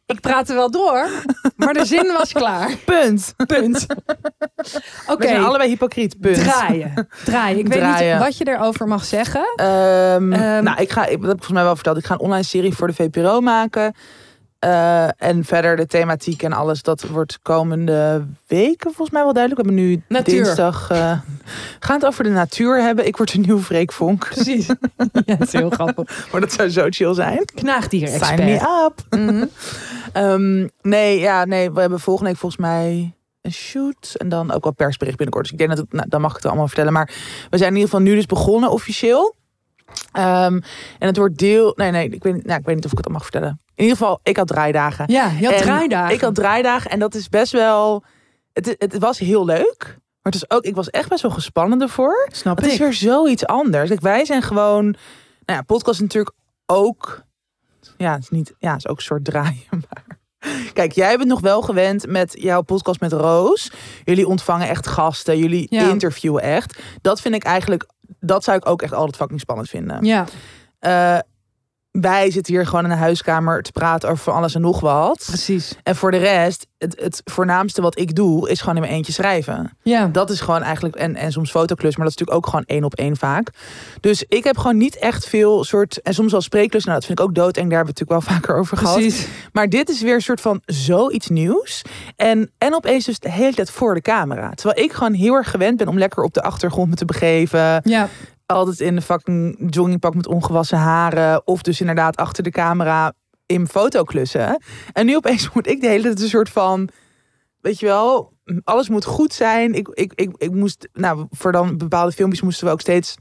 [0.06, 1.10] Ik praatte wel door,
[1.56, 2.76] maar de zin was klaar.
[2.86, 3.34] Punt.
[3.48, 3.86] Punt.
[5.08, 6.20] Oké, We zijn allebei hypocriet.
[6.20, 6.36] Punt.
[6.44, 7.08] draaien.
[7.26, 7.60] Draaien.
[7.60, 9.54] Ik weet niet wat je erover mag zeggen.
[9.56, 11.98] Ehm, Ehm, nou, ik ga, ik, dat heb ik volgens mij wel verteld.
[11.98, 13.94] Ik ga een online serie voor de VPRO maken.
[14.60, 19.62] Eh, en verder de thematiek en alles, dat wordt komende weken volgens mij wel duidelijk.
[19.62, 20.44] We hebben nu Natuur.
[20.44, 20.88] dinsdag.
[20.88, 21.20] we
[21.80, 23.08] gaan het over de natuur hebben.
[23.08, 24.30] Ik word een nieuw Freek Vonk.
[24.30, 24.68] Precies.
[25.26, 26.28] Ja, dat is heel grappig.
[26.32, 27.46] Maar dat zou zo chill zijn.
[27.46, 28.26] Knaagdier-expert.
[28.40, 29.04] Sign me up.
[29.20, 29.46] Mhm.
[30.14, 34.16] Ehm, nee, ja, nee, we hebben volgende week volgens mij een shoot.
[34.18, 35.44] En dan ook wel persbericht binnenkort.
[35.44, 36.94] Dus ik denk dat het, nou, dan mag ik het allemaal vertellen.
[36.94, 37.14] Maar
[37.50, 39.36] we zijn in ieder geval nu dus begonnen officieel.
[40.12, 40.54] Ehm,
[41.00, 41.74] en het wordt deel.
[41.76, 43.60] Nee, nee, ik weet, niet- nou, ik weet niet of ik het al mag vertellen.
[43.76, 45.06] In ieder geval, ik had draaidagen.
[45.12, 46.14] Ja, je had En draaidagen.
[46.16, 48.04] Ik had draaidagen en dat is best wel.
[48.54, 49.84] Het, het was heel leuk.
[50.22, 52.28] Maar het is ook, ik was echt best wel gespannen ervoor.
[52.32, 52.80] Snap Het is ik.
[52.80, 53.88] weer zoiets anders.
[53.90, 54.84] Kijk, wij zijn gewoon.
[54.84, 56.36] Nou ja, podcast is natuurlijk
[56.66, 57.22] ook.
[57.98, 58.54] Ja, het is niet.
[58.60, 59.64] Ja, het is ook een soort draaien.
[59.70, 60.18] Maar.
[60.74, 63.72] Kijk, jij bent nog wel gewend met jouw podcast met Roos.
[64.04, 65.38] Jullie ontvangen echt gasten.
[65.38, 65.90] Jullie Ja.
[65.90, 66.80] interviewen echt.
[67.02, 67.86] Dat vind ik eigenlijk.
[68.20, 70.06] Dat zou ik ook echt altijd fucking spannend vinden.
[70.06, 70.26] Ja,
[70.80, 71.20] Eh,
[71.92, 75.24] wij zitten hier gewoon in de huiskamer te praten over van alles en nog wat.
[75.28, 75.76] precies.
[75.84, 79.12] En voor de rest, het, het voornaamste wat ik doe, is gewoon in mijn eentje
[79.14, 79.78] schrijven.
[79.82, 80.06] Ja.
[80.06, 82.84] Dat is gewoon eigenlijk, en, en soms fotoclus, maar dat is natuurlijk ook gewoon één
[82.84, 83.50] op één vaak.
[84.00, 87.20] Dus ik heb gewoon niet echt veel soort, en soms wel spreeklus, nou dat vind
[87.20, 88.96] ik ook doodeng, daar hebben we het natuurlijk wel vaker over gehad.
[88.96, 89.28] Precies.
[89.52, 91.82] Maar dit is weer een soort van zoiets nieuws.
[92.16, 94.52] En, en opeens dus de hele tijd voor de camera.
[94.54, 97.82] Terwijl ik gewoon heel erg gewend ben om lekker op de achtergrond me te begeven.
[97.84, 98.10] Ja,
[98.52, 101.48] Altijd in de fucking joggingpak met ongewassen haren.
[101.48, 103.14] Of dus inderdaad achter de camera
[103.46, 104.64] in fotoklussen.
[104.94, 106.90] En nu opeens moet ik de hele tijd een soort van...
[107.62, 108.34] Weet je wel,
[108.64, 109.74] alles moet goed zijn.
[109.74, 113.16] Ik, ik, ik, ik moest, nou, voor dan bepaalde filmpjes moesten we ook steeds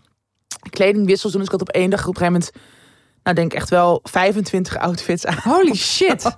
[0.70, 1.41] kledingwissels doen.
[1.41, 2.53] Dus ik had op één dag op een gegeven moment,
[3.22, 5.39] nou denk ik echt wel 25 outfits aan.
[5.43, 6.37] holy shit.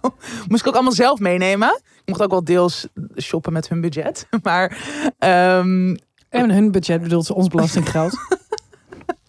[0.49, 1.81] Moest ik ook allemaal zelf meenemen.
[1.85, 2.87] Ik mocht ook wel deels
[3.17, 4.27] shoppen met hun budget.
[4.43, 4.77] Maar
[5.19, 5.97] ehm
[6.29, 8.13] En hun budget bedoelt ze ons belastinggeld.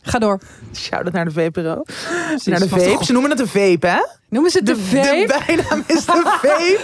[0.02, 0.39] Ga door.
[0.76, 1.82] shout-out naar de VPRO.
[1.82, 2.45] Precies.
[2.45, 3.06] Naar de vape.
[3.06, 4.06] Ze noemen het een vape, hè?
[4.30, 5.43] Noemen ze het de, De vape?
[5.45, 6.80] bijnaam is de vape.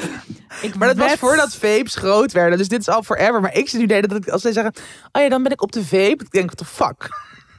[0.62, 2.58] Ik Maar dat was voordat vapes groot werden.
[2.58, 3.42] Dus dit is al forever.
[3.42, 4.74] Maar ik zit nu de tijd dat ik, als zij zeggen...
[5.12, 6.24] Oh ja, dan ben ik op de vape.
[6.24, 7.10] Ik denk, what the fuck?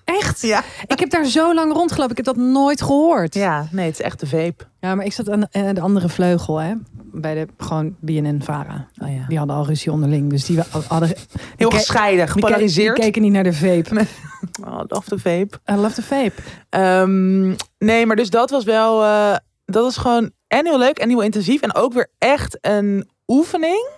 [0.05, 0.41] Echt?
[0.41, 0.63] Ja.
[0.87, 2.11] Ik heb daar zo lang rondgelopen.
[2.17, 3.35] Ik heb dat nooit gehoord.
[3.35, 4.65] Ja, nee, het is echt de vape.
[4.81, 6.75] Ja, maar ik zat aan de andere vleugel, hè.
[7.21, 8.89] Bij de gewoon BNN-Vara.
[9.03, 9.25] Oh ja.
[9.29, 10.31] Die hadden al ruzie onderling.
[10.31, 11.09] Dus die hadden...
[11.57, 12.99] Heel ke- gescheiden, Die, ke- die gepolariseerd.
[12.99, 14.07] keken niet naar de vape.
[14.65, 15.49] Oh, love de vape.
[15.73, 16.33] I love the vape.
[16.69, 17.49] Ehm,
[17.79, 19.03] nee, maar dus dat was wel...
[19.03, 21.61] eh, dat was gewoon en heel leuk en heel intensief.
[21.61, 23.89] En ook weer echt een oefening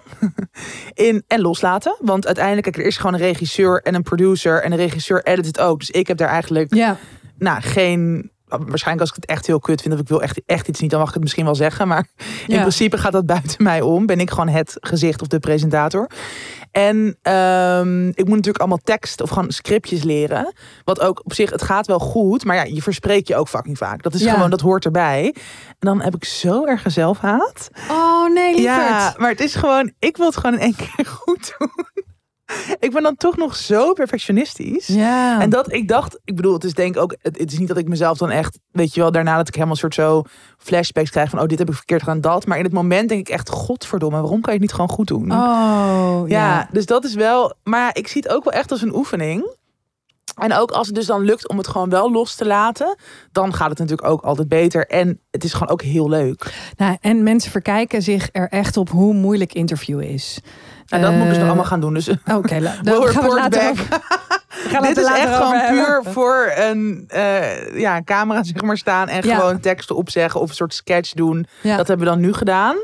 [0.94, 1.96] in en loslaten.
[2.00, 4.62] Want uiteindelijk, kijk, er is gewoon een regisseur en een producer.
[4.62, 5.78] En de regisseur edit het ook.
[5.78, 6.96] Dus ik heb daar eigenlijk Ja,
[7.38, 8.30] nou, geen.
[8.58, 10.90] Waarschijnlijk als ik het echt heel kut vind of ik wil echt, echt iets niet,
[10.90, 11.88] dan mag ik het misschien wel zeggen.
[11.88, 12.06] Maar
[12.46, 14.06] in principe gaat dat buiten mij om.
[14.06, 16.06] Ben ik gewoon het gezicht of de presentator.
[16.70, 20.52] En ehm, ik moet natuurlijk allemaal tekst of gewoon scriptjes leren.
[20.84, 22.44] Wat ook op zich, het gaat wel goed.
[22.44, 24.02] Maar ja, je verspreek je ook fucking vaak.
[24.02, 24.32] Dat is Ja.
[24.34, 25.34] gewoon, dat hoort erbij.
[25.68, 27.68] En dan heb ik zo erg zelfhaat.
[27.90, 28.76] Oh nee, lieverd.
[28.76, 31.99] Ja, maar het is gewoon, ik wil het gewoon in één keer goed doen.
[32.78, 34.86] Ik ben dan toch nog zo perfectionistisch.
[34.86, 35.40] Ja.
[35.40, 37.68] En dat ik dacht, ik bedoel, het is denk ik ook, het, het is niet
[37.68, 40.22] dat ik mezelf dan echt, weet je wel, daarna dat ik helemaal een soort zo
[40.58, 42.46] flashbacks krijg van, oh, dit heb ik verkeerd gedaan, dat.
[42.46, 45.06] Maar in het moment denk ik echt, godverdomme, waarom kan je het niet gewoon goed
[45.06, 45.32] doen?
[45.32, 46.68] Oh, ja, ja.
[46.72, 49.58] dus dat is wel, maar ik zie het ook wel echt als een oefening.
[50.34, 52.96] En ook als het dus dan lukt om het gewoon wel los te laten,
[53.32, 54.86] dan gaat het natuurlijk ook altijd beter.
[54.86, 56.72] En het is gewoon ook heel leuk.
[56.76, 60.40] Nou, en mensen verkijken zich er echt op hoe moeilijk interviewen is.
[60.90, 61.94] En dat moet ik dus nog Eh, allemaal gaan doen.
[61.94, 63.70] Dus Oké, We'll dan gaan we later back.
[63.70, 64.00] over-
[64.88, 65.84] dit is echt gewoon hebben.
[65.84, 69.36] puur voor een eh, ja, camera zeg maar staan en Ja.
[69.36, 71.46] gewoon teksten opzeggen of een soort sketch doen.
[71.60, 71.76] Ja.
[71.76, 72.76] Dat hebben we dan nu gedaan.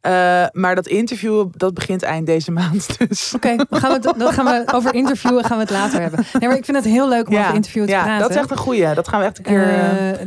[0.00, 2.86] Eh, maar dat interview, dat begint eind deze maand.
[3.08, 6.00] Dus Oké, dan gaan we het, dan gaan we over interviewen gaan we het later
[6.00, 6.24] hebben.
[6.38, 8.20] Nee, maar ik vind het heel leuk om over interviewen te ja, praten.
[8.20, 8.94] dat is echt een goeie.
[8.94, 9.70] Dat gaan we echt een keer...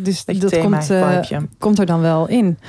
[0.04, 0.92] dus dat komt,
[1.60, 2.60] komt er dan wel in.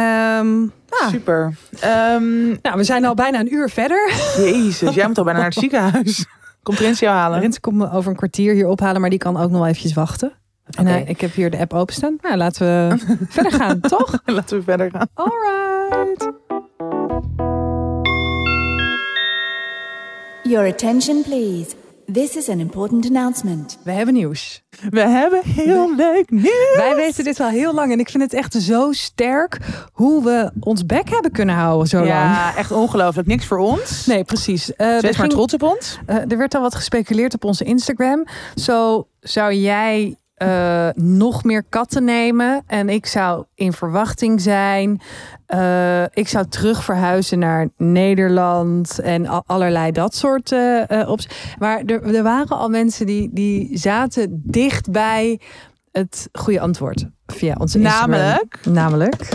[0.00, 1.08] Ehm, ja.
[1.10, 1.54] Super.
[1.80, 4.12] Ehm, Nou, we zijn al bijna een uur verder.
[4.36, 6.24] jezus, jij moet al bijna naar het ziekenhuis.
[6.62, 7.40] Komt Rins jou halen?
[7.40, 9.92] Rens komt me over een kwartier hier ophalen, maar die kan ook nog wel eventjes
[9.94, 10.32] wachten.
[10.70, 10.96] En Oké.
[11.06, 12.16] ik heb hier de app openstaan.
[12.20, 12.98] Nou, laten we
[13.28, 14.18] verder gaan, toch?
[14.24, 15.08] Laten we verder gaan.
[15.14, 16.30] Alright.
[20.42, 21.74] Your attention, please.
[22.12, 23.78] This is an important announcement.
[23.84, 24.62] We hebben nieuws.
[24.90, 26.74] We hebben heel leuk nieuws.
[26.76, 29.58] Wij weten dit al heel lang en ik vind het echt zo sterk
[29.92, 32.08] hoe we ons bek hebben kunnen houden zo lang.
[32.08, 33.28] Ja, echt ongelooflijk.
[33.28, 34.06] Niks voor ons.
[34.06, 34.74] Nee, precies.
[34.76, 35.98] Eh, er Wees maar ging- trots op ons.
[36.06, 38.26] Eh, er werd al wat gespeculeerd op onze Instagram.
[38.54, 42.62] Zo zou jij eh, nog meer katten nemen.
[42.66, 45.00] En ik zou in verwachting zijn.
[45.46, 48.98] Eh, ik zou terug verhuizen naar Nederland.
[48.98, 51.28] En al- allerlei dat soort eh, ops.
[51.58, 55.40] Maar er, er waren al mensen die, die zaten dichtbij
[55.92, 57.06] het goede antwoord.
[57.26, 58.10] Via onze Instagram.
[58.10, 59.28] Namelijk, Namelijk.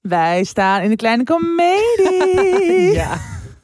[0.00, 2.92] wij staan in de kleine komedie.
[3.00, 3.16] Ja.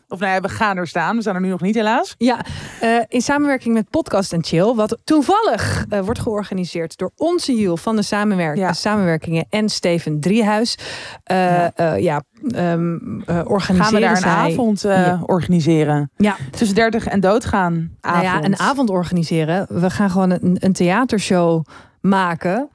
[0.09, 1.15] Of nou ja, we gaan er staan.
[1.17, 2.15] We staan er nu nog niet helaas.
[2.19, 2.45] Ja,
[2.81, 7.81] eh, in samenwerking met Podcast en Chill, wat toevallig eh, wordt georganiseerd door onze Jules
[7.81, 8.73] van de samenwerk Ja.
[8.73, 10.79] samenwerkingen en Steven Driehuis.
[11.23, 11.67] Eh,
[11.99, 12.23] Ja.
[12.51, 15.21] ehm, eh, organiseren Gaan we daar een zij- avond Ja.
[15.27, 16.11] organiseren.
[16.17, 16.37] Ja.
[16.51, 17.91] Tussen 30 en doodgaan.
[18.01, 19.67] Nou ja, een avond organiseren.
[19.81, 21.65] We gaan gewoon een, een theatershow
[22.01, 22.69] maken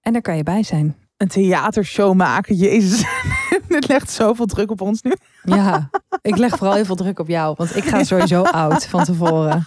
[0.00, 0.96] en daar kan je bij zijn.
[1.16, 2.54] Een theatershow maken.
[2.54, 3.04] Jezus.
[3.80, 5.12] Dit legt zoveel druk op ons nu.
[5.42, 5.90] Ja,
[6.22, 9.66] ik leg vooral heel veel druk op jou, want ik ga sowieso oud van tevoren.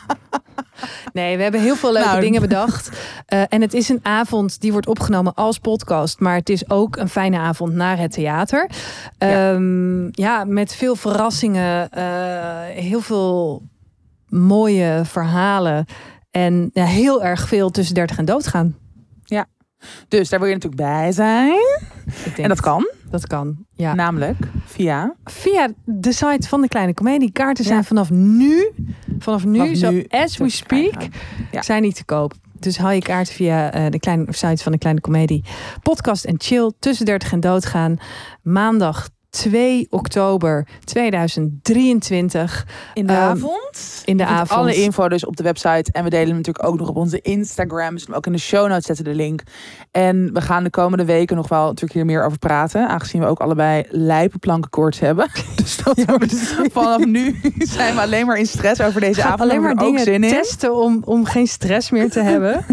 [1.14, 2.22] Nee, we hebben heel veel leuke Nou.
[2.22, 2.90] dingen bedacht.
[3.26, 6.96] Eh, en het is een avond die wordt opgenomen als podcast, maar het is ook
[6.96, 8.70] een fijne avond naar het theater.
[9.18, 9.28] Ja.
[9.28, 9.60] Ja,
[10.12, 12.04] ja met veel verrassingen, eh,
[12.84, 13.64] heel veel
[14.28, 15.86] mooie verhalen
[16.32, 18.76] en ja, heel erg veel tussen 30 en doodgaan.
[20.08, 21.54] Dus daar wil je natuurlijk bij zijn.
[22.06, 22.90] Ik denk, En dat kan.
[23.10, 23.56] Dat kan.
[23.74, 23.94] Ja.
[23.94, 25.16] Namelijk via...
[25.24, 27.32] Via de site van de Kleine Comedie.
[27.32, 27.84] Kaarten zijn Ja.
[27.84, 28.72] vanaf nu,
[29.20, 31.08] vanaf nu, Vanaf zo nu as we speak.
[31.52, 31.62] Ja.
[31.62, 32.34] zijn die te koop.
[32.60, 35.44] Dus haal je kaarten via eh, de kleine site van de Kleine Comedie.
[35.82, 37.98] Podcast en chill, tussen 30 en doodgaan.
[38.42, 42.66] Maandag 2 oktober 2023.
[42.94, 44.02] In de Ehm, avond.
[44.06, 44.60] in de Je avond.
[44.60, 45.92] Alle info dus op de website.
[45.92, 47.94] En we delen hem natuurlijk ook nog op onze Instagram.
[47.94, 49.44] Dus ook in de show notes zetten de link.
[49.92, 52.88] En we gaan de komende weken nog wel natuurlijk hier meer over praten.
[52.90, 55.30] Aangezien we ook allebei lijpenplankenkoorts hebben.
[55.56, 57.40] Dus dat we- vanaf nu
[57.78, 59.50] zijn we alleen maar in stress over deze Gaan avond.
[59.50, 60.30] alleen maar dingen zin in.
[60.30, 62.66] testen om, om geen stress meer te hebben.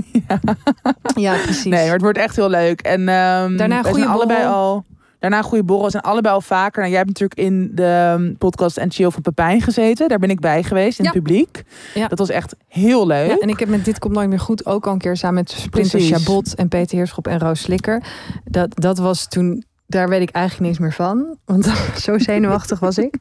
[1.14, 1.36] ja.
[1.42, 1.64] precies.
[1.64, 2.80] Nee, maar het wordt echt heel leuk.
[2.80, 4.84] En ehm Daarna goede allebei al.
[5.22, 5.84] Daarna een goede borrel.
[5.84, 6.78] We zijn allebei al vaker.
[6.78, 10.08] Nou, jij hebt natuurlijk in de um, podcast en chill van Pepijn gezeten.
[10.08, 11.10] Daar ben ik bij geweest in Ja.
[11.10, 11.62] het publiek.
[11.94, 12.08] Ja.
[12.08, 13.28] Dat was echt heel leuk.
[13.28, 15.34] Ja, en ik heb met Dit Komt Nooit Meer Goed ook al een keer samen
[15.34, 16.10] met Splinter Precies.
[16.24, 18.02] Chabot en Peter Heerschop en Roos Slikker.
[18.44, 21.36] Dat, dat was toen, daar weet ik eigenlijk niks meer van.
[21.44, 21.64] Want
[22.04, 23.14] zo zenuwachtig was ik.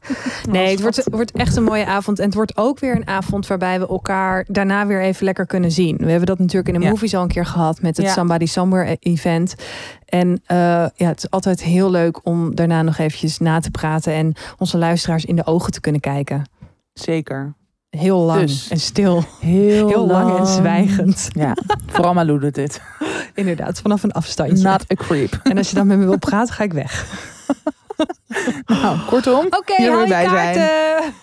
[0.50, 2.18] Nee, het wordt, het wordt echt een mooie avond.
[2.18, 5.70] En het wordt ook weer een avond waarbij we elkaar daarna weer even lekker kunnen
[5.70, 5.96] zien.
[5.96, 6.90] We hebben dat natuurlijk in de Ja.
[6.90, 8.12] movies al een keer gehad met het Ja.
[8.12, 9.54] Somebody Somewhere event.
[10.04, 10.56] En eh,
[10.94, 14.78] ja, het is altijd heel leuk om daarna nog eventjes na te praten en onze
[14.78, 16.50] luisteraars in de ogen te kunnen kijken.
[16.92, 17.54] Zeker.
[17.98, 18.68] Heel lang Dus.
[18.68, 19.24] en stil.
[19.40, 21.28] Heel, Heel lang en zwijgend.
[21.32, 22.80] Ja, vooral Malou doet dit.
[23.34, 24.64] Inderdaad, vanaf een afstandje.
[24.68, 25.40] Not a creep.
[25.42, 27.04] En als je dan met me wil praten, ga ik weg.
[28.66, 29.46] Nou, kortom.
[29.46, 31.14] Oké, Hier je je bij kaarten.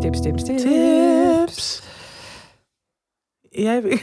[0.00, 0.62] Tips, tips, tips.
[0.62, 1.82] Tips.
[3.50, 3.82] Jij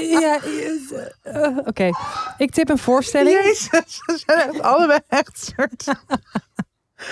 [0.00, 0.38] Ja,
[1.22, 1.90] eh, oké.
[2.38, 3.36] Ik tip een voorstelling.
[3.42, 5.84] Jezus, ze zijn echt allebei echt soort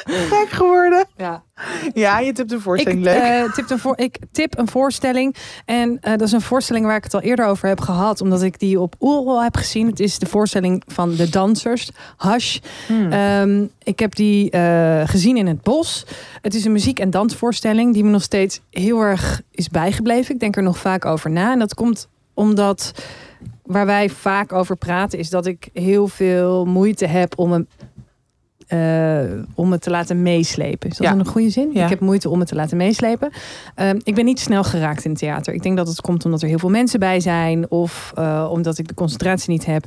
[0.05, 1.07] gek geworden.
[1.17, 1.43] Ja.
[1.95, 3.23] Ja, je de Ik, voorstelling leuk.
[3.23, 5.37] eh, tip een voor, ik tip een voorstelling.
[5.65, 8.21] En eh, dat is een voorstelling waar ik het al eerder over heb gehad.
[8.21, 9.87] Omdat ik die op Oerol heb gezien.
[9.87, 11.91] Het is de voorstelling van de dansers.
[12.17, 12.59] Hush.
[12.87, 13.13] Hmm.
[13.13, 16.07] Ehm, ik heb die eh, gezien in het bos.
[16.43, 20.35] Het is een muziek- en dansvoorstelling die me nog steeds heel erg is bijgebleven.
[20.35, 21.53] Ik denk er nog vaak over na.
[21.53, 22.93] En dat komt omdat
[23.63, 27.69] waar wij vaak over praten, is dat ik heel veel moeite heb om een
[28.71, 29.21] eh,
[29.55, 30.91] om me te laten meeslepen.
[30.91, 31.13] Is dat Ja.
[31.19, 31.71] een goede zin?
[31.73, 31.83] Ja.
[31.85, 33.31] Ik heb moeite om me te laten meeslepen.
[33.75, 35.55] Ehm, ik ben niet snel geraakt in het theater.
[35.55, 37.71] Ik denk dat het komt omdat er heel veel mensen bij zijn.
[37.71, 39.85] Of eh, omdat ik de concentratie niet heb.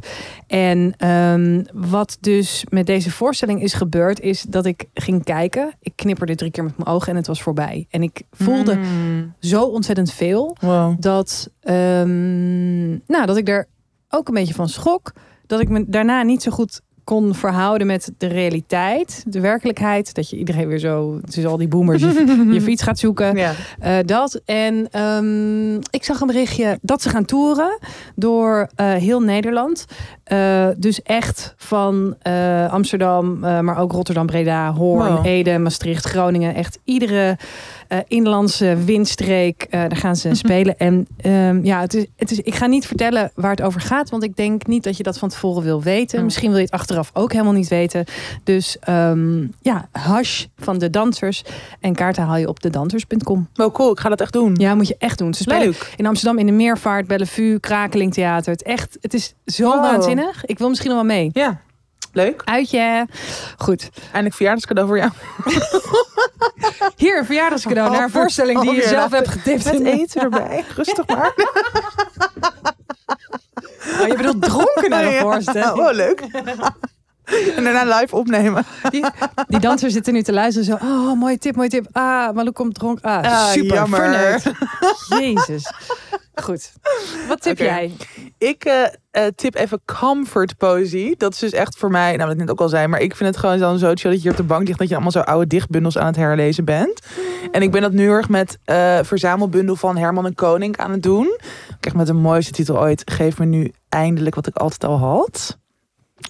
[0.48, 5.74] En ehm, wat dus met deze voorstelling is gebeurd, is dat ik ging kijken.
[5.80, 7.88] Ik knipperde drie keer met mijn ogen en het was voorbij.
[7.90, 9.34] En ik voelde Mm.
[9.40, 10.96] zo ontzettend veel Wow.
[11.02, 13.68] dat, ehm, nou, dat ik er
[14.10, 15.12] ook een beetje van schrok.
[15.48, 20.14] Dat ik me daarna niet zo goed kon verhouden met de realiteit, de werkelijkheid.
[20.14, 23.36] Dat je iedereen weer zo, het is al die boomers, je, je fiets gaat zoeken.
[23.36, 23.54] Ja.
[23.80, 24.42] Eh, dat.
[24.46, 27.80] En ehm, ik zag een berichtje dat ze gaan toeren
[28.16, 29.86] door eh, heel Nederland.
[30.24, 32.16] Eh, dus echt van
[32.70, 35.26] Amsterdam, maar ook Rotterdam, Breda, Hoorn, Wow.
[35.26, 36.56] Ede, Maastricht, Groningen.
[36.56, 37.38] Echt iedere
[37.94, 40.78] eh, inlandse windstreek, eh, daar gaan ze spelen.
[40.78, 44.10] En ehm, ja, het is, het is, ik ga niet vertellen waar het over gaat,
[44.10, 46.18] want ik denk niet dat je dat van tevoren wil weten.
[46.20, 46.26] Mm.
[46.26, 48.06] Misschien wil je het achteraf ook helemaal niet weten.
[48.44, 51.44] Dus ehm, ja, hash van de dansers.
[51.80, 53.50] En kaarten haal je op dedansers.com.
[53.54, 53.92] Wow, cool.
[53.92, 54.56] Ik ga dat echt doen.
[54.56, 55.34] Ja, moet je echt doen.
[55.34, 55.94] Ze spelen Leuk.
[55.96, 58.52] in Amsterdam in de Meervaart, Bellevue, Krakeling Theater.
[58.52, 59.82] Het, echt, het is zo Wow.
[59.82, 60.46] waanzinnig.
[60.46, 61.30] Ik wil misschien nog wel mee.
[61.34, 61.62] Ja.
[62.12, 62.42] Leuk.
[62.46, 63.08] Uitje.
[63.58, 63.90] Goed.
[64.04, 65.12] Eindelijk verjaardagscadeau voor jou.
[67.14, 69.64] Hier, een verjaardagscadeau naar een voorstelling die je zelf hebt getipt.
[69.66, 70.64] Met eten erbij.
[70.76, 71.34] Rustig maar.
[74.02, 75.72] Oh, je bedoelt dronken naar een voorstelling.
[75.72, 76.20] Oh, leuk.
[77.56, 78.66] En daarna live opnemen.
[78.90, 79.06] Die,
[79.48, 80.66] die dansers zitten nu te luisteren.
[80.66, 81.88] Zo, oh, mooie tip, mooie tip.
[81.92, 83.04] Ah, Malou komt dronken.
[83.04, 83.74] Ah, Ah, super.
[83.76, 84.42] jammer.
[85.20, 85.72] Jezus.
[86.36, 86.72] Goed.
[87.28, 87.96] Wat tip jij?
[88.44, 91.16] Ik eh, eh, tip even comfort poëzie.
[91.18, 93.30] Dat is dus echt voor mij, nou dat net ook al zei, maar ik vind
[93.30, 95.12] het gewoon dan zo chill dat je hier op de bank ligt, dat je allemaal
[95.12, 97.00] zo oude dichtbundels aan het herlezen bent.
[97.52, 101.04] En ik ben dat nu erg met eh verzamelbundel van Herman en Koning aan het
[101.04, 101.38] doen.
[101.80, 103.12] Kijk, met de mooiste titel ooit.
[103.12, 105.58] Geef me nu eindelijk wat ik altijd al had.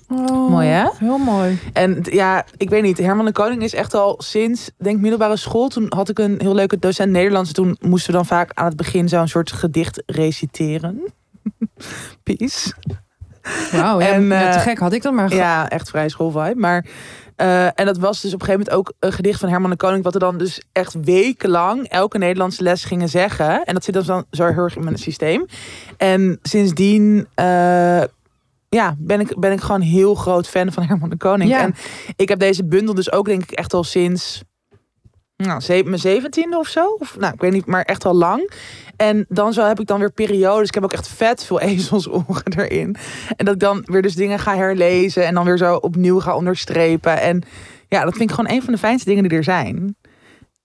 [0.10, 0.88] Oh, Mooi, hè?
[0.98, 1.60] Heel mooi.
[1.73, 2.98] En ja, ik weet niet.
[2.98, 5.68] Herman de Koning is echt al sinds, denk middelbare school.
[5.68, 7.52] Toen had ik een heel leuke docent Nederlands.
[7.52, 11.14] Toen moesten we dan vaak aan het begin zo'n soort gedicht reciteren.
[12.24, 12.74] Peace.
[13.72, 15.34] Wauw, ja, En, te eh, gek had ik dat maar.
[15.34, 16.60] Ja, echt vrij schoolvibe.
[16.60, 16.86] Maar,
[17.36, 19.76] eh, en dat was dus op een gegeven moment ook een gedicht van Herman de
[19.76, 20.03] Koning.
[20.03, 23.64] Wat er dan dus echt wekenlang elke Nederlandse les gingen zeggen.
[23.64, 25.45] En dat zit dan zo heel erg in mijn systeem.
[25.98, 27.28] En sindsdien...
[27.36, 28.03] eh,
[28.70, 31.49] ja, ben ik, ben ik gewoon heel groot fan van Herman de Koning.
[31.49, 31.60] Ja.
[31.60, 31.76] En
[32.15, 34.44] ik heb deze bundel dus ook denk ik echt al sinds
[35.35, 36.95] nou, mijn zeventiende of zo.
[36.99, 38.51] Of, nou, ik weet niet, maar echt al lang.
[38.95, 40.68] En dan zo heb ik dan weer periodes.
[40.68, 42.95] Ik heb ook echt vet veel ezelsoren erin.
[43.35, 45.26] En dat ik dan weer dus dingen ga herlezen.
[45.26, 47.22] En dan weer zo opnieuw ga onderstrepen.
[47.22, 47.43] En
[47.88, 49.95] ja, dat vind ik gewoon een van de fijnste dingen die er zijn.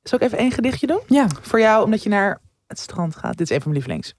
[0.02, 1.00] Zal ik even één gedichtje doen?
[1.06, 1.26] Ja.
[1.40, 3.36] Voor jou, omdat je naar het strand gaat.
[3.36, 4.14] Dit is een van mijn lievelings.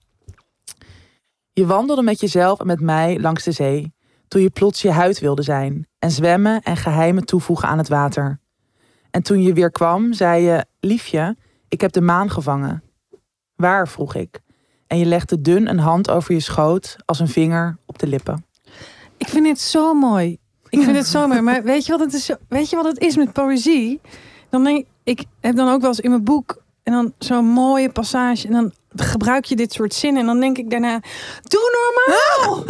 [1.52, 3.92] Je wandelde met jezelf en met mij langs de zee.
[4.28, 5.88] Toen je plots je huid wilde zijn.
[5.98, 8.39] En zwemmen en geheimen toevoegen aan het water.
[9.10, 11.36] En toen je weer kwam, zei je: Liefje,
[11.68, 12.82] ik heb de maan gevangen.
[13.56, 13.88] Waar?
[13.88, 14.40] vroeg ik.
[14.86, 18.44] En je legde dun een hand over je schoot als een vinger op de lippen.
[19.16, 20.38] Ik vind het zo mooi.
[20.68, 21.40] Ik vind het zo mooi.
[21.40, 24.00] Maar weet je wat het is, weet je wat het is met poëzie?
[24.48, 27.44] Dan denk ik, ik heb dan ook wel eens in mijn boek en dan zo'n
[27.44, 31.00] mooie passage en dan gebruik je dit soort zinnen en dan denk ik daarna,
[31.42, 32.64] doe normaal.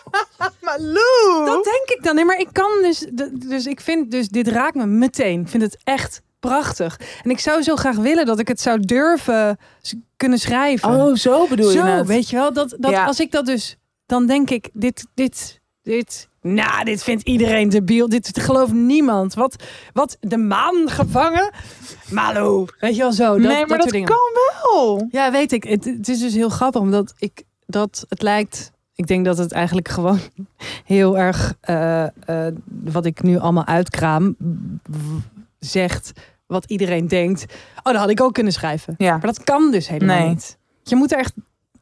[0.60, 1.46] Malou!
[1.46, 2.14] Dat denk ik dan.
[2.14, 5.40] Nee, maar ik kan dus, dus ik vind dus dit raakt me meteen.
[5.40, 7.00] Ik vind het echt prachtig.
[7.22, 9.58] En ik zou zo graag willen dat ik het zou durven
[10.16, 10.88] kunnen schrijven.
[10.90, 12.06] Oh, zo bedoel je Zo, het.
[12.06, 12.52] weet je wel?
[12.52, 13.04] Dat, dat Ja.
[13.04, 13.76] als ik dat dus,
[14.06, 16.28] dan denk ik, dit, dit, dit.
[16.46, 18.08] Nou, dit vindt iedereen debiel.
[18.08, 19.34] Dit gelooft niemand.
[19.34, 19.62] Wat,
[19.92, 21.50] wat de maan gevangen?
[22.10, 22.66] Malo.
[22.80, 23.38] Weet je wel zo?
[23.38, 25.08] Dat, nee, maar dat kan wel.
[25.10, 25.64] Ja, weet ik.
[25.64, 28.72] Het, het is dus heel grappig, omdat ik dat het lijkt.
[28.94, 30.18] Ik denk dat het eigenlijk gewoon
[30.84, 32.54] heel erg eh, eh,
[32.84, 34.36] wat ik nu allemaal uitkraam
[35.58, 36.12] zegt
[36.46, 37.44] wat iedereen denkt.
[37.82, 38.94] Oh, dat had ik ook kunnen schrijven.
[38.98, 39.10] Ja.
[39.10, 40.28] Maar dat kan dus helemaal Nee.
[40.28, 40.58] niet.
[40.82, 41.32] Je moet er echt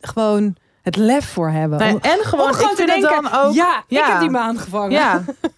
[0.00, 1.78] gewoon het lef voor hebben.
[1.78, 3.54] Nee, om, en gewoon, om gewoon ik te denken, dan ook...
[3.54, 4.10] ja, ik ja.
[4.10, 4.90] heb die maan gevangen.
[4.90, 5.22] Ja.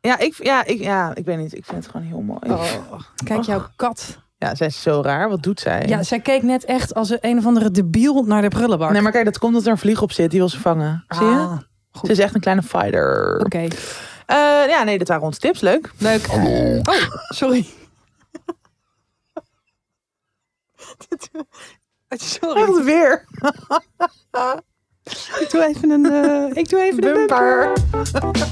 [0.00, 1.54] Ja ik, ja, ik, ja, ik weet niet.
[1.56, 2.40] Ik vind het gewoon heel mooi.
[2.42, 4.18] Oh, kijk, jouw kat.
[4.38, 5.28] Ja, zij is zo raar.
[5.28, 5.82] Wat doet zij?
[5.86, 8.90] Ja, zij keek net echt als een, een of andere debiel naar de prullenbak.
[8.90, 10.30] Nee, maar kijk, dat komt omdat er een vlieg op zit.
[10.30, 11.04] Die wil ze vangen.
[11.08, 11.32] Zie je?
[11.32, 11.58] Ah,
[12.02, 13.40] Ze is echt een kleine fighter.
[13.44, 14.36] Oké, Eh,
[14.68, 15.60] ja, nee, dit waren onze tips.
[15.60, 15.90] Leuk.
[15.98, 16.26] leuk.
[16.32, 16.94] Oh,
[17.28, 17.66] sorry.
[22.08, 22.62] Sorry.
[22.62, 23.24] Echt weer.
[25.40, 27.72] Ik doe even een, eh, ik doe even een bumper.
[27.90, 28.44] Bumper.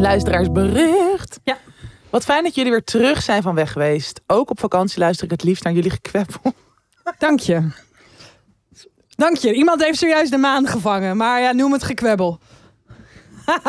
[0.00, 1.40] Luisteraarsbericht.
[1.44, 1.58] Ja.
[2.10, 4.20] Wat fijn dat jullie weer terug zijn van weg geweest.
[4.26, 6.54] Ook op vakantie luister ik het liefst naar jullie gekwebbel.
[7.18, 7.68] Dank je.
[9.16, 9.52] Dank je.
[9.52, 11.16] Iemand heeft zojuist de maan gevangen.
[11.16, 12.38] Maar ja, noem het gekwebbel.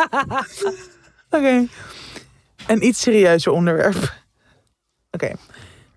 [1.29, 1.67] Oké.
[2.67, 4.22] Een iets serieuzer onderwerp.
[5.13, 5.31] Oké.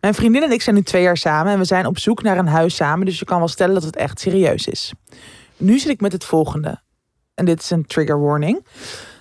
[0.01, 2.39] Mijn vriendin en ik zijn nu twee jaar samen en we zijn op zoek naar
[2.39, 4.93] een huis samen, dus je kan wel stellen dat het echt serieus is.
[5.57, 6.81] Nu zit ik met het volgende.
[7.35, 8.65] En dit is een trigger warning.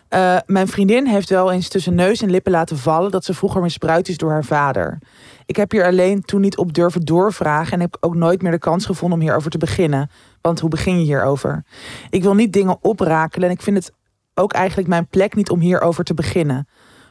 [0.09, 3.61] Uh, mijn vriendin heeft wel eens tussen neus en lippen laten vallen dat ze vroeger
[3.61, 4.99] misbruikt is door haar vader.
[5.45, 8.59] Ik heb hier alleen toen niet op durven doorvragen en heb ook nooit meer de
[8.59, 10.09] kans gevonden om hierover te beginnen.
[10.41, 11.63] Want hoe begin je hierover?
[12.09, 13.91] Ik wil niet dingen oprakelen en ik vind het
[14.33, 16.67] ook eigenlijk mijn plek niet om hierover te beginnen.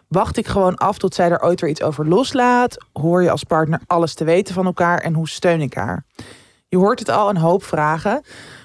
[0.09, 2.77] Wacht ik gewoon af tot zij er ooit weer iets over loslaat?
[2.93, 6.05] Hoor je als partner alles te weten van elkaar en hoe steun ik haar?
[6.69, 8.23] Je hoort het al een hoop vragen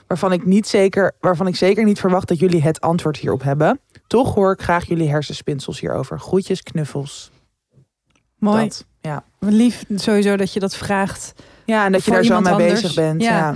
[0.07, 3.80] waarvan ik, niet zeker, waarvan ik zeker niet verwacht dat jullie het antwoord hierop hebben.
[4.07, 6.20] Toch hoor ik graag jullie hersenspinsels hierover.
[6.20, 7.32] Groetjes, knuffels.
[8.38, 8.64] Mooi.
[8.64, 9.24] Dat, ja.
[9.40, 11.34] Lief sowieso dat je dat vraagt.
[11.66, 13.22] Ja, en dat je daar zo mee bezig bent.
[13.22, 13.56] Ja.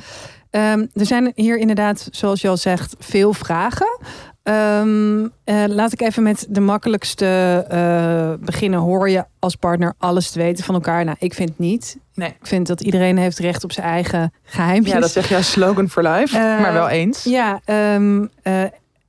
[0.51, 3.99] Um, er zijn hier inderdaad, zoals je al zegt, veel vragen.
[4.49, 5.29] Um, uh,
[5.67, 8.79] laat ik even met de makkelijkste uh, beginnen.
[8.79, 11.05] Hoor je als partner alles te weten van elkaar?
[11.05, 11.97] Nou, ik vind niet.
[12.13, 12.29] Nee.
[12.29, 14.93] Ik vind dat iedereen heeft recht op zijn eigen geheimpjes.
[14.93, 17.23] Ja, dat zeg je als slogan for life, uh, maar wel eens.
[17.23, 17.61] Ja,
[17.95, 18.29] um,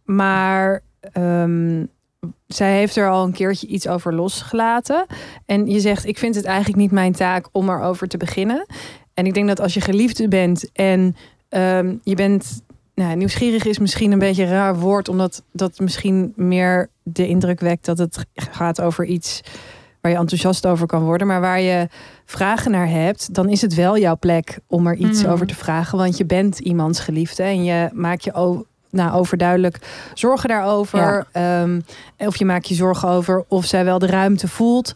[0.04, 0.82] maar
[1.16, 1.88] um,
[2.46, 5.06] zij heeft er al een keertje iets over losgelaten.
[5.46, 8.66] En je zegt, ik vind het eigenlijk niet mijn taak om erover te beginnen.
[9.14, 11.16] En ik denk dat als je geliefde bent en
[12.02, 12.62] je bent
[12.94, 17.60] nou, nieuwsgierig is misschien een beetje een raar woord, omdat dat misschien meer de indruk
[17.60, 19.40] wekt dat het gaat over iets
[20.00, 21.88] waar je enthousiast over kan worden, maar waar je
[22.24, 25.30] vragen naar hebt, dan is het wel jouw plek om er iets mm.
[25.30, 29.78] over te vragen, want je bent iemands geliefde en je maakt je nou, overduidelijk
[30.14, 31.26] zorgen daarover.
[31.32, 31.62] Ja.
[31.62, 31.84] Um,
[32.18, 34.92] of je maakt je zorgen over of zij wel de ruimte voelt.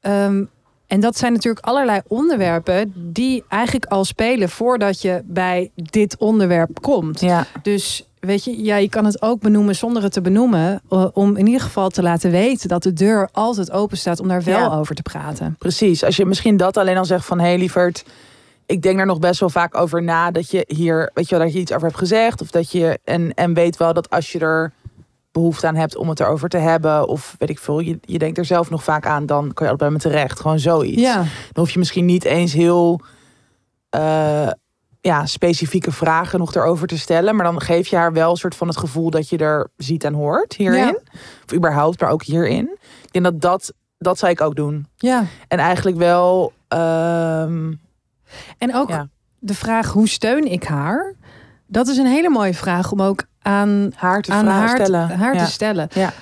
[0.00, 0.48] Um,
[0.86, 6.80] en dat zijn natuurlijk allerlei onderwerpen die eigenlijk al spelen voordat je bij dit onderwerp
[6.80, 7.20] komt.
[7.20, 7.46] Ja.
[7.62, 10.82] Dus weet je, ja, je kan het ook benoemen zonder het te benoemen.
[11.12, 14.42] Om in ieder geval te laten weten dat de deur altijd open staat om daar
[14.42, 15.56] wel over te praten.
[15.58, 16.04] Precies.
[16.04, 18.04] Als je misschien dat alleen al zegt van hé hey, lieverd,
[18.66, 21.44] ik denk er nog best wel vaak over na dat je hier, weet je wel,
[21.44, 22.40] dat je iets over hebt gezegd.
[22.40, 24.72] Of dat je en, en weet wel dat als je er
[25.40, 27.08] behoefte aan hebt om het erover te hebben.
[27.08, 29.72] Of weet ik veel, je, je denkt er zelf nog vaak aan, dan kan je
[29.72, 30.40] altijd bij me terecht.
[30.40, 31.02] Gewoon zoiets.
[31.02, 31.14] Ja.
[31.14, 33.00] Dan hoef je misschien niet eens heel
[33.96, 34.50] uh,
[35.00, 37.36] ja, specifieke vragen nog erover te stellen.
[37.36, 40.04] Maar dan geef je haar wel een soort van het gevoel dat je er ziet
[40.04, 40.78] en hoort hierin.
[40.78, 41.00] Ja.
[41.44, 42.78] Of überhaupt, maar ook hierin.
[43.04, 44.86] Ik denk dat dat, dat zou ik ook doen.
[44.96, 45.24] Ja.
[45.48, 46.52] En eigenlijk wel.
[46.68, 47.80] Um,
[48.58, 49.08] en ook ja.
[49.38, 51.14] de vraag hoe steun ik haar?
[51.66, 55.10] Dat is een hele mooie vraag om ook aan haar te, aan haar, stellen.
[55.10, 55.44] haar ja.
[55.44, 55.88] te stellen.
[55.92, 56.12] Ja.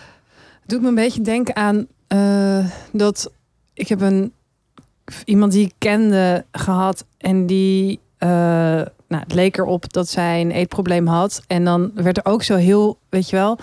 [0.66, 3.32] Doet me een beetje denken aan uh, dat
[3.74, 4.32] ik heb een
[5.24, 8.28] iemand die ik kende gehad en die uh,
[9.08, 12.56] nou, het leek erop dat zij een eetprobleem had en dan werd er ook zo
[12.56, 13.58] heel, weet je wel,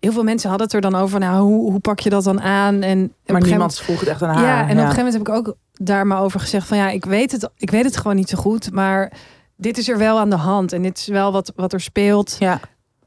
[0.00, 1.20] heel veel mensen hadden het er dan over.
[1.20, 2.82] Nou, hoe, hoe pak je dat dan aan?
[2.82, 4.44] En maar niemand vroeg het echt aan haar.
[4.44, 6.90] Ja, en op een gegeven moment heb ik ook daar maar over gezegd van ja,
[6.90, 9.12] ik weet het, ik weet het gewoon niet zo goed, maar
[9.56, 12.36] dit is er wel aan de hand en dit is wel wat, wat er speelt.
[12.38, 12.60] Ja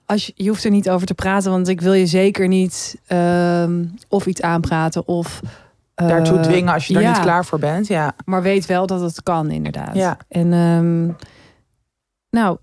[0.10, 2.98] als je, je hoeft er niet over te praten, want ik wil je zeker niet
[3.12, 3.70] uh,
[4.08, 5.42] of iets aanpraten of
[5.96, 7.88] daartoe dwingen als je er ja, niet klaar voor bent.
[7.88, 8.14] Ja.
[8.26, 9.96] Maar weet wel dat het kan, inderdaad.
[9.96, 10.18] Ja.
[10.28, 11.16] En um,
[12.30, 12.58] nou,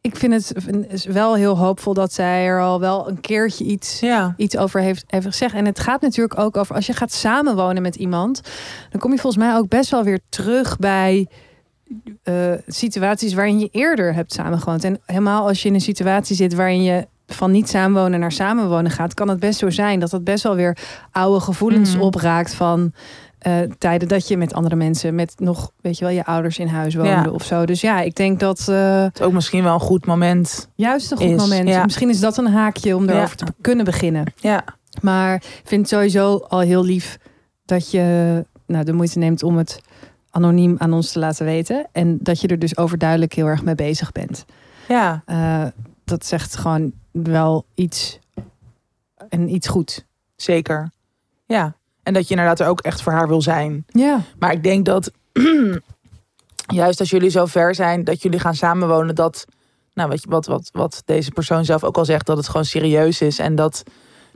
[0.00, 4.34] ik vind het wel heel hoopvol dat zij er al wel een keertje iets, ja.
[4.36, 5.54] iets over heeft, heeft gezegd.
[5.54, 8.40] En het gaat natuurlijk ook over als je gaat samenwonen met iemand,
[8.90, 11.28] dan kom je volgens mij ook best wel weer terug bij
[12.24, 14.84] uh, situaties waarin je eerder hebt samengewoond.
[14.84, 18.90] En helemaal als je in een situatie zit waarin je van niet samenwonen naar samenwonen
[18.90, 20.78] gaat, kan het best zo zijn dat dat best wel weer
[21.10, 22.00] oude gevoelens mm.
[22.00, 22.92] opraakt van
[23.46, 26.66] uh, tijden dat je met andere mensen, met nog, weet je wel, je ouders in
[26.66, 27.30] huis woonde ja.
[27.30, 27.66] of zo.
[27.66, 28.66] Dus ja, ik denk dat.
[28.70, 30.68] Uh, het ook misschien wel een goed moment.
[30.74, 31.36] Juist een goed is.
[31.36, 31.68] moment.
[31.68, 31.84] Ja.
[31.84, 34.32] Misschien is dat een haakje om erover te kunnen beginnen.
[34.36, 34.64] Ja.
[35.00, 37.18] Maar ik vind het sowieso al heel lief
[37.64, 39.80] dat je nou, de moeite neemt om het
[40.38, 41.86] anoniem aan ons te laten weten.
[41.92, 44.44] En dat je er dus overduidelijk heel erg mee bezig bent.
[44.88, 45.22] Ja.
[45.26, 45.66] Uh,
[46.04, 48.18] dat zegt gewoon wel iets
[49.28, 50.04] en iets goed.
[50.36, 50.90] Zeker.
[51.46, 51.74] Ja.
[52.02, 53.84] En dat je inderdaad er ook echt voor haar wil zijn.
[53.86, 54.20] Ja.
[54.38, 55.10] Maar ik denk dat
[56.80, 59.44] juist als jullie zo ver zijn dat jullie gaan samenwonen, dat
[59.94, 63.20] nou wat, wat, wat, wat deze persoon zelf ook al zegt, dat het gewoon serieus
[63.20, 63.38] is.
[63.38, 63.82] En dat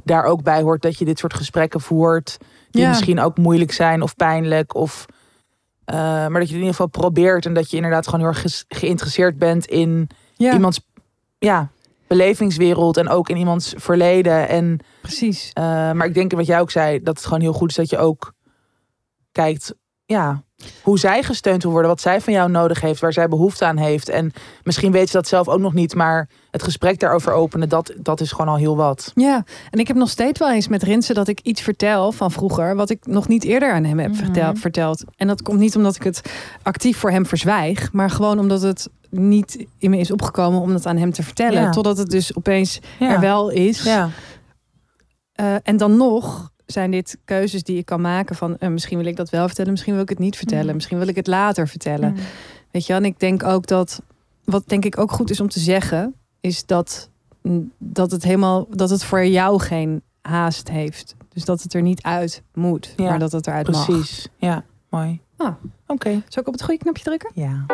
[0.04, 2.38] daar ook bij hoort dat je dit soort gesprekken voert.
[2.70, 2.88] Die ja.
[2.88, 4.74] misschien ook moeilijk zijn of pijnlijk.
[4.74, 5.06] Of
[5.86, 8.64] uh, maar dat je in ieder geval probeert en dat je inderdaad gewoon heel erg
[8.68, 10.52] geïnteresseerd bent in ja.
[10.52, 10.80] iemands
[11.38, 11.70] ja,
[12.06, 14.48] belevingswereld en ook in iemands verleden.
[14.48, 15.50] En, Precies.
[15.58, 17.90] Uh, maar ik denk wat jij ook zei, dat het gewoon heel goed is dat
[17.90, 18.32] je ook
[19.32, 20.42] kijkt, ja,
[20.82, 23.76] hoe zij gesteund wil worden, wat zij van jou nodig heeft, waar zij behoefte aan
[23.76, 24.08] heeft.
[24.08, 24.32] En
[24.62, 28.20] misschien weet ze dat zelf ook nog niet, maar het gesprek daarover openen, dat, dat
[28.20, 29.12] is gewoon al heel wat.
[29.14, 32.30] Ja, en ik heb nog steeds wel eens met Rinsen dat ik iets vertel van
[32.30, 34.18] vroeger, wat ik nog niet eerder aan hem heb Mhm.
[34.24, 35.04] vertel- verteld.
[35.16, 36.32] En dat komt niet omdat ik het
[36.62, 40.86] actief voor hem verzwijg, maar gewoon omdat het niet in me is opgekomen om dat
[40.86, 41.62] aan hem te vertellen.
[41.62, 41.70] Ja.
[41.70, 43.10] Totdat het dus opeens Ja.
[43.12, 43.82] er wel is.
[43.82, 44.08] Ja.
[45.32, 49.06] Eh, en dan nog zijn dit keuzes die ik kan maken van eh, misschien wil
[49.06, 50.74] ik dat wel vertellen, misschien wil ik het niet vertellen, Mm.
[50.74, 52.16] misschien wil ik het later vertellen.
[52.70, 54.02] Weet je, en ik denk ook dat
[54.44, 57.10] wat denk ik ook goed is om te zeggen, is dat,
[57.42, 61.14] mm, dat het helemaal dat het voor jou geen haast heeft.
[61.28, 63.84] Dus dat het er niet uit moet, Ja, maar dat het eruit mag.
[63.86, 64.28] Precies.
[64.36, 65.20] Ja, mooi.
[65.36, 65.54] Ah.
[65.86, 66.22] Oké.
[66.28, 67.30] Zal ik op het goede knopje drukken?
[67.34, 67.66] Ja.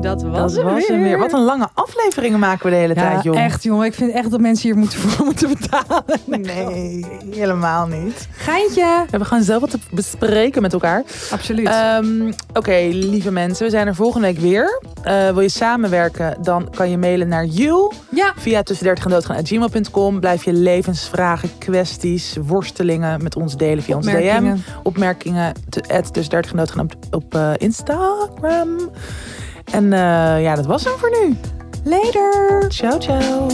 [0.00, 1.18] Dat was, Dat hem was hem weer.
[1.18, 3.44] Wat een lange afleveringen maken we de hele ja, tijd, joh.
[3.44, 3.86] echt jongen.
[3.86, 6.04] Ik vind echt dat mensen hier moeten voor moeten betalen.
[6.26, 8.28] Nee, helemaal niet.
[8.30, 8.82] Geintje.
[8.82, 11.04] We hebben gewoon zelf wat te bespreken met elkaar.
[11.30, 11.66] Absoluut.
[11.66, 14.82] Ehm, Oké, lieve mensen, we zijn er volgende week weer.
[15.02, 18.32] Eh, wil je samenwerken, dan kan je mailen naar you ja.
[18.36, 20.20] via tussen 30 en.
[20.20, 24.56] Blijf je levensvragen, kwesties, worstelingen met ons delen via ons DM.
[24.82, 25.52] Opmerkingen.
[25.68, 28.90] Tussen 30 en doodgaan op, op eh, Instagram.
[29.72, 31.36] En eh, ja, dat was hem voor nu.
[31.84, 32.64] Later.
[32.68, 33.46] Ciao, ciao.